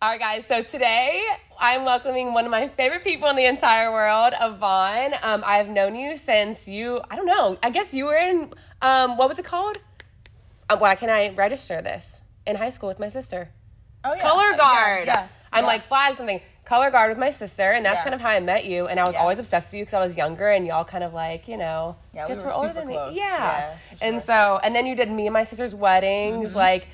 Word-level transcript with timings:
All 0.00 0.10
right, 0.10 0.20
guys. 0.20 0.46
So 0.46 0.62
today 0.62 1.24
I'm 1.58 1.84
welcoming 1.84 2.32
one 2.32 2.44
of 2.44 2.50
my 2.52 2.68
favorite 2.68 3.02
people 3.02 3.28
in 3.30 3.36
the 3.36 3.46
entire 3.46 3.90
world, 3.90 4.32
Yvonne. 4.40 5.14
Um, 5.22 5.42
I've 5.44 5.68
known 5.68 5.96
you 5.96 6.16
since 6.16 6.68
you, 6.68 7.00
I 7.10 7.16
don't 7.16 7.26
know, 7.26 7.58
I 7.64 7.70
guess 7.70 7.92
you 7.92 8.04
were 8.06 8.14
in, 8.14 8.52
um, 8.80 9.16
what 9.16 9.28
was 9.28 9.40
it 9.40 9.44
called? 9.44 9.78
Uh, 10.70 10.76
why 10.76 10.94
can 10.94 11.10
I 11.10 11.30
register 11.34 11.82
this? 11.82 12.22
In 12.46 12.56
high 12.56 12.70
school 12.70 12.88
with 12.88 13.00
my 13.00 13.08
sister. 13.08 13.50
Oh 14.04 14.14
yeah. 14.14 14.22
Color 14.22 14.50
Yeah, 14.52 14.56
guard. 14.56 15.06
Yeah. 15.08 15.28
I'm 15.52 15.64
yeah. 15.64 15.68
like 15.68 15.82
flag 15.82 16.14
something. 16.14 16.40
Color 16.64 16.90
guard 16.90 17.08
with 17.08 17.18
my 17.18 17.30
sister, 17.30 17.72
and 17.72 17.84
that's 17.84 17.98
Yeah. 18.00 18.02
kind 18.04 18.14
of 18.14 18.20
how 18.20 18.28
I 18.28 18.40
met 18.40 18.66
you. 18.66 18.86
And 18.86 19.00
I 19.00 19.04
was 19.04 19.14
Yeah. 19.14 19.22
always 19.22 19.38
obsessed 19.38 19.72
with 19.72 19.78
you 19.78 19.84
because 19.86 19.94
I 19.94 20.00
was 20.00 20.16
younger, 20.18 20.48
and 20.50 20.66
y'all 20.66 20.84
kind 20.84 21.02
of 21.02 21.14
like, 21.14 21.48
you 21.48 21.56
know, 21.56 21.96
Yeah, 22.12 22.26
we 22.26 22.34
just 22.34 22.44
were 22.44 22.52
older 22.52 22.74
than 22.74 22.86
close. 22.86 23.14
me. 23.14 23.20
Yeah. 23.20 23.36
Yeah, 23.38 23.74
for 23.96 24.04
And 24.04 24.22
so, 24.22 24.60
and 24.62 24.76
then 24.76 24.86
you 24.86 24.94
did 24.94 25.10
me 25.10 25.26
and 25.26 25.32
my 25.32 25.44
sister's 25.44 25.74
weddings. 25.74 26.54
Like, 26.54 26.86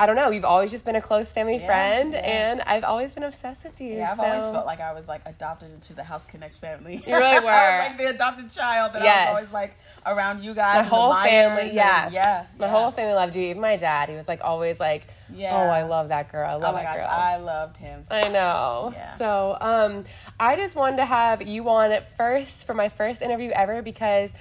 I 0.00 0.06
don't 0.06 0.14
know. 0.14 0.30
You've 0.30 0.44
always 0.44 0.70
just 0.70 0.84
been 0.84 0.94
a 0.94 1.00
close 1.02 1.32
family 1.32 1.56
Yeah, 1.56 1.66
friend, 1.66 2.12
yeah. 2.12 2.20
and 2.20 2.60
I've 2.62 2.84
always 2.84 3.12
been 3.12 3.24
obsessed 3.24 3.64
with 3.64 3.80
you. 3.80 3.94
Yeah, 3.94 4.10
I've 4.12 4.16
so. 4.18 4.24
always 4.26 4.44
felt 4.44 4.64
like 4.64 4.78
I 4.80 4.92
was 4.92 5.08
like 5.08 5.22
adopted 5.26 5.72
into 5.72 5.92
the 5.92 6.04
House 6.04 6.24
Connect 6.24 6.54
family. 6.56 7.02
You 7.04 7.14
really 7.14 7.24
I 7.36 7.40
were. 7.40 7.78
was 7.82 7.88
like 7.88 7.98
the 7.98 8.14
adopted 8.14 8.50
child, 8.52 8.92
I 8.94 9.02
Yes. 9.02 9.26
was 9.28 9.34
always 9.34 9.52
like 9.54 9.74
around 10.06 10.44
you 10.44 10.54
guys. 10.54 10.84
my 10.84 10.88
whole 10.96 11.14
family, 11.14 11.62
and- 11.62 11.72
yeah, 11.72 12.10
yeah, 12.10 12.46
my 12.58 12.66
yeah. 12.66 12.70
whole 12.72 12.90
family 12.92 13.14
loved 13.14 13.34
you. 13.34 13.42
Even 13.48 13.60
my 13.60 13.76
dad, 13.76 14.08
he 14.08 14.14
was 14.14 14.28
like 14.28 14.40
always 14.44 14.78
like, 14.78 15.06
Yeah. 15.34 15.56
"Oh, 15.56 15.68
I 15.68 15.82
love 15.82 16.08
that 16.10 16.30
girl. 16.30 16.48
I 16.48 16.54
love 16.54 16.74
Oh 16.74 16.76
my 16.76 16.82
that 16.84 16.96
gosh, 16.96 17.04
girl." 17.04 17.10
I 17.10 17.36
loved 17.38 17.76
him. 17.78 18.04
I 18.10 18.28
know. 18.28 18.92
Yeah. 18.94 19.14
So, 19.16 19.56
um, 19.60 20.04
I 20.38 20.54
just 20.54 20.76
wanted 20.76 20.98
to 20.98 21.06
have 21.06 21.42
you 21.42 21.68
on 21.68 21.90
at 21.90 22.16
first 22.16 22.66
for 22.68 22.74
my 22.74 22.88
first 22.88 23.20
interview 23.20 23.50
ever 23.50 23.82
because 23.82 24.32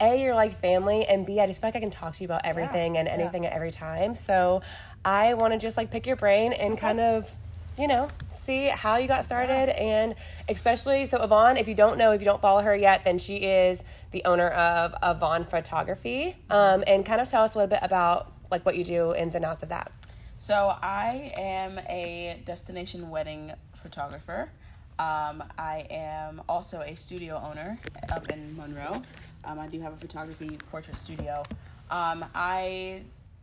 A, 0.00 0.20
you're 0.20 0.34
like 0.34 0.50
family, 0.52 1.06
and 1.06 1.24
B, 1.24 1.38
I 1.38 1.46
just 1.46 1.60
feel 1.60 1.68
like 1.68 1.76
I 1.76 1.80
can 1.80 1.90
talk 1.90 2.14
to 2.16 2.20
you 2.20 2.26
about 2.26 2.40
everything 2.44 2.98
and 2.98 3.06
yeah. 3.06 3.14
anything 3.14 3.46
at 3.46 3.52
every 3.52 3.70
time. 3.70 4.16
So, 4.16 4.60
I 5.04 5.34
want 5.34 5.52
to 5.52 5.58
just 5.58 5.76
like 5.76 5.90
pick 5.90 6.06
your 6.06 6.16
brain 6.16 6.52
and 6.52 6.78
kind 6.78 7.00
of, 7.00 7.30
you 7.78 7.88
know, 7.88 8.08
see 8.32 8.66
how 8.66 8.96
you 8.96 9.08
got 9.08 9.24
started. 9.24 9.68
And 9.78 10.14
especially, 10.48 11.04
so 11.04 11.22
Yvonne, 11.22 11.56
if 11.56 11.68
you 11.68 11.74
don't 11.74 11.98
know, 11.98 12.12
if 12.12 12.20
you 12.20 12.24
don't 12.24 12.40
follow 12.40 12.62
her 12.62 12.74
yet, 12.74 13.04
then 13.04 13.18
she 13.18 13.36
is 13.36 13.84
the 14.12 14.24
owner 14.24 14.48
of 14.48 14.94
Yvonne 15.02 15.44
Photography. 15.44 16.36
Um, 16.50 16.84
and 16.86 17.04
kind 17.04 17.20
of 17.20 17.28
tell 17.28 17.42
us 17.42 17.54
a 17.54 17.58
little 17.58 17.70
bit 17.70 17.80
about 17.82 18.32
like 18.50 18.64
what 18.64 18.76
you 18.76 18.84
do, 18.84 19.14
ins 19.14 19.34
and 19.34 19.44
outs 19.44 19.62
of 19.62 19.68
that. 19.70 19.92
So 20.36 20.76
I 20.82 21.32
am 21.36 21.78
a 21.88 22.40
destination 22.44 23.10
wedding 23.10 23.52
photographer. 23.74 24.50
Um, 24.98 25.42
I 25.58 25.86
am 25.90 26.42
also 26.48 26.80
a 26.80 26.94
studio 26.94 27.42
owner 27.44 27.78
up 28.12 28.30
in 28.30 28.56
Monroe. 28.56 29.02
Um, 29.44 29.58
I 29.58 29.66
do 29.66 29.80
have 29.80 29.92
a 29.92 29.96
photography 29.96 30.56
portrait 30.70 30.96
studio. 30.96 31.42
Um, 31.90 32.24
I 32.34 33.02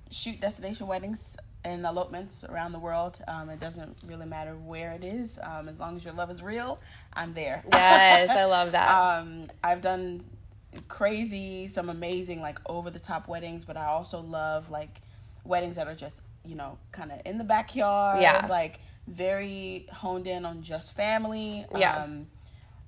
shoot 0.10 0.40
destination 0.40 0.88
weddings 0.88 1.38
and 1.64 1.86
elopements 1.86 2.44
around 2.44 2.72
the 2.72 2.80
world. 2.80 3.20
Um, 3.28 3.50
it 3.50 3.60
doesn't 3.60 3.98
really 4.06 4.26
matter 4.26 4.54
where 4.56 4.92
it 4.94 5.04
is. 5.04 5.40
Um, 5.42 5.70
as 5.70 5.80
long 5.80 5.96
as 5.96 6.04
your 6.04 6.14
love 6.14 6.32
is 6.32 6.42
real, 6.42 6.80
I'm 7.14 7.34
there. 7.34 7.64
Yes, 7.72 8.30
I 8.30 8.46
love 8.46 8.72
that. 8.78 8.90
Um, 8.90 9.46
I've 9.64 9.82
done 9.82 10.22
crazy, 10.88 11.68
some 11.68 11.90
amazing, 11.90 12.42
like 12.42 12.60
over 12.68 12.90
the 12.90 13.00
top 13.00 13.28
weddings, 13.28 13.66
but 13.66 13.78
I 13.78 13.86
also 13.86 14.22
love 14.22 14.70
like 14.72 15.02
weddings 15.44 15.76
that 15.76 15.88
are 15.88 15.96
just, 15.96 16.22
you 16.46 16.56
know, 16.56 16.78
kind 16.92 17.12
of 17.12 17.22
in 17.26 17.38
the 17.38 17.44
backyard. 17.44 18.22
Yeah. 18.22 18.48
Like 18.50 18.80
very 19.08 19.88
honed 19.92 20.28
in 20.28 20.46
on 20.46 20.62
just 20.64 20.96
family. 20.96 21.66
Yeah. 21.78 22.04
Um, 22.04 22.28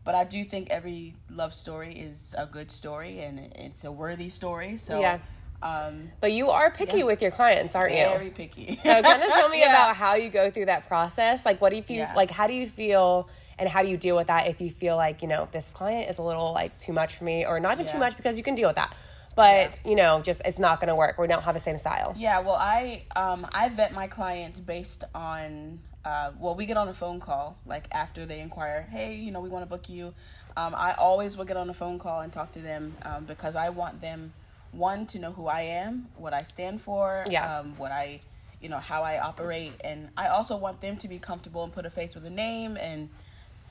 but 0.06 0.16
I 0.16 0.24
do 0.26 0.44
think 0.44 0.70
every 0.70 1.16
love 1.30 1.54
story 1.54 1.94
is 1.98 2.36
a 2.38 2.46
good 2.46 2.72
story 2.72 3.20
and 3.20 3.40
it's 3.56 3.84
a 3.86 3.92
worthy 3.92 4.30
story. 4.30 4.76
So, 4.78 5.00
Yeah. 5.00 5.20
Um, 5.64 6.12
But 6.20 6.34
you 6.34 6.50
are 6.50 6.70
picky 6.72 7.04
with 7.04 7.22
your 7.22 7.32
clients, 7.32 7.74
aren't 7.74 7.94
you? 7.94 8.04
very 8.04 8.30
picky. 8.30 8.78
So 8.84 9.02
kind 9.02 9.24
of 9.24 9.30
tell 9.30 9.50
me 9.56 9.62
Yeah. 9.62 9.70
about 9.70 9.96
how 9.96 10.16
you 10.16 10.30
go 10.30 10.52
through 10.52 10.66
that 10.66 10.88
process. 10.88 11.46
Like 11.46 11.62
what 11.62 11.70
do 11.70 11.78
you 11.78 11.84
feel 11.84 11.98
Yeah. 12.00 12.14
like 12.16 12.30
how 12.32 12.48
do 12.48 12.54
you 12.54 12.68
feel 12.68 13.30
and 13.58 13.70
how 13.70 13.82
do 13.82 13.88
you 13.88 13.98
deal 13.98 14.16
with 14.18 14.28
that 14.28 14.48
if 14.48 14.60
you 14.60 14.70
feel 14.70 14.96
like, 14.98 15.22
you 15.22 15.28
know, 15.28 15.48
this 15.52 15.72
client 15.72 16.10
is 16.10 16.18
a 16.18 16.24
little 16.24 16.52
like 16.54 16.78
too 16.80 16.92
much 16.92 17.16
for 17.16 17.24
me 17.24 17.46
or 17.46 17.60
not 17.60 17.74
even 17.74 17.86
too 17.88 18.00
much 18.00 18.18
because 18.18 18.36
you 18.38 18.44
can 18.44 18.56
deal 18.56 18.68
with 18.68 18.76
that. 18.76 18.94
But, 19.36 19.80
you 19.86 19.96
know, 19.96 20.22
just 20.22 20.42
it's 20.46 20.60
not 20.60 20.80
going 20.80 20.90
to 20.90 20.96
work. 20.96 21.18
We 21.18 21.28
don't 21.28 21.42
have 21.44 21.54
the 21.56 21.60
same 21.60 21.78
style. 21.78 22.14
Yeah, 22.18 22.40
well, 22.42 22.56
I 22.60 23.04
um 23.16 23.48
I 23.54 23.70
vet 23.70 23.94
my 23.94 24.08
clients 24.08 24.60
based 24.60 25.04
on 25.16 25.80
uh 26.04 26.32
well, 26.40 26.56
we 26.56 26.66
get 26.66 26.78
on 26.78 26.90
a 26.90 26.94
phone 26.94 27.20
call 27.22 27.56
like 27.66 27.88
after 27.92 28.26
they 28.26 28.42
inquire, 28.42 28.88
hey, 28.92 29.16
you 29.16 29.32
know, 29.32 29.40
we 29.40 29.50
want 29.50 29.64
to 29.64 29.70
book 29.70 29.88
you. 29.90 30.14
Um, 30.58 30.76
I 30.76 30.94
always 30.94 31.36
will 31.38 31.46
get 31.46 31.58
on 31.58 31.70
a 31.70 31.74
phone 31.74 31.98
call 31.98 32.20
and 32.20 32.32
talk 32.34 32.52
to 32.52 32.60
them 32.60 32.96
um, 33.06 33.26
because 33.26 33.56
I 33.56 33.70
want 33.70 34.02
them 34.02 34.34
one 34.74 35.06
to 35.08 35.20
know 35.20 35.32
who 35.32 35.48
I 35.48 35.62
am, 35.62 36.08
what 36.18 36.34
I 36.34 36.44
stand 36.44 36.82
for, 36.82 37.26
Yeah. 37.30 37.60
um, 37.60 37.76
what 37.78 37.92
I, 37.92 38.22
you 38.62 38.70
know, 38.70 38.80
how 38.80 39.04
I 39.04 39.20
operate, 39.20 39.74
and 39.84 40.10
I 40.18 40.28
also 40.28 40.58
want 40.58 40.82
them 40.82 40.98
to 40.98 41.08
be 41.08 41.20
comfortable 41.20 41.64
and 41.64 41.72
put 41.72 41.86
a 41.86 41.90
face 41.90 42.16
with 42.16 42.26
a 42.26 42.30
name 42.30 42.76
and 42.78 43.10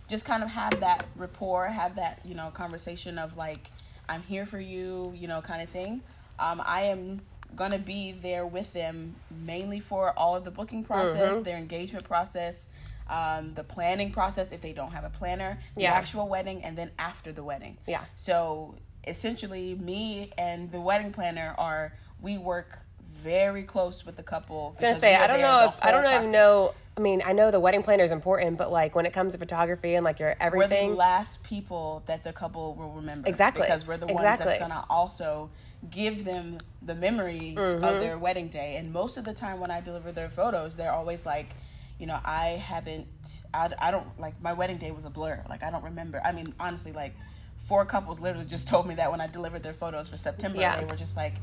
just 0.09 0.25
kind 0.25 0.43
of 0.43 0.51
have 0.51 0.79
that 0.81 1.07
rapport, 1.17 1.69
have 1.69 1.97
that 1.97 2.21
you 2.25 2.35
know 2.35 2.51
conversation 2.51 3.19
of 3.19 3.37
like 3.37 3.71
I'm 4.09 4.23
here 4.23 4.45
for 4.47 4.61
you, 4.61 5.13
you 5.17 5.29
know, 5.29 5.41
kind 5.41 5.63
of 5.63 5.69
thing. 5.69 6.03
Um, 6.39 6.63
I 6.65 6.83
am 6.83 7.21
gonna 7.57 7.79
be 7.79 8.13
there 8.13 8.47
with 8.47 8.73
them 8.73 9.15
mainly 9.31 9.81
for 9.81 10.13
all 10.19 10.37
of 10.37 10.45
the 10.45 10.51
booking 10.51 10.85
process, 10.85 11.35
Mm-hmm. 11.35 11.43
their 11.45 11.57
engagement 11.57 12.05
process, 12.05 12.69
um, 13.09 13.55
the 13.55 13.65
planning 13.65 14.11
process 14.13 14.53
if 14.53 14.61
they 14.61 14.73
don't 14.73 14.93
have 14.93 15.05
a 15.05 15.11
planner, 15.11 15.59
the 15.77 15.85
actual 15.87 16.29
wedding, 16.29 16.63
and 16.65 16.77
then 16.77 16.91
after 16.99 17.33
the 17.33 17.43
wedding. 17.45 17.77
Yeah. 17.87 18.05
So 18.15 18.75
essentially, 19.07 19.75
me 19.75 20.31
and 20.39 20.71
the 20.71 20.81
wedding 20.81 21.13
planner 21.13 21.55
are 21.59 21.93
we 22.21 22.39
work 22.39 22.81
very 23.23 23.63
close 23.63 24.05
with 24.05 24.17
the 24.17 24.23
couple. 24.23 24.67
I 24.67 24.69
was 24.71 24.79
gonna 24.79 24.99
say 25.01 25.15
I 25.15 25.27
don't 25.27 25.41
know 25.41 25.67
if 25.67 25.79
I 25.85 25.91
don't 25.91 26.03
whole 26.03 26.11
even 26.11 26.23
process. 26.23 26.33
know. 26.33 26.75
I 26.97 27.01
mean, 27.01 27.23
I 27.25 27.33
know 27.33 27.51
the 27.51 27.61
wedding 27.61 27.83
planner 27.83 28.05
is 28.05 28.13
important, 28.13 28.59
but 28.59 28.71
like 28.71 28.95
when 28.95 29.07
it 29.07 29.13
comes 29.13 29.33
to 29.33 29.39
photography 29.39 29.95
and 29.95 30.05
like 30.05 30.19
your 30.21 30.31
we're 30.31 30.35
the 30.35 30.43
everything, 30.45 30.95
last 30.97 31.43
people 31.43 32.03
that 32.07 32.23
the 32.23 32.33
couple 32.33 32.75
will 32.75 32.91
remember. 32.91 33.29
Exactly. 33.29 33.63
Because 33.63 33.87
we're 33.87 33.97
the 33.97 34.07
ones 34.07 34.19
Exactly. 34.21 34.47
that's 34.47 34.61
gonna 34.61 34.85
also 34.91 35.51
give 35.91 36.25
them 36.25 36.59
the 36.83 36.95
memories 36.95 37.57
Mm-hmm. 37.59 37.85
of 37.85 38.01
their 38.01 38.19
wedding 38.19 38.49
day. 38.49 38.77
And 38.77 38.93
most 38.93 39.17
of 39.17 39.25
the 39.25 39.33
time 39.33 39.59
when 39.59 39.71
I 39.71 39.81
deliver 39.81 40.13
their 40.13 40.29
photos, 40.31 40.77
they're 40.77 40.93
always 40.93 41.25
like, 41.25 41.55
you 41.99 42.07
know, 42.07 42.19
I 42.25 42.47
haven't, 42.51 43.07
I, 43.55 43.71
I 43.79 43.91
don't, 43.91 44.07
like, 44.19 44.41
my 44.43 44.53
wedding 44.53 44.77
day 44.79 44.91
was 44.91 45.05
a 45.05 45.11
blur. 45.11 45.43
Like, 45.49 45.63
I 45.63 45.71
don't 45.71 45.85
remember. 45.85 46.21
I 46.25 46.33
mean, 46.33 46.55
honestly, 46.61 46.93
like, 46.93 47.15
four 47.65 47.85
couples 47.85 48.21
literally 48.21 48.47
just 48.47 48.69
told 48.73 48.87
me 48.87 48.95
that 48.97 49.11
when 49.11 49.21
I 49.21 49.27
delivered 49.27 49.63
their 49.63 49.75
photos 49.75 50.09
for 50.09 50.17
September. 50.17 50.59
Yeah. 50.61 50.79
They 50.79 50.85
were 50.87 50.97
just 50.97 51.17
like, 51.17 51.35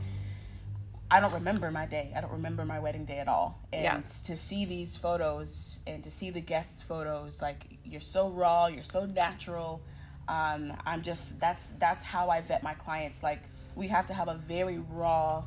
I 1.11 1.19
don't 1.19 1.33
remember 1.33 1.71
my 1.71 1.85
day. 1.87 2.13
I 2.15 2.21
don't 2.21 2.31
remember 2.33 2.65
my 2.65 2.79
wedding 2.79 3.05
day 3.05 3.17
at 3.19 3.27
all. 3.27 3.59
And 3.73 3.83
Yeah. 3.83 4.01
to 4.25 4.37
see 4.37 4.65
these 4.65 4.95
photos 4.95 5.79
and 5.87 6.03
to 6.03 6.11
see 6.11 6.29
the 6.29 6.41
guests' 6.41 6.81
photos, 6.83 7.41
like 7.41 7.65
you're 7.83 8.01
so 8.01 8.29
raw, 8.29 8.67
you're 8.67 8.83
so 8.83 9.05
natural. 9.05 9.81
Um, 10.27 10.73
I'm 10.85 11.01
just 11.01 11.39
that's 11.39 11.71
that's 11.71 12.03
how 12.03 12.29
I 12.29 12.41
vet 12.41 12.61
my 12.61 12.75
clients. 12.75 13.23
Like 13.23 13.41
we 13.75 13.87
have 13.87 14.05
to 14.07 14.13
have 14.13 14.27
a 14.27 14.35
very 14.35 14.77
raw, 14.77 15.43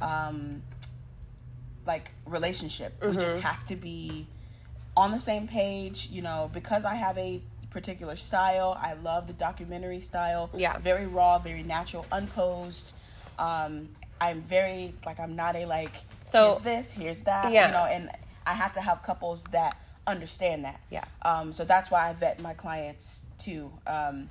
um, 0.00 0.62
like 1.86 2.12
relationship. 2.26 2.94
We 3.04 3.16
just 3.16 3.36
Mm-hmm. 3.36 3.40
have 3.40 3.64
to 3.66 3.74
be 3.76 4.28
on 4.96 5.10
the 5.10 5.18
same 5.18 5.48
page. 5.48 6.08
You 6.12 6.22
know, 6.22 6.48
because 6.54 6.84
I 6.84 6.94
have 6.94 7.18
a 7.18 7.42
particular 7.70 8.16
style. 8.16 8.76
I 8.80 8.94
love 8.94 9.26
the 9.26 9.32
documentary 9.32 10.00
style. 10.00 10.50
Yeah. 10.54 10.78
very 10.78 11.06
raw, 11.06 11.38
very 11.38 11.62
natural, 11.62 12.06
unposed. 12.12 12.94
Um, 13.38 13.88
I'm 14.20 14.42
very 14.42 14.94
like 15.06 15.18
I'm 15.18 15.34
not 15.36 15.56
a 15.56 15.64
like 15.66 15.92
So- 16.26 16.46
here's 16.52 16.60
this, 16.60 16.92
here's 16.92 17.20
that. 17.22 17.52
Yeah. 17.52 17.66
You 17.68 17.72
know, 17.72 17.84
and 17.84 18.10
I 18.46 18.54
have 18.54 18.72
to 18.74 18.80
have 18.80 19.02
couples 19.02 19.44
that 19.44 19.76
understand 20.06 20.64
that. 20.64 20.80
Yeah. 20.90 21.04
Um, 21.22 21.52
so 21.52 21.64
that's 21.64 21.90
why 21.90 22.08
I 22.08 22.12
vet 22.12 22.40
my 22.40 22.52
clients 22.54 23.22
too. 23.38 23.72
Um, 23.86 24.28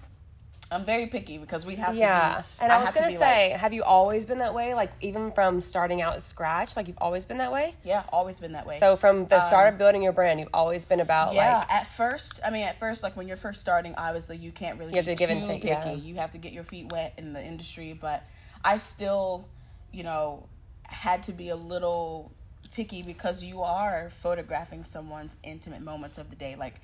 I'm 0.71 0.85
very 0.85 1.07
picky 1.07 1.37
because 1.39 1.65
we 1.65 1.75
have 1.77 1.95
yeah. 1.95 1.99
to 1.99 2.05
Yeah, 2.37 2.43
And 2.59 2.71
I, 2.71 2.77
was 2.77 2.85
have 2.85 2.93
to 2.95 2.99
gonna 3.01 3.11
say, 3.17 3.51
like- 3.51 3.59
have 3.61 3.73
you 3.73 3.83
always 3.83 4.25
been 4.25 4.37
that 4.37 4.53
way? 4.53 4.75
Like 4.75 4.91
even 5.01 5.31
from 5.31 5.61
starting 5.61 6.01
out 6.01 6.13
at 6.13 6.21
scratch, 6.21 6.75
like 6.77 6.87
you've 6.87 6.97
always 6.99 7.25
been 7.25 7.37
that 7.39 7.51
way. 7.51 7.75
yeah, 7.83 8.03
always 8.13 8.39
been 8.39 8.51
that 8.53 8.67
way. 8.67 8.77
So 8.77 8.95
from 8.95 9.25
the 9.25 9.41
start 9.47 9.73
of 9.73 9.79
building 9.79 10.03
your 10.03 10.11
brand, 10.13 10.39
you've 10.39 10.49
always 10.53 10.85
been 10.85 10.99
about 10.99 11.29
Um, 11.29 11.35
yeah, 11.35 11.57
like 11.59 11.71
at 11.71 11.87
first, 11.87 12.39
I 12.45 12.51
mean, 12.51 12.63
at 12.63 12.77
first, 12.77 13.01
like 13.01 13.17
when 13.17 13.27
you're 13.27 13.37
first 13.37 13.61
starting, 13.61 13.95
obviously 13.95 14.37
you 14.37 14.51
can't 14.51 14.77
really 14.77 14.91
You 14.91 14.97
have 14.97 15.05
to 15.05 15.15
give 15.15 15.29
too 15.29 15.37
and 15.37 15.45
take, 15.45 15.61
picky. 15.63 15.71
yeah. 15.89 15.93
You 15.93 16.15
have 16.15 16.31
to 16.33 16.37
get 16.37 16.53
your 16.53 16.63
feet 16.63 16.91
wet 16.91 17.13
in 17.17 17.33
the 17.33 17.43
industry, 17.43 17.93
but 17.99 18.23
I 18.63 18.77
still, 18.77 19.47
you 19.91 20.03
know, 20.03 20.47
had 20.83 21.23
to 21.23 21.31
be 21.31 21.49
a 21.49 21.55
little 21.55 22.31
picky 22.73 23.01
because 23.01 23.43
you 23.43 23.63
are 23.63 24.09
photographing 24.11 24.83
someone's 24.83 25.35
intimate 25.43 25.81
moments 25.81 26.17
of 26.19 26.29
the 26.29 26.35
day, 26.35 26.55
like, 26.55 26.75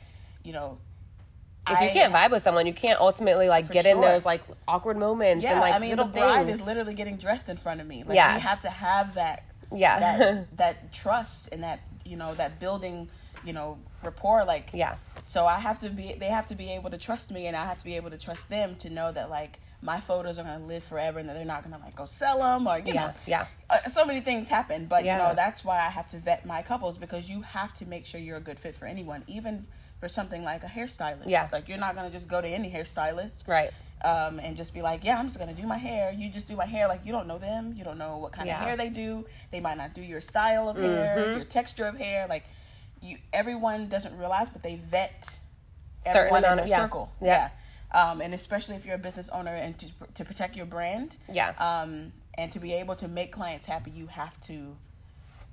you 0.44 0.54
know. 0.54 0.80
If 1.70 1.82
you 1.82 1.90
can't 1.90 2.14
vibe 2.14 2.32
with 2.32 2.42
someone, 2.42 2.66
you 2.68 2.74
can't 2.74 3.00
ultimately 3.00 3.48
like 3.50 3.70
get 3.72 3.86
in 3.86 4.00
those 4.02 4.26
like 4.26 4.44
awkward 4.68 4.98
moments 4.98 5.44
yeah, 5.44 5.54
and 5.54 5.62
like 5.62 5.74
I 5.74 5.80
mean, 5.80 5.92
little 5.92 6.06
the 6.06 6.12
bride 6.20 6.46
things. 6.46 6.62
is 6.62 6.68
literally 6.68 6.94
getting 6.94 7.18
dressed 7.18 7.50
in 7.50 7.58
front 7.58 7.82
of 7.82 7.88
me. 7.88 8.04
Like, 8.04 8.16
Yeah. 8.16 8.36
we 8.36 8.42
have 8.42 8.60
to 8.62 8.70
have 8.70 9.16
that 9.16 9.44
Yeah. 9.72 10.00
that 10.00 10.58
that 10.58 10.94
trust 10.94 11.50
and 11.52 11.64
that 11.64 11.80
you 12.06 12.18
know 12.18 12.34
that 12.36 12.60
building 12.60 13.10
you 13.44 13.54
know 13.54 13.78
rapport 14.04 14.44
like 14.46 14.70
Yeah. 14.74 14.96
so 15.24 15.46
i 15.48 15.60
have 15.60 15.80
to 15.80 15.90
be 15.90 16.14
they 16.20 16.28
have 16.28 16.46
to 16.48 16.56
be 16.56 16.70
able 16.72 16.90
to 16.92 16.98
trust 16.98 17.32
me 17.32 17.48
and 17.48 17.56
i 17.58 17.66
have 17.66 17.78
to 17.80 17.86
be 17.86 17.96
able 17.96 18.10
to 18.12 18.18
trust 18.18 18.50
them 18.50 18.76
to 18.78 18.90
know 18.90 19.12
that 19.12 19.30
like 19.30 19.60
my 19.82 20.00
photos 20.00 20.38
are 20.40 20.44
gonna 20.44 20.66
live 20.66 20.84
forever 20.84 21.18
and 21.20 21.28
that 21.30 21.34
they're 21.34 21.46
not 21.46 21.64
gonna 21.64 21.78
like 21.84 21.96
go 21.96 22.06
sell 22.06 22.40
them 22.40 22.68
or 22.68 22.78
you 22.80 22.94
Yeah, 22.94 23.08
know 23.08 23.14
yeah. 23.28 23.46
uh, 23.70 23.90
so 23.90 24.06
many 24.06 24.20
things 24.20 24.48
happen 24.50 24.86
but 24.86 25.04
Yeah. 25.04 25.18
you 25.18 25.24
know 25.24 25.36
that's 25.36 25.64
why 25.66 25.78
i 25.78 25.90
have 25.90 26.08
to 26.10 26.18
vet 26.18 26.46
my 26.46 26.62
couples 26.62 26.98
because 26.98 27.30
you 27.30 27.42
have 27.42 27.74
to 27.76 27.86
make 27.88 28.06
sure 28.06 28.20
you're 28.20 28.38
a 28.38 28.42
good 28.42 28.60
fit 28.60 28.76
for 28.76 28.86
anyone 28.86 29.24
even 29.28 29.66
for 30.06 30.10
something 30.10 30.44
like 30.44 30.64
a 30.64 30.68
hairstylist 30.68 31.24
Yeah. 31.26 31.50
like 31.52 31.68
you're 31.68 31.80
not 31.80 31.96
gonna 31.96 32.12
just 32.12 32.28
go 32.28 32.40
to 32.40 32.48
any 32.48 32.70
hairstylist 32.70 33.48
Right. 33.48 33.72
um, 34.04 34.40
and 34.40 34.56
just 34.56 34.72
be 34.72 34.84
like, 34.84 35.04
yeah, 35.04 35.18
I'm 35.18 35.26
just 35.28 35.40
gonna 35.40 35.54
do 35.56 35.64
my 35.66 35.78
hair. 35.80 36.12
You 36.12 36.30
just 36.30 36.48
do 36.48 36.56
my 36.56 36.68
hair 36.68 36.88
like 36.88 37.02
you 37.04 37.12
don't 37.12 37.26
know 37.28 37.40
them. 37.40 37.74
You 37.76 37.84
don't 37.84 37.98
know 37.98 38.18
what 38.18 38.32
kind 38.32 38.48
Yeah. 38.48 38.60
of 38.60 38.68
hair 38.68 38.78
they 38.78 38.90
do. 38.90 39.26
They 39.50 39.60
might 39.60 39.78
not 39.80 39.96
do 39.96 40.04
your 40.04 40.22
style 40.22 40.70
of 40.70 40.78
hair, 40.78 41.16
Mm-hmm. 41.18 41.36
your 41.38 41.46
texture 41.46 41.88
of 41.88 41.98
hair. 41.98 42.28
Like 42.30 42.44
you, 43.02 43.18
everyone 43.34 43.90
doesn't 43.90 44.16
realize, 44.16 44.50
but 44.52 44.62
they 44.62 44.76
vet 44.76 45.40
Certain 46.04 46.18
everyone 46.20 46.44
in 46.44 46.44
amount 46.46 46.58
their 46.60 46.68
yeah. 46.70 46.84
circle. 46.84 47.12
Yeah. 47.20 47.50
Um, 47.92 48.22
and 48.22 48.32
especially 48.36 48.76
if 48.76 48.86
you're 48.86 48.96
a 48.96 49.00
business 49.00 49.28
owner 49.30 49.56
and 49.56 49.76
to 49.80 49.88
to 50.14 50.24
protect 50.24 50.56
your 50.56 50.68
brand. 50.68 51.18
Yeah. 51.32 51.50
Um, 51.58 52.14
and 52.38 52.52
to 52.52 52.60
be 52.60 52.74
able 52.74 52.96
to 52.98 53.08
make 53.08 53.32
clients 53.32 53.66
happy, 53.66 53.90
you 53.90 54.06
have 54.08 54.40
to, 54.42 54.76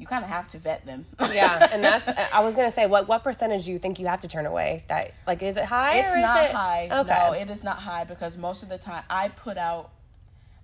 you 0.02 0.08
kind 0.08 0.24
of 0.24 0.30
have 0.30 0.48
to 0.48 0.58
vet 0.58 0.84
them. 0.84 1.06
yeah, 1.32 1.68
and 1.70 1.82
that's. 1.88 2.08
I 2.34 2.40
was 2.40 2.56
gonna 2.56 2.72
say, 2.72 2.86
what 2.86 3.06
what 3.06 3.22
percentage 3.22 3.66
do 3.66 3.70
you 3.70 3.78
think 3.78 4.00
you 4.00 4.08
have 4.08 4.20
to 4.22 4.28
turn 4.28 4.46
away? 4.46 4.82
That 4.88 5.14
like, 5.28 5.42
is 5.44 5.56
it 5.56 5.64
high? 5.64 5.98
It's 6.00 6.12
or 6.12 6.16
is 6.16 6.22
not 6.24 6.44
it, 6.44 6.50
high. 6.50 6.88
Okay. 6.90 7.08
No, 7.08 7.32
it 7.34 7.48
is 7.48 7.62
not 7.62 7.78
high 7.78 8.02
because 8.02 8.36
most 8.36 8.64
of 8.64 8.68
the 8.68 8.78
time 8.78 9.04
I 9.08 9.28
put 9.28 9.56
out. 9.56 9.90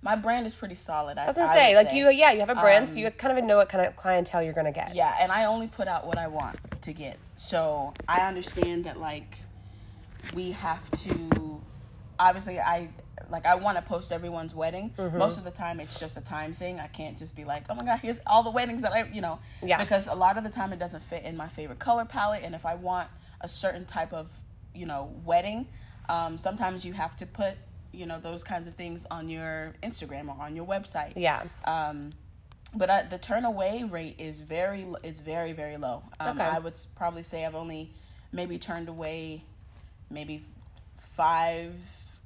My 0.01 0.15
brand 0.15 0.45
is 0.45 0.53
pretty 0.53 0.75
solid. 0.75 1.17
I, 1.17 1.23
I 1.23 1.27
was 1.27 1.35
gonna 1.35 1.49
I 1.49 1.53
say, 1.53 1.75
like 1.75 1.91
you, 1.93 2.09
yeah, 2.09 2.31
you 2.31 2.39
have 2.39 2.49
a 2.49 2.55
brand, 2.55 2.87
so 2.87 2.93
Um, 2.95 2.99
you 2.99 3.11
kind 3.11 3.37
of 3.37 3.43
know 3.43 3.57
what 3.57 3.67
kind 3.67 3.85
of 3.85 3.97
clientele 3.97 4.41
you're 4.43 4.53
gonna 4.53 4.71
get. 4.71 4.95
Yeah, 4.95 5.13
and 5.19 5.29
I 5.31 5.45
only 5.45 5.67
put 5.67 5.87
out 5.89 6.05
what 6.05 6.17
I 6.17 6.27
want 6.27 6.57
to 6.81 6.93
get. 6.93 7.17
So 7.35 7.93
I 8.07 8.21
understand 8.27 8.83
that 8.85 8.99
like 8.99 9.37
we 10.33 10.51
have 10.51 10.89
to 11.03 11.61
obviously 12.17 12.59
I 12.59 12.89
like 13.31 13.45
I 13.45 13.55
want 13.55 13.77
to 13.77 13.81
post 13.81 14.11
everyone's 14.11 14.53
wedding. 14.55 14.93
Mm-hmm. 14.97 15.17
Most 15.17 15.37
of 15.37 15.43
the 15.43 15.51
time 15.51 15.79
it's 15.79 15.99
just 15.99 16.17
a 16.17 16.21
time 16.21 16.53
thing. 16.53 16.79
I 16.79 16.87
can't 16.87 17.17
just 17.17 17.35
be 17.35 17.43
like, 17.45 17.63
"Oh 17.69 17.75
my 17.75 17.83
god, 17.83 17.99
here's 17.99 18.19
all 18.25 18.43
the 18.43 18.51
weddings 18.51 18.81
that 18.81 18.91
I, 18.91 19.03
you 19.03 19.21
know." 19.21 19.39
Yeah. 19.63 19.77
Because 19.79 20.07
a 20.07 20.15
lot 20.15 20.37
of 20.37 20.43
the 20.43 20.49
time 20.49 20.73
it 20.73 20.79
doesn't 20.79 21.03
fit 21.03 21.23
in 21.23 21.35
my 21.37 21.47
favorite 21.47 21.79
color 21.79 22.05
palette 22.05 22.43
and 22.43 22.55
if 22.55 22.65
I 22.65 22.75
want 22.75 23.07
a 23.41 23.47
certain 23.47 23.85
type 23.85 24.11
of, 24.13 24.33
you 24.75 24.85
know, 24.85 25.13
wedding, 25.23 25.67
um, 26.09 26.37
sometimes 26.37 26.85
you 26.85 26.93
have 26.93 27.15
to 27.17 27.25
put, 27.25 27.53
you 27.93 28.05
know, 28.05 28.19
those 28.19 28.43
kinds 28.43 28.67
of 28.67 28.73
things 28.73 29.05
on 29.09 29.29
your 29.29 29.73
Instagram 29.81 30.27
or 30.27 30.41
on 30.43 30.55
your 30.55 30.65
website 30.65 31.13
Yeah. 31.15 31.43
um, 31.65 32.11
but 32.75 32.89
I, 32.89 33.03
the 33.03 33.17
turn 33.17 33.45
away 33.45 33.83
rate 33.83 34.15
is 34.19 34.41
very 34.41 34.85
is 35.03 35.19
very 35.19 35.53
very 35.53 35.77
low. 35.77 36.03
Um, 36.19 36.39
Okay. 36.39 36.43
I 36.49 36.59
would 36.59 36.77
probably 36.95 37.23
say 37.23 37.45
I've 37.45 37.55
only 37.55 37.91
maybe 38.31 38.57
turned 38.59 38.89
away 38.89 39.43
maybe 40.11 40.43
five 41.15 41.73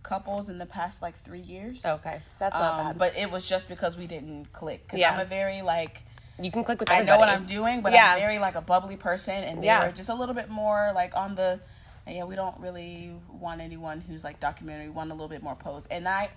couples 0.04 0.50
in 0.50 0.58
the 0.58 0.66
past 0.66 1.02
like 1.02 1.16
three 1.16 1.40
years. 1.40 1.86
Okay, 1.86 2.22
that's 2.40 2.54
not 2.54 2.80
Um, 2.80 2.88
bad. 2.88 2.98
but 3.00 3.18
it 3.18 3.32
was 3.32 3.48
just 3.48 3.68
because 3.70 3.98
we 3.98 4.06
didn't 4.08 4.52
click. 4.54 4.84
Because 4.86 5.00
Yeah. 5.00 5.14
I'm 5.14 5.20
a 5.20 5.26
very 5.26 5.62
like 5.62 6.04
you 6.42 6.52
can 6.52 6.64
click 6.64 6.80
with 6.80 6.90
I 6.92 7.02
know 7.04 7.18
what 7.18 7.30
I'm 7.30 7.46
doing, 7.46 7.82
but 7.82 7.94
Yeah. 7.94 8.14
I'm 8.14 8.20
very 8.20 8.40
like 8.40 8.56
a 8.56 8.62
bubbly 8.62 8.98
person, 8.98 9.44
and 9.44 9.62
they 9.62 9.68
Yeah. 9.68 9.86
were 9.86 9.92
just 9.92 10.10
a 10.10 10.14
little 10.16 10.36
bit 10.36 10.50
more 10.50 10.92
like 10.94 11.16
on 11.16 11.36
the. 11.36 11.60
Yeah, 12.06 12.26
we 12.26 12.36
don't 12.36 12.60
really 12.60 13.14
want 13.30 13.62
anyone 13.62 14.02
who's 14.02 14.24
like 14.26 14.40
documentary. 14.42 14.86
We 14.88 14.92
want 14.94 15.10
a 15.12 15.14
little 15.14 15.30
bit 15.30 15.42
more 15.42 15.56
pose, 15.56 15.86
and 15.88 16.08
I, 16.08 16.30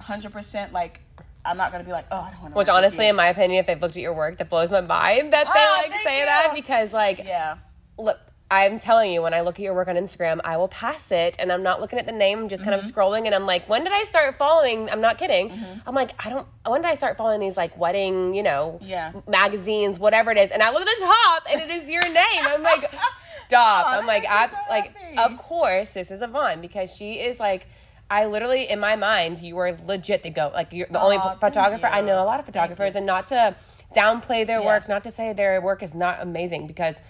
hundred 0.00 0.32
percent 0.32 0.72
like. 0.72 1.00
I'm 1.44 1.56
not 1.56 1.72
gonna 1.72 1.84
be 1.84 1.92
like, 1.92 2.04
oh, 2.10 2.18
I 2.20 2.30
don't 2.30 2.40
want 2.42 2.54
to. 2.54 2.58
Which 2.58 2.68
honestly, 2.68 3.08
in 3.08 3.16
my 3.16 3.28
opinion, 3.28 3.60
if 3.60 3.66
they've 3.66 3.80
looked 3.80 3.96
at 3.96 4.02
your 4.02 4.12
work, 4.12 4.36
that 4.38 4.50
blows 4.50 4.70
my 4.70 4.82
mind 4.82 5.32
that 5.32 5.46
they 5.46 5.64
Oh, 5.66 5.74
like 5.82 5.94
say 5.94 6.18
you. 6.20 6.26
that 6.26 6.52
because 6.54 6.92
like 6.92 7.18
yeah, 7.24 7.56
look 7.96 8.18
i'm 8.50 8.78
telling 8.78 9.12
you 9.12 9.20
when 9.20 9.34
i 9.34 9.40
look 9.42 9.56
at 9.56 9.60
your 9.62 9.74
work 9.74 9.88
on 9.88 9.96
instagram 9.96 10.40
i 10.44 10.56
will 10.56 10.68
pass 10.68 11.12
it 11.12 11.36
and 11.38 11.52
i'm 11.52 11.62
not 11.62 11.80
looking 11.80 11.98
at 11.98 12.06
the 12.06 12.12
name 12.12 12.38
i'm 12.38 12.48
just 12.48 12.62
kind 12.64 12.74
of 12.74 12.80
Mm-hmm. 12.80 12.98
scrolling 12.98 13.26
and 13.26 13.34
i'm 13.34 13.44
like 13.46 13.68
when 13.68 13.84
did 13.84 13.92
i 13.92 14.02
start 14.04 14.34
following 14.36 14.88
i'm 14.90 15.00
not 15.00 15.18
kidding 15.18 15.52
i'm 15.86 15.94
like 15.94 16.12
i 16.24 16.30
don't 16.30 16.46
when 16.66 16.80
did 16.82 16.88
i 16.88 16.94
start 16.94 17.16
following 17.16 17.40
these 17.40 17.56
like 17.56 17.76
wedding 17.76 18.32
you 18.34 18.42
know 18.42 18.78
Yeah. 18.82 19.12
magazines 19.28 19.98
whatever 20.00 20.30
it 20.30 20.38
is 20.38 20.50
and 20.50 20.62
i 20.62 20.70
look 20.70 20.80
at 20.80 20.98
the 20.98 21.04
top 21.04 21.42
and 21.50 21.60
it 21.60 21.70
is 21.70 21.90
your 21.90 22.02
name 22.04 22.42
i'm 22.46 22.62
like 22.62 22.90
stop 23.14 23.84
Oh, 23.86 23.90
i'm 23.98 24.06
like 24.06 24.22
that 24.22 24.50
makes 24.50 24.54
abs- 24.54 24.66
so 24.66 24.72
like 24.72 24.94
of 25.18 25.36
course 25.38 25.90
this 25.94 26.10
is 26.10 26.22
Yvonne 26.22 26.60
because 26.60 26.94
she 26.94 27.14
is 27.20 27.38
like 27.40 27.66
I 28.10 28.24
literally, 28.24 28.66
in 28.70 28.80
my 28.80 28.96
mind, 28.96 29.40
you 29.40 29.54
were 29.54 29.76
legit 29.86 30.22
the 30.22 30.30
go. 30.30 30.50
Like 30.54 30.72
you're 30.72 30.86
the 30.90 30.98
only 30.98 31.18
Aw, 31.18 31.28
thank 31.28 31.40
photographer. 31.40 31.88
I 31.88 32.00
know 32.00 32.22
a 32.22 32.24
lot 32.24 32.40
of 32.40 32.46
photographers, 32.46 32.96
and 32.96 33.04
not 33.04 33.26
to 33.26 33.54
downplay 33.94 34.46
their 34.46 34.60
Yeah. 34.60 34.64
work, 34.64 34.88
not 34.88 35.04
to 35.04 35.10
say 35.10 35.34
their 35.34 35.60
work 35.60 35.82
is 35.82 35.94
not 35.94 36.22
amazing 36.22 36.66
because 36.66 37.02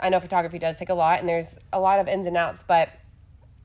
I, 0.00 0.08
know 0.08 0.20
photography 0.20 0.58
does 0.58 0.78
take 0.78 0.88
a 0.88 0.94
lot 0.94 1.20
and 1.20 1.28
there's 1.28 1.58
a 1.72 1.80
lot 1.80 2.00
of 2.00 2.08
ins 2.08 2.26
and 2.26 2.36
outs, 2.36 2.64
but 2.66 2.88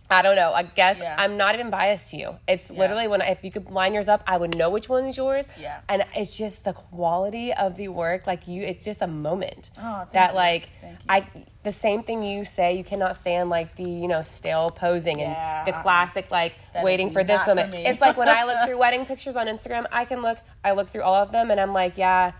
I 0.10 0.22
don't 0.22 0.36
know. 0.36 0.54
I 0.54 0.64
guess 0.64 1.00
Yeah. 1.00 1.16
I'm 1.18 1.38
not 1.38 1.56
even 1.56 1.72
biased 1.72 2.12
to 2.12 2.18
you. 2.18 2.36
It's 2.48 2.70
literally 2.70 3.08
when 3.08 3.22
I, 3.22 3.30
if 3.30 3.44
you 3.44 3.50
could 3.50 3.72
line 3.72 3.94
yours 3.96 4.08
up, 4.08 4.22
I 4.28 4.38
would 4.38 4.56
know 4.56 4.70
which 4.70 4.88
one 4.90 5.06
is 5.06 5.18
yours. 5.18 5.48
Yeah. 5.60 5.80
And 5.90 6.06
it's 6.16 6.38
just 6.38 6.66
the 6.66 6.74
quality 6.74 7.52
of 7.54 7.78
the 7.78 7.88
work. 7.88 8.28
Like 8.28 8.48
you, 8.48 8.62
it's 8.64 8.86
just 8.86 9.02
a 9.02 9.08
moment 9.08 9.72
Oh, 9.80 10.06
that 10.12 10.32
you. 10.32 10.36
like. 10.36 10.70
I 11.10 11.26
the 11.64 11.72
same 11.72 12.04
thing 12.04 12.24
you 12.24 12.46
say. 12.46 12.76
You 12.76 12.84
cannot 12.84 13.16
stand 13.16 13.50
like 13.50 13.76
the 13.76 13.84
you 13.90 14.08
know 14.08 14.22
stale 14.22 14.70
posing 14.70 15.20
Yeah, 15.20 15.60
and 15.60 15.68
the 15.68 15.72
classic 15.82 16.30
like 16.30 16.54
That 16.74 16.84
waiting 16.84 17.10
for 17.10 17.24
this 17.24 17.38
not 17.40 17.48
for 17.48 17.56
moment. 17.56 17.74
It's 17.76 18.02
like 18.02 18.16
when 18.18 18.30
I 18.30 18.44
look 18.44 18.58
through 18.66 18.78
wedding 18.78 19.06
pictures 19.06 19.36
on 19.36 19.48
Instagram, 19.48 19.86
I 19.92 20.06
can 20.06 20.22
look. 20.22 20.38
I 20.64 20.72
look 20.74 20.90
through 20.90 21.02
all 21.04 21.16
of 21.16 21.32
them, 21.32 21.50
and 21.50 21.60
I'm 21.60 21.74
like, 21.74 21.98
yeah. 21.98 22.34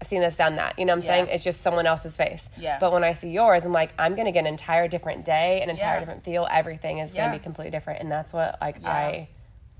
I've 0.00 0.06
seen 0.06 0.20
this, 0.20 0.36
done 0.36 0.56
that. 0.56 0.78
You 0.78 0.84
know 0.84 0.92
what 0.92 0.96
I'm 0.98 1.02
saying? 1.02 1.28
It's 1.28 1.44
just 1.44 1.62
someone 1.62 1.86
else's 1.86 2.16
face. 2.16 2.48
Yeah. 2.58 2.78
But 2.80 2.92
when 2.92 3.04
I 3.04 3.12
see 3.12 3.30
yours, 3.30 3.64
I'm 3.64 3.72
like, 3.72 3.92
I'm 3.98 4.14
gonna 4.14 4.32
get 4.32 4.40
an 4.40 4.46
entire 4.46 4.88
different 4.88 5.24
day, 5.24 5.60
an 5.62 5.70
entire 5.70 5.94
Yeah. 5.94 6.00
different 6.00 6.24
feel. 6.24 6.46
Everything 6.50 6.98
is 6.98 7.14
Yeah. 7.14 7.26
gonna 7.26 7.38
be 7.38 7.42
completely 7.42 7.70
different, 7.70 8.00
and 8.00 8.10
that's 8.10 8.32
what 8.32 8.58
like 8.60 8.78
Yeah. 8.82 8.90
I, 8.90 9.28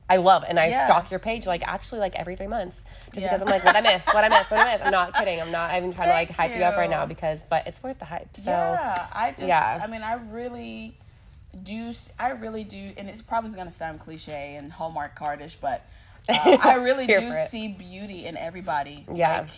I 0.08 0.16
love. 0.16 0.44
And 0.46 0.58
I 0.60 0.66
Yeah. 0.66 0.84
stalk 0.84 1.10
your 1.10 1.18
page 1.20 1.46
like 1.46 1.66
actually 1.66 1.98
like 2.00 2.14
every 2.14 2.36
three 2.36 2.46
months, 2.46 2.84
just 3.12 3.16
Yeah. 3.18 3.22
because 3.28 3.42
I'm 3.42 3.48
like, 3.48 3.64
what 3.64 3.74
I 3.76 3.80
miss, 3.80 4.06
what 4.06 4.22
I 4.24 4.28
miss, 4.28 4.50
what 4.50 4.60
I 4.60 4.72
miss. 4.72 4.82
I'm 4.84 4.92
not 4.92 5.14
kidding. 5.18 5.40
I'm 5.42 5.50
not 5.50 5.74
even 5.76 5.92
trying 5.92 6.08
to 6.08 6.14
like 6.14 6.30
hype 6.30 6.54
you 6.56 6.62
up 6.62 6.76
right 6.76 6.88
now 6.90 7.06
because, 7.06 7.44
but 7.44 7.66
it's 7.66 7.82
worth 7.82 7.98
the 7.98 8.04
hype. 8.06 8.36
So 8.36 8.50
yeah. 8.50 9.08
I 9.12 9.30
just, 9.32 9.42
yeah. 9.42 9.80
I 9.82 9.86
mean, 9.88 10.02
I 10.02 10.14
really 10.14 10.96
do. 11.62 11.92
I 12.18 12.30
really 12.30 12.64
do, 12.64 12.92
and 12.96 13.08
it's 13.08 13.22
probably 13.22 13.50
gonna 13.50 13.70
sound 13.70 14.00
cliche 14.00 14.54
and 14.56 14.72
Hallmark 14.72 15.14
cardish, 15.16 15.56
but 15.60 15.82
uh, 16.28 16.58
I 16.62 16.74
really 16.74 17.06
do 17.06 17.34
see 17.34 17.68
beauty 17.68 18.26
in 18.26 18.36
everybody. 18.36 19.06
Yeah. 19.12 19.40
Like, 19.40 19.48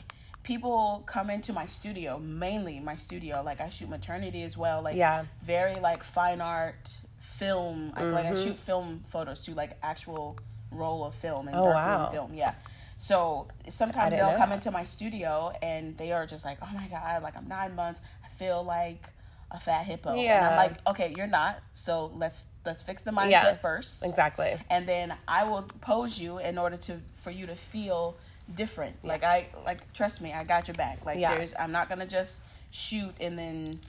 people 0.47 1.03
come 1.07 1.29
into 1.29 1.53
my 1.53 1.67
studio, 1.67 2.19
mainly 2.21 2.79
my 2.79 2.95
studio. 2.95 3.43
Like 3.45 3.61
I 3.61 3.69
shoot 3.69 3.89
maternity 3.91 4.43
as 4.45 4.57
well. 4.57 4.81
Like 4.81 4.95
Yeah. 4.97 5.25
very 5.43 5.75
like 5.75 6.05
fine 6.05 6.41
art 6.41 6.99
film. 7.19 7.93
I, 7.97 8.05
like 8.05 8.27
I 8.27 8.31
Mm-hmm. 8.31 8.45
shoot 8.45 8.57
film 8.57 9.01
photos 9.09 9.41
too, 9.41 9.55
like 9.55 9.77
actual 9.83 10.39
roll 10.71 11.05
of 11.05 11.15
film 11.17 11.49
and 11.49 11.57
Oh, 11.57 11.65
wow. 11.71 12.09
film. 12.11 12.33
Yeah. 12.33 12.55
So 12.97 13.49
sometimes 13.69 14.15
they'll 14.15 14.39
come 14.39 14.51
that. 14.51 14.55
into 14.57 14.71
my 14.71 14.85
studio 14.85 15.53
and 15.61 15.97
they 15.99 16.13
are 16.13 16.27
just 16.27 16.45
like, 16.45 16.59
"Oh 16.63 16.71
my 16.73 16.87
god, 16.87 17.23
like 17.25 17.37
I'm 17.37 17.49
nine 17.49 17.75
months. 17.75 18.01
I 18.25 18.29
feel 18.29 18.63
like 18.63 19.03
a 19.51 19.59
fat 19.61 19.85
hippo." 19.85 20.11
And 20.11 20.21
Yeah. 20.23 20.49
I'm 20.49 20.57
like, 20.57 20.75
"Okay, 20.87 21.13
you're 21.17 21.27
not. 21.41 21.59
So 21.73 22.07
let's 22.15 22.39
let's 22.65 22.83
fix 22.85 23.03
the 23.03 23.11
mindset 23.11 23.31
Yeah. 23.31 23.57
first, 23.57 24.05
exactly. 24.05 24.57
and 24.71 24.87
then 24.87 25.13
I 25.27 25.43
will 25.45 25.63
pose 25.81 26.21
you 26.21 26.39
in 26.39 26.57
order 26.57 26.77
to 26.89 26.93
for 27.15 27.31
you 27.33 27.47
to 27.47 27.57
feel 27.57 28.17
different. 28.55 28.97
Like 29.05 29.25
I 29.25 29.47
like 29.65 29.93
trust 29.93 30.23
me, 30.23 30.33
I 30.33 30.45
got 30.45 30.69
your 30.69 30.75
back. 30.75 31.05
Like 31.05 31.19
Yeah. 31.21 31.35
there's 31.37 31.55
I'm 31.59 31.73
not 31.73 31.89
gonna 31.89 32.07
just 32.07 32.43
shoot 32.71 33.15
and 33.21 33.39
then 33.39 33.81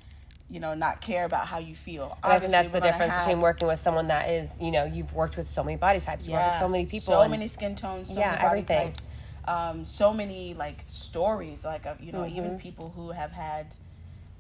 you 0.49 0.59
know 0.59 0.73
not 0.73 1.01
care 1.01 1.25
about 1.25 1.47
how 1.47 1.57
you 1.59 1.75
feel. 1.75 2.17
And 2.23 2.33
I 2.33 2.39
think 2.39 2.51
that's 2.51 2.71
the 2.71 2.79
difference 2.79 3.13
have- 3.13 3.25
between 3.25 3.41
working 3.41 3.67
with 3.67 3.79
someone 3.79 4.07
that 4.07 4.29
is, 4.29 4.59
you 4.61 4.71
know, 4.71 4.85
you've 4.85 5.13
worked 5.13 5.37
with 5.37 5.49
so 5.49 5.63
many 5.63 5.77
body 5.77 5.99
types, 5.99 6.25
you 6.25 6.33
with 6.33 6.59
so 6.59 6.67
many 6.69 6.85
people, 6.85 7.13
so 7.13 7.21
and- 7.21 7.31
many 7.31 7.47
skin 7.47 7.75
tones, 7.75 8.09
so 8.13 8.19
Yeah, 8.19 8.31
many 8.31 8.37
body 8.41 8.47
everything. 8.61 8.87
types, 8.93 9.05
um, 9.45 9.83
so 9.85 10.13
many 10.13 10.53
like 10.53 10.83
stories, 10.87 11.65
like 11.65 11.85
uh, 11.85 11.95
you 11.99 12.11
know, 12.11 12.21
Mm-hmm. 12.21 12.37
even 12.37 12.59
people 12.59 12.93
who 12.95 13.11
have 13.11 13.31
had, 13.33 13.67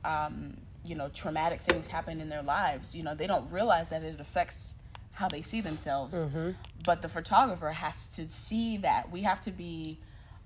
um, 0.05 0.57
you 0.85 0.95
know, 0.95 1.09
traumatic 1.09 1.61
things 1.61 1.87
happen 1.87 2.21
in 2.21 2.29
their 2.29 2.41
lives. 2.43 2.95
You 2.95 3.03
know, 3.03 3.13
they 3.13 3.27
don't 3.27 3.51
realize 3.51 3.89
that 3.89 4.03
it 4.03 4.19
affects 4.19 4.75
how 5.13 5.27
they 5.27 5.41
see 5.41 5.59
themselves. 5.61 6.17
Mm-hmm. 6.17 6.51
But 6.85 7.01
the 7.01 7.09
photographer 7.09 7.71
has 7.71 8.07
to 8.15 8.27
see 8.29 8.77
that. 8.77 9.11
We 9.11 9.23
have 9.23 9.41
to 9.41 9.51
be 9.51 9.97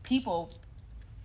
people. 0.03 0.51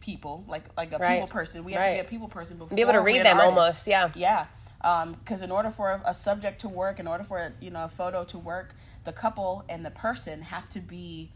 People 0.00 0.45
like 0.47 0.64
like 0.76 0.92
a 0.92 0.99
Right. 0.99 1.14
people 1.14 1.26
person. 1.28 1.64
We 1.64 1.73
have 1.73 1.83
Right. 1.83 1.97
to 1.97 2.02
be 2.02 2.06
a 2.06 2.11
people 2.11 2.28
person 2.28 2.59
before 2.59 2.71
we 2.71 2.76
Be 2.76 2.83
able 2.83 2.92
to 2.92 3.00
read 3.00 3.25
them 3.25 3.38
artist. 3.38 3.56
almost, 3.59 3.87
yeah. 3.88 4.11
Yeah, 4.14 4.47
um, 4.83 5.14
because 5.14 5.42
in 5.42 5.50
order 5.50 5.68
for 5.71 5.90
a, 5.92 6.02
a 6.06 6.14
subject 6.14 6.61
to 6.61 6.68
work, 6.68 7.00
in 7.00 7.09
order 7.09 7.25
for 7.25 7.52
you 7.61 7.71
know 7.71 7.85
a 7.85 7.88
photo 7.88 8.23
to 8.25 8.38
work, 8.38 8.75
the 9.04 9.12
couple 9.12 9.64
and 9.68 9.85
the 9.85 9.90
person 9.90 10.42
have 10.42 10.68
to 10.71 10.80
be 10.80 11.33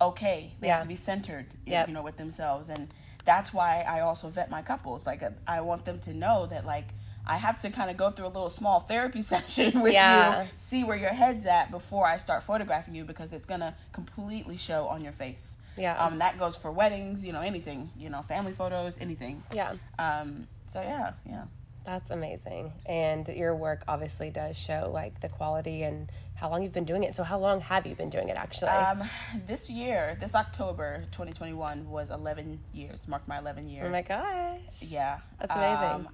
okay. 0.00 0.54
They 0.60 0.68
Yeah. 0.68 0.74
have 0.76 0.82
to 0.84 0.88
be 0.88 0.96
centered, 0.96 1.46
you- 1.66 1.72
Yep. 1.72 1.88
you 1.88 1.94
know, 1.94 2.02
with 2.02 2.16
themselves, 2.16 2.68
and 2.68 2.92
that's 3.24 3.52
why 3.52 3.82
I 3.82 4.00
also 4.00 4.28
vet 4.28 4.50
my 4.50 4.62
couples. 4.62 5.06
Like 5.06 5.22
I 5.46 5.60
want 5.60 5.84
them 5.84 6.00
to 6.00 6.14
know 6.14 6.46
that 6.46 6.64
like. 6.66 6.94
I 7.28 7.36
have 7.36 7.60
to 7.62 7.70
kind 7.70 7.90
of 7.90 7.96
go 7.96 8.10
through 8.10 8.26
a 8.26 8.28
little 8.28 8.50
small 8.50 8.80
therapy 8.80 9.22
session 9.32 9.80
with 9.82 9.92
Yeah. 9.92 10.42
you, 10.44 10.48
see 10.56 10.84
where 10.84 10.96
your 10.96 11.10
head's 11.10 11.46
at 11.46 11.70
before 11.70 12.06
I 12.06 12.16
start 12.16 12.42
photographing 12.42 12.94
you 12.94 13.04
because 13.04 13.32
it's 13.32 13.46
gonna 13.46 13.74
completely 13.92 14.56
show 14.56 14.86
on 14.88 15.02
your 15.02 15.12
face. 15.12 15.58
Yeah. 15.76 15.96
Um, 16.02 16.18
that 16.18 16.38
goes 16.38 16.56
for 16.56 16.72
weddings, 16.72 17.24
you 17.24 17.32
know, 17.32 17.40
anything, 17.40 17.90
you 17.96 18.10
know, 18.10 18.22
family 18.22 18.52
photos, 18.52 18.98
anything. 19.00 19.42
yeah. 19.54 19.74
Um, 19.98 20.48
so 20.70 20.80
yeah, 20.82 21.12
yeah. 21.28 21.44
That's 21.84 22.10
amazing. 22.10 22.72
And 22.84 23.26
your 23.28 23.54
work 23.56 23.82
obviously 23.88 24.28
does 24.30 24.58
show 24.58 24.90
like 24.92 25.20
the 25.20 25.28
quality 25.28 25.82
and 25.84 26.10
how 26.34 26.50
long 26.50 26.62
you've 26.62 26.72
been 26.74 26.84
doing 26.84 27.02
it. 27.02 27.14
So 27.14 27.24
how 27.24 27.38
long 27.38 27.60
have 27.62 27.86
you 27.86 27.94
been 27.94 28.10
doing 28.10 28.28
it 28.28 28.36
actually? 28.36 28.68
Um, 28.70 29.04
this 29.46 29.70
year, 29.70 30.16
this 30.20 30.34
October 30.34 30.98
2021 31.12 31.88
was 31.88 32.10
11 32.10 32.60
years, 32.74 33.08
marked 33.08 33.26
my 33.26 33.38
11 33.38 33.68
year. 33.68 33.84
oh 33.86 33.90
my 33.90 34.02
gosh. 34.02 34.82
Yeah. 34.82 35.18
That's 35.40 35.54
amazing. 35.54 36.06
Um, 36.06 36.08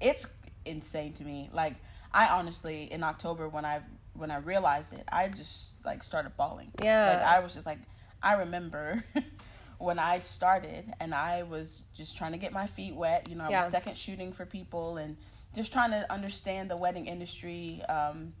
it's 0.00 0.26
insane 0.64 1.12
to 1.14 1.24
me. 1.24 1.48
Like 1.52 1.74
I 2.12 2.28
honestly 2.28 2.84
in 2.92 3.02
October 3.02 3.48
when 3.48 3.64
I 3.64 3.80
when 4.14 4.30
I 4.30 4.36
realized 4.36 4.92
it, 4.92 5.04
I 5.10 5.28
just 5.28 5.84
like 5.84 6.02
started 6.02 6.36
bawling. 6.36 6.70
Yeah. 6.82 7.08
Like 7.08 7.22
I 7.22 7.40
was 7.40 7.54
just 7.54 7.66
like 7.66 7.78
I 8.22 8.34
remember 8.34 9.04
when 9.78 9.98
I 9.98 10.20
started 10.20 10.92
and 11.00 11.14
I 11.14 11.42
was 11.42 11.84
just 11.94 12.16
trying 12.16 12.32
to 12.32 12.38
get 12.38 12.52
my 12.52 12.66
feet 12.66 12.94
wet, 12.94 13.28
you 13.28 13.36
know, 13.36 13.44
I 13.44 13.50
Yeah. 13.50 13.62
was 13.62 13.70
second 13.70 13.96
shooting 13.96 14.32
for 14.32 14.46
people 14.46 14.96
and 14.96 15.16
just 15.54 15.72
trying 15.72 15.90
to 15.90 16.10
understand 16.12 16.70
the 16.70 16.76
wedding 16.76 17.06
industry 17.06 17.82
um 17.88 18.32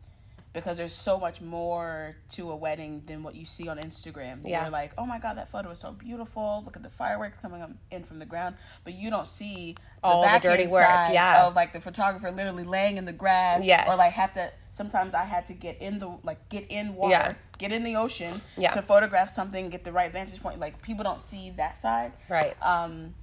because 0.54 0.76
there's 0.78 0.92
so 0.94 1.18
much 1.18 1.40
more 1.40 2.16
to 2.30 2.50
a 2.52 2.56
wedding 2.56 3.02
than 3.06 3.22
what 3.24 3.34
you 3.34 3.44
see 3.44 3.68
on 3.68 3.76
Instagram. 3.76 4.38
Yeah. 4.44 4.62
You're 4.62 4.70
like, 4.70 4.92
oh 4.96 5.04
my 5.04 5.18
God, 5.18 5.36
that 5.36 5.50
photo 5.50 5.70
is 5.70 5.80
so 5.80 5.90
beautiful. 5.92 6.62
Look 6.64 6.76
at 6.76 6.82
the 6.84 6.88
fireworks 6.88 7.36
coming 7.38 7.60
up 7.60 7.72
in 7.90 8.04
from 8.04 8.20
the 8.20 8.24
ground. 8.24 8.54
But 8.84 8.94
you 8.94 9.10
don't 9.10 9.26
see 9.26 9.74
the 10.00 10.06
All 10.06 10.22
the 10.22 10.26
back 10.28 10.42
dirty 10.42 10.66
work, 10.68 10.82
yeah. 11.12 11.44
of 11.46 11.56
like 11.56 11.72
the 11.72 11.80
photographer 11.80 12.30
literally 12.30 12.62
laying 12.62 12.96
in 12.96 13.04
the 13.04 13.12
grass. 13.12 13.66
Yes. 13.66 13.86
Or 13.88 13.96
like 13.96 14.12
have 14.12 14.32
to, 14.34 14.52
sometimes 14.72 15.12
I 15.12 15.24
had 15.24 15.44
to 15.46 15.54
get 15.54 15.82
in 15.82 15.98
the, 15.98 16.16
like 16.22 16.48
get 16.48 16.66
in 16.70 16.94
water, 16.94 17.10
Yeah. 17.10 17.32
get 17.58 17.72
in 17.72 17.82
the 17.82 17.96
ocean 17.96 18.32
Yeah. 18.56 18.70
to 18.70 18.80
photograph 18.80 19.28
something, 19.30 19.68
get 19.70 19.82
the 19.82 19.92
right 19.92 20.12
vantage 20.12 20.40
point. 20.40 20.60
Like 20.60 20.80
people 20.82 21.02
don't 21.02 21.20
see 21.20 21.50
that 21.56 21.76
side. 21.76 22.12
Right. 22.28 22.54
Um, 22.62 23.14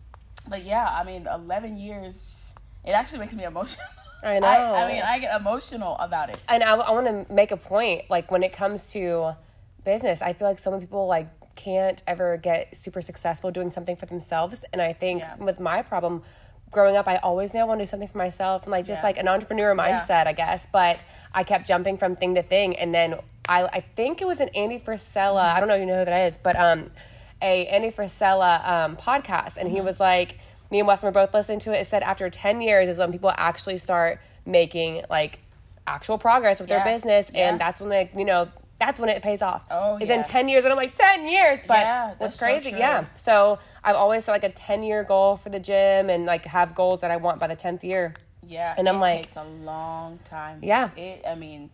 but 0.49 0.63
yeah, 0.63 0.85
I 0.85 1.05
mean, 1.05 1.27
11 1.33 1.77
years, 1.77 2.53
it 2.83 2.91
actually 2.91 3.19
makes 3.19 3.35
me 3.35 3.45
emotional. 3.45 3.85
I 4.23 4.39
know. 4.39 4.47
I, 4.47 4.83
I 4.83 4.91
mean, 4.91 5.01
I 5.01 5.19
get 5.19 5.39
emotional 5.39 5.95
about 5.97 6.29
it. 6.29 6.37
and 6.47 6.63
I, 6.63 6.75
I 6.75 6.91
want 6.91 7.07
to 7.27 7.33
make 7.33 7.51
a 7.51 7.57
point 7.57 8.09
like 8.09 8.31
when 8.31 8.43
it 8.43 8.53
comes 8.53 8.91
to 8.93 9.35
business 9.83 10.21
i 10.21 10.31
feel 10.31 10.47
like 10.47 10.59
so 10.59 10.69
many 10.69 10.81
people 10.81 11.07
like 11.07 11.27
can't 11.55 12.03
ever 12.05 12.37
get 12.37 12.75
super 12.75 13.01
successful 13.01 13.49
doing 13.49 13.71
something 13.71 13.95
for 13.95 14.05
themselves 14.05 14.63
and 14.71 14.79
i 14.81 14.93
think 14.93 15.21
Yeah. 15.21 15.35
with 15.37 15.59
my 15.59 15.81
problem 15.81 16.21
growing 16.69 16.95
up 16.95 17.07
i 17.07 17.17
always 17.17 17.53
knew 17.55 17.61
i 17.61 17.63
want 17.63 17.79
to 17.79 17.85
do 17.85 17.89
something 17.89 18.07
for 18.07 18.19
myself 18.19 18.61
and 18.63 18.71
like 18.71 18.85
just 18.85 19.01
Yeah. 19.01 19.07
like 19.07 19.17
an 19.17 19.27
entrepreneur 19.27 19.73
mindset 19.75 20.27
i 20.27 20.33
guess 20.33 20.67
but 20.71 21.03
i 21.33 21.43
kept 21.43 21.67
jumping 21.67 21.97
from 21.97 22.15
thing 22.15 22.35
to 22.35 22.43
thing 22.43 22.75
and 22.75 22.93
then 22.93 23.15
i, 23.49 23.63
I 23.63 23.79
think 23.95 24.21
it 24.21 24.27
was 24.27 24.39
an 24.39 24.49
andy 24.49 24.77
frisella 24.79 25.41
i 25.45 25.59
don't 25.59 25.67
know 25.67 25.73
if 25.75 25.79
you 25.79 25.87
know 25.87 25.97
who 25.97 26.05
that 26.05 26.27
is 26.27 26.37
but 26.37 26.55
um 26.55 26.91
a 27.41 27.65
andy 27.65 27.89
frisella 27.89 28.63
um, 28.69 28.95
podcast 28.97 29.57
and 29.57 29.67
Mm-hmm. 29.67 29.75
he 29.77 29.81
was 29.81 29.99
like 29.99 30.37
me 30.71 30.79
and 30.79 30.87
Weston 30.87 31.07
were 31.07 31.11
both 31.11 31.33
listening 31.33 31.59
to 31.59 31.73
it. 31.73 31.81
It 31.81 31.85
said 31.87 32.01
after 32.03 32.29
10 32.29 32.61
years 32.61 32.89
is 32.89 32.97
when 32.97 33.11
people 33.11 33.31
actually 33.37 33.77
start 33.77 34.19
making 34.45 35.03
like 35.09 35.39
actual 35.85 36.17
progress 36.17 36.59
with 36.59 36.69
Yeah. 36.69 36.83
their 36.83 36.93
business. 36.93 37.29
Yeah. 37.33 37.49
And 37.49 37.59
that's 37.61 37.79
when 37.81 37.89
they, 37.89 38.09
you 38.15 38.25
know, 38.25 38.47
that's 38.79 38.99
when 38.99 39.09
it 39.09 39.21
pays 39.21 39.41
off. 39.43 39.63
Oh, 39.69 39.97
Is 39.99 40.09
yeah. 40.09 40.15
in 40.15 40.23
10 40.23 40.49
years. 40.49 40.63
And 40.63 40.71
I'm 40.71 40.77
like, 40.77 40.95
10 40.95 41.27
years. 41.27 41.59
But 41.67 41.79
Yeah, 41.79 42.13
what's 42.17 42.37
so 42.37 42.45
crazy, 42.45 42.71
true. 42.71 42.79
yeah. 42.79 43.05
So 43.13 43.59
I've 43.83 43.95
always 43.95 44.25
set 44.25 44.31
like 44.31 44.43
a 44.43 44.49
10 44.49 44.83
year 44.83 45.03
goal 45.03 45.35
for 45.35 45.49
the 45.49 45.59
gym 45.59 46.09
and 46.09 46.25
like 46.25 46.45
have 46.45 46.73
goals 46.73 47.01
that 47.01 47.11
I 47.11 47.17
want 47.17 47.39
by 47.39 47.47
the 47.47 47.55
10th 47.55 47.83
year. 47.83 48.13
Yeah, 48.43 48.73
And 48.77 48.89
I'm 48.89 48.95
it 48.95 48.99
like- 48.99 49.21
takes 49.23 49.35
a 49.35 49.43
long 49.43 50.19
time. 50.23 50.59
Yeah. 50.63 50.89
it. 50.95 51.23
I 51.27 51.35
mean, 51.35 51.69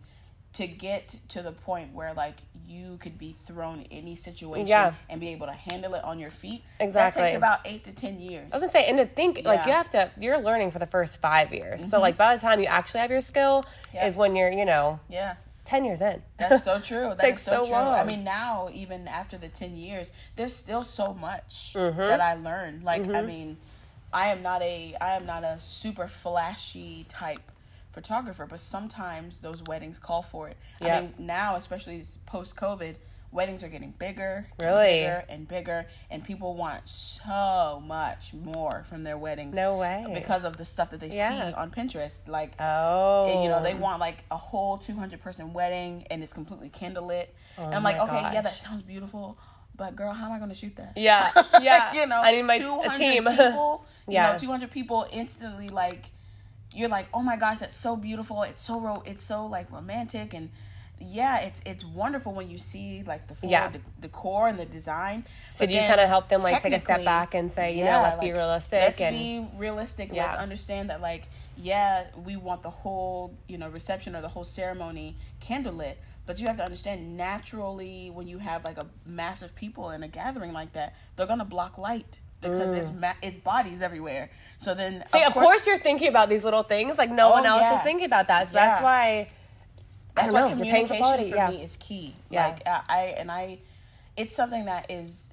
to 0.54 0.66
get 0.66 1.14
to 1.28 1.40
the 1.42 1.52
point 1.52 1.94
where 1.94 2.12
like 2.12 2.34
you 2.68 2.98
could 3.00 3.16
be 3.18 3.32
thrown 3.32 3.86
any 3.90 4.14
situation 4.14 4.66
Yeah. 4.66 4.92
and 5.08 5.20
be 5.20 5.28
able 5.28 5.46
to 5.46 5.52
handle 5.52 5.94
it 5.94 6.04
on 6.04 6.18
your 6.18 6.30
feet. 6.30 6.62
Exactly. 6.78 7.22
That 7.22 7.28
takes 7.28 7.36
about 7.36 7.60
eight 7.64 7.84
to 7.84 7.92
ten 7.92 8.20
years. 8.20 8.48
I 8.52 8.56
was 8.56 8.62
gonna 8.62 8.70
say, 8.72 8.84
and 8.86 8.98
to 8.98 9.06
think 9.06 9.40
like 9.44 9.64
you 9.66 9.72
have 9.72 9.88
to, 9.90 10.10
you're 10.20 10.38
learning 10.38 10.70
for 10.70 10.78
the 10.78 10.86
first 10.86 11.20
five 11.20 11.52
years. 11.52 11.88
So 11.88 11.98
like 12.00 12.16
by 12.18 12.34
the 12.36 12.40
time 12.40 12.60
you 12.60 12.66
actually 12.66 13.00
have 13.00 13.10
your 13.10 13.20
skill, 13.22 13.64
Yeah. 13.94 14.06
is 14.06 14.16
when 14.16 14.36
you're, 14.36 14.50
you 14.52 14.64
know, 14.66 15.00
yeah. 15.08 15.36
10 15.64 15.84
years 15.84 16.00
in. 16.00 16.22
That's 16.38 16.64
so 16.64 16.78
true. 16.90 17.08
That 17.08 17.18
takes 17.20 17.42
so, 17.42 17.64
so 17.64 17.68
true. 17.68 17.74
I 17.76 18.04
mean, 18.04 18.24
now 18.24 18.68
even 18.72 19.06
after 19.08 19.36
the 19.36 19.48
ten 19.48 19.76
years, 19.76 20.10
there's 20.36 20.54
still 20.56 20.82
so 20.82 21.12
much 21.12 21.72
Mm-hmm. 21.74 21.98
that 21.98 22.20
I 22.22 22.34
learned. 22.34 22.84
Like, 22.84 23.06
I 23.06 23.20
mean, 23.22 23.58
I 24.12 24.28
am 24.28 24.42
not 24.42 24.62
a 24.62 24.94
I 25.00 25.14
am 25.16 25.26
not 25.26 25.44
a 25.44 25.56
super 25.60 26.08
flashy 26.08 27.04
type 27.08 27.42
photographer, 28.02 28.46
but 28.48 28.60
sometimes 28.60 29.40
those 29.40 29.60
weddings 29.64 29.98
call 29.98 30.22
for 30.22 30.48
it. 30.48 30.56
Yeah. 30.80 30.98
I 30.98 31.00
mean, 31.00 31.14
now 31.18 31.56
especially 31.56 32.02
post 32.26 32.54
COVID, 32.56 32.94
weddings 33.32 33.62
are 33.64 33.68
getting 33.68 33.92
bigger, 33.98 34.46
and 34.58 34.66
Really? 34.68 35.00
bigger 35.00 35.24
and 35.28 35.48
bigger, 35.48 35.86
and 36.10 36.24
people 36.24 36.54
want 36.54 36.88
so 36.88 37.82
much 37.84 38.32
more 38.32 38.84
from 38.88 39.02
their 39.02 39.18
weddings. 39.18 39.54
No 39.56 39.76
way. 39.76 40.06
because 40.14 40.44
of 40.44 40.56
the 40.56 40.64
stuff 40.64 40.90
that 40.90 41.00
they 41.00 41.08
Yeah. 41.10 41.48
see 41.50 41.54
on 41.54 41.70
Pinterest, 41.72 42.18
like 42.28 42.52
Oh. 42.60 43.26
and, 43.30 43.42
you 43.42 43.48
know 43.48 43.62
they 43.62 43.74
oh. 43.74 43.78
want 43.86 43.98
like 44.00 44.24
a 44.30 44.36
whole 44.36 44.78
200 44.78 45.20
person 45.20 45.52
wedding 45.52 46.06
and 46.10 46.22
it's 46.22 46.32
completely 46.32 46.70
candlelit 46.70 47.26
and 47.58 47.74
i'm 47.74 47.82
like 47.82 47.96
Oh 47.98 48.06
my 48.06 48.12
okay 48.20 48.34
yeah 48.34 48.42
that 48.42 48.52
sounds 48.52 48.82
beautiful 48.84 49.36
but 49.76 49.94
girl 49.96 50.12
how 50.12 50.26
am 50.26 50.32
i 50.32 50.38
going 50.38 50.48
to 50.50 50.54
shoot 50.62 50.74
that 50.76 50.92
Yeah. 50.96 51.30
Yeah. 51.60 51.92
you 51.98 52.06
know 52.06 52.20
I 52.22 52.30
need 52.32 52.42
my 52.52 52.54
a 52.54 52.60
200 52.60 52.96
team. 52.98 53.24
people 53.26 53.84
you 54.08 54.14
Yeah. 54.14 54.32
know 54.32 54.38
200 54.38 54.70
people 54.70 55.06
instantly 55.12 55.68
like 55.68 56.04
you're 56.78 56.88
like 56.98 57.06
oh 57.12 57.22
my 57.22 57.36
gosh 57.36 57.58
that's 57.58 57.76
so 57.76 57.96
beautiful 57.96 58.42
it's 58.42 58.62
so 58.62 58.78
ro- 58.80 59.02
it's 59.06 59.24
so 59.24 59.46
like 59.46 59.70
romantic 59.72 60.32
and 60.34 60.48
yeah 61.00 61.38
it's 61.46 61.60
it's 61.64 61.84
wonderful 61.84 62.32
when 62.32 62.50
you 62.50 62.58
see 62.58 63.02
like 63.06 63.26
the 63.28 63.34
full 63.34 63.48
Yeah. 63.50 63.68
de- 63.70 63.80
decor 64.00 64.48
and 64.48 64.58
the 64.58 64.66
design 64.66 65.24
So 65.50 65.64
do 65.66 65.72
you 65.72 65.80
kind 65.80 66.00
of 66.00 66.08
help 66.08 66.28
them 66.28 66.42
like 66.42 66.60
take 66.62 66.72
a 66.72 66.80
step 66.80 67.04
back 67.04 67.34
and 67.34 67.50
say, 67.52 67.76
you 67.78 67.84
know, 67.84 68.02
let's 68.02 68.16
be 68.16 68.26
like, 68.26 68.34
realistic 68.36 68.80
Let's 68.80 69.00
and 69.00 69.16
be 69.16 69.46
realistic. 69.56 70.10
Yeah. 70.12 70.24
Let's 70.24 70.36
understand 70.36 70.90
that, 70.90 71.00
like, 71.00 71.24
yeah, 71.56 72.06
we 72.28 72.34
want 72.36 72.62
the 72.62 72.70
whole, 72.70 73.32
you 73.46 73.58
know, 73.58 73.68
reception 73.68 74.16
or 74.16 74.20
the 74.22 74.28
whole 74.28 74.44
ceremony 74.44 75.16
candlelit, 75.40 75.94
but 76.26 76.38
you 76.40 76.46
have 76.48 76.56
to 76.56 76.64
understand 76.64 77.16
naturally 77.16 78.10
when 78.10 78.26
you 78.28 78.38
have 78.38 78.64
like 78.64 78.78
a 78.78 78.86
massive 79.06 79.54
people 79.54 79.90
in 79.90 80.02
a 80.02 80.08
gathering 80.08 80.52
like 80.52 80.72
that, 80.72 80.94
they're 81.16 81.26
gonna 81.26 81.44
block 81.44 81.78
light 81.78 82.18
because 82.40 82.72
it's 82.72 82.92
ma- 82.92 83.14
it's 83.22 83.36
bodies 83.36 83.80
everywhere. 83.82 84.30
So 84.58 84.74
then, 84.74 85.00
Mm. 85.00 85.10
See, 85.10 85.22
of 85.22 85.34
course, 85.34 85.66
you're 85.66 85.78
thinking 85.78 86.08
about 86.08 86.28
these 86.28 86.44
little 86.44 86.62
things. 86.62 86.98
Like 86.98 87.10
no 87.10 87.28
Oh, 87.28 87.32
one 87.32 87.46
else 87.46 87.66
is 87.66 87.80
thinking 87.80 88.06
about 88.06 88.28
that. 88.28 88.46
So 88.48 88.54
that's 88.54 88.82
why. 88.82 89.28
that's 90.14 90.32
why 90.32 90.40
don't 90.40 90.58
know, 90.58 90.64
you're 90.64 90.74
for 90.74 90.88
communication 90.88 90.96
quality, 90.98 91.30
for 91.30 91.36
yeah. 91.36 91.50
me 91.50 91.62
is 91.62 91.76
key. 91.76 92.14
Yeah. 92.30 92.48
Like 92.48 92.66
I, 92.66 92.82
I 92.88 93.00
and 93.18 93.30
I, 93.30 93.58
it's 94.16 94.34
something 94.34 94.64
that 94.64 94.90
is, 94.90 95.32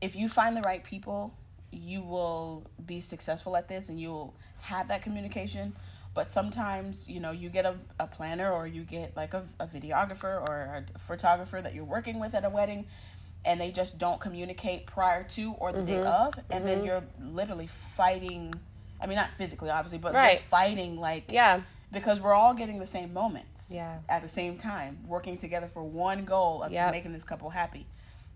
if 0.00 0.16
you 0.16 0.28
find 0.28 0.56
the 0.56 0.62
right 0.62 0.82
people, 0.82 1.34
you 1.70 2.00
will 2.02 2.64
be 2.84 3.00
successful 3.00 3.56
at 3.56 3.68
this, 3.68 3.88
and 3.88 4.00
you 4.00 4.08
will 4.08 4.34
have 4.62 4.88
that 4.88 5.02
communication. 5.02 5.74
But 6.14 6.26
sometimes, 6.26 7.08
you 7.08 7.20
know, 7.20 7.30
you 7.30 7.48
get 7.48 7.64
a, 7.64 7.76
a 8.00 8.06
planner 8.06 8.50
or 8.50 8.66
you 8.66 8.82
get 8.82 9.16
like 9.16 9.34
a, 9.34 9.44
a 9.60 9.66
videographer 9.66 10.40
or 10.40 10.84
a 10.94 10.98
photographer 10.98 11.60
that 11.62 11.74
you're 11.74 11.84
working 11.84 12.18
with 12.18 12.34
at 12.34 12.44
a 12.44 12.50
wedding, 12.50 12.86
and 13.44 13.60
they 13.60 13.70
just 13.70 13.98
don't 13.98 14.20
communicate 14.20 14.86
prior 14.86 15.22
to 15.24 15.52
or 15.58 15.72
the 15.72 15.78
Mm-hmm. 15.78 15.86
day 15.86 16.02
of, 16.02 16.34
and 16.50 16.66
then 16.66 16.84
you're 16.84 17.04
literally 17.20 17.66
fighting. 17.68 18.54
I 19.00 19.06
mean, 19.06 19.16
not 19.16 19.30
physically, 19.38 19.70
obviously, 19.70 19.98
but 19.98 20.12
Right. 20.14 20.32
just 20.32 20.42
fighting 20.42 20.98
like 21.00 21.30
Yeah. 21.30 21.60
because 21.92 22.20
we're 22.20 22.34
all 22.34 22.52
getting 22.52 22.78
the 22.80 22.86
same 22.86 23.12
moments 23.14 23.70
Yeah. 23.72 23.98
at 24.08 24.22
the 24.22 24.28
same 24.28 24.58
time 24.58 24.98
working 25.06 25.38
together 25.38 25.68
for 25.68 25.82
one 25.84 26.24
goal 26.24 26.62
of 26.62 26.72
Yep. 26.72 26.92
making 26.92 27.12
this 27.12 27.24
couple 27.24 27.50
happy 27.50 27.86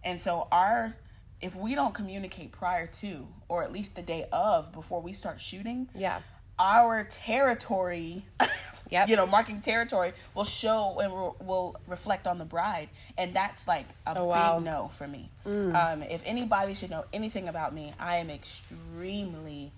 and 0.04 0.20
so 0.20 0.48
our 0.50 0.94
if 1.40 1.54
we 1.56 1.74
don't 1.74 1.92
communicate 1.92 2.52
prior 2.52 2.86
to 2.86 3.26
or 3.48 3.62
at 3.64 3.72
least 3.72 3.96
the 3.96 4.02
day 4.02 4.26
of 4.32 4.72
before 4.72 5.02
we 5.02 5.12
start 5.12 5.40
shooting 5.40 5.88
Yeah. 5.94 6.20
our 6.58 7.02
territory 7.04 8.24
Yep. 8.92 9.08
you 9.08 9.16
know 9.16 9.26
marking 9.26 9.60
territory 9.62 10.12
will 10.34 10.44
show 10.44 11.00
and 11.02 11.12
will, 11.12 11.34
will 11.40 11.76
reflect 11.88 12.26
on 12.26 12.36
the 12.38 12.44
bride 12.44 12.88
and 13.16 13.32
that's 13.34 13.66
like 13.66 13.86
a 14.06 14.18
Oh, 14.18 14.24
wow. 14.26 14.36
Mm. 14.36 14.58
big 14.58 14.64
no 14.66 14.88
for 14.88 15.08
me 15.08 15.30
um, 15.46 16.02
if 16.02 16.22
anybody 16.26 16.74
should 16.74 16.90
know 16.90 17.04
anything 17.12 17.48
about 17.48 17.74
me 17.74 17.94
i 17.98 18.16
am 18.16 18.28
extremely 18.30 19.72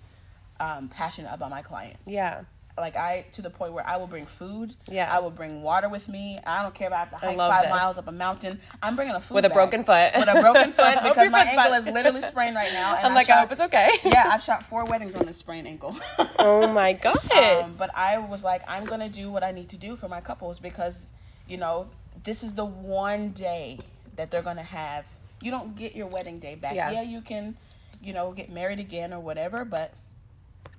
um, 0.59 0.87
passionate 0.89 1.33
about 1.33 1.49
my 1.49 1.61
clients 1.61 2.09
Yeah. 2.09 2.41
Like 2.77 2.97
I 2.97 3.25
to 3.33 3.41
the 3.41 3.49
point 3.49 3.73
where 3.73 3.87
I 3.87 3.97
will 3.97 4.07
bring 4.07 4.25
food. 4.25 4.75
Yeah. 4.89 5.13
I 5.13 5.19
will 5.19 5.29
bring 5.29 5.61
water 5.61 5.87
with 5.87 6.09
me. 6.09 6.39
I 6.45 6.61
don't 6.61 6.75
care 6.75 6.87
if 6.87 6.93
I 6.93 6.97
have 6.97 7.09
to 7.11 7.15
hike 7.15 7.37
five 7.37 7.63
this. 7.63 7.69
miles 7.71 7.97
up 7.97 8.07
a 8.07 8.11
mountain. 8.11 8.59
I'm 8.83 8.95
bringing 8.95 9.15
a 9.15 9.21
food 9.21 9.35
With 9.35 9.45
a 9.45 9.49
broken 9.49 9.83
foot. 9.83 10.11
With 10.13 10.27
a 10.27 10.41
broken 10.41 10.71
foot 10.73 10.97
because 11.03 11.31
my 11.31 11.43
ankle 11.43 11.63
fine. 11.63 11.73
is 11.73 11.85
literally 11.85 12.21
sprained 12.21 12.55
right 12.55 12.73
now. 12.73 12.95
And 12.97 13.07
I'm 13.07 13.13
like, 13.13 13.29
I 13.29 13.39
hope 13.39 13.51
it's 13.51 13.61
okay. 13.61 13.89
yeah, 14.03 14.29
I've 14.31 14.43
shot 14.43 14.63
four 14.63 14.83
weddings 14.85 15.15
on 15.15 15.25
this 15.25 15.37
sprained 15.37 15.67
ankle. 15.67 15.95
Oh 16.37 16.67
my 16.67 16.93
god. 16.93 17.31
um, 17.31 17.75
but 17.77 17.95
I 17.95 18.17
was 18.17 18.43
like, 18.43 18.61
I'm 18.67 18.85
gonna 18.85 19.09
do 19.09 19.31
what 19.31 19.43
I 19.43 19.51
need 19.51 19.69
to 19.69 19.77
do 19.77 19.95
for 19.95 20.07
my 20.07 20.21
couples 20.21 20.59
because, 20.59 21.13
you 21.47 21.57
know, 21.57 21.87
this 22.23 22.43
is 22.43 22.53
the 22.53 22.65
one 22.65 23.29
day 23.31 23.79
that 24.15 24.29
they're 24.31 24.41
gonna 24.41 24.61
have. 24.63 25.05
You 25.41 25.49
don't 25.51 25.75
get 25.75 25.95
your 25.95 26.07
wedding 26.07 26.39
day 26.39 26.55
back. 26.55 26.75
Yeah. 26.75 26.91
Yeah, 26.91 27.01
you 27.01 27.21
can, 27.21 27.57
you 28.01 28.13
know, 28.13 28.31
get 28.31 28.51
married 28.51 28.79
again 28.79 29.13
or 29.13 29.19
whatever, 29.19 29.65
but 29.65 29.93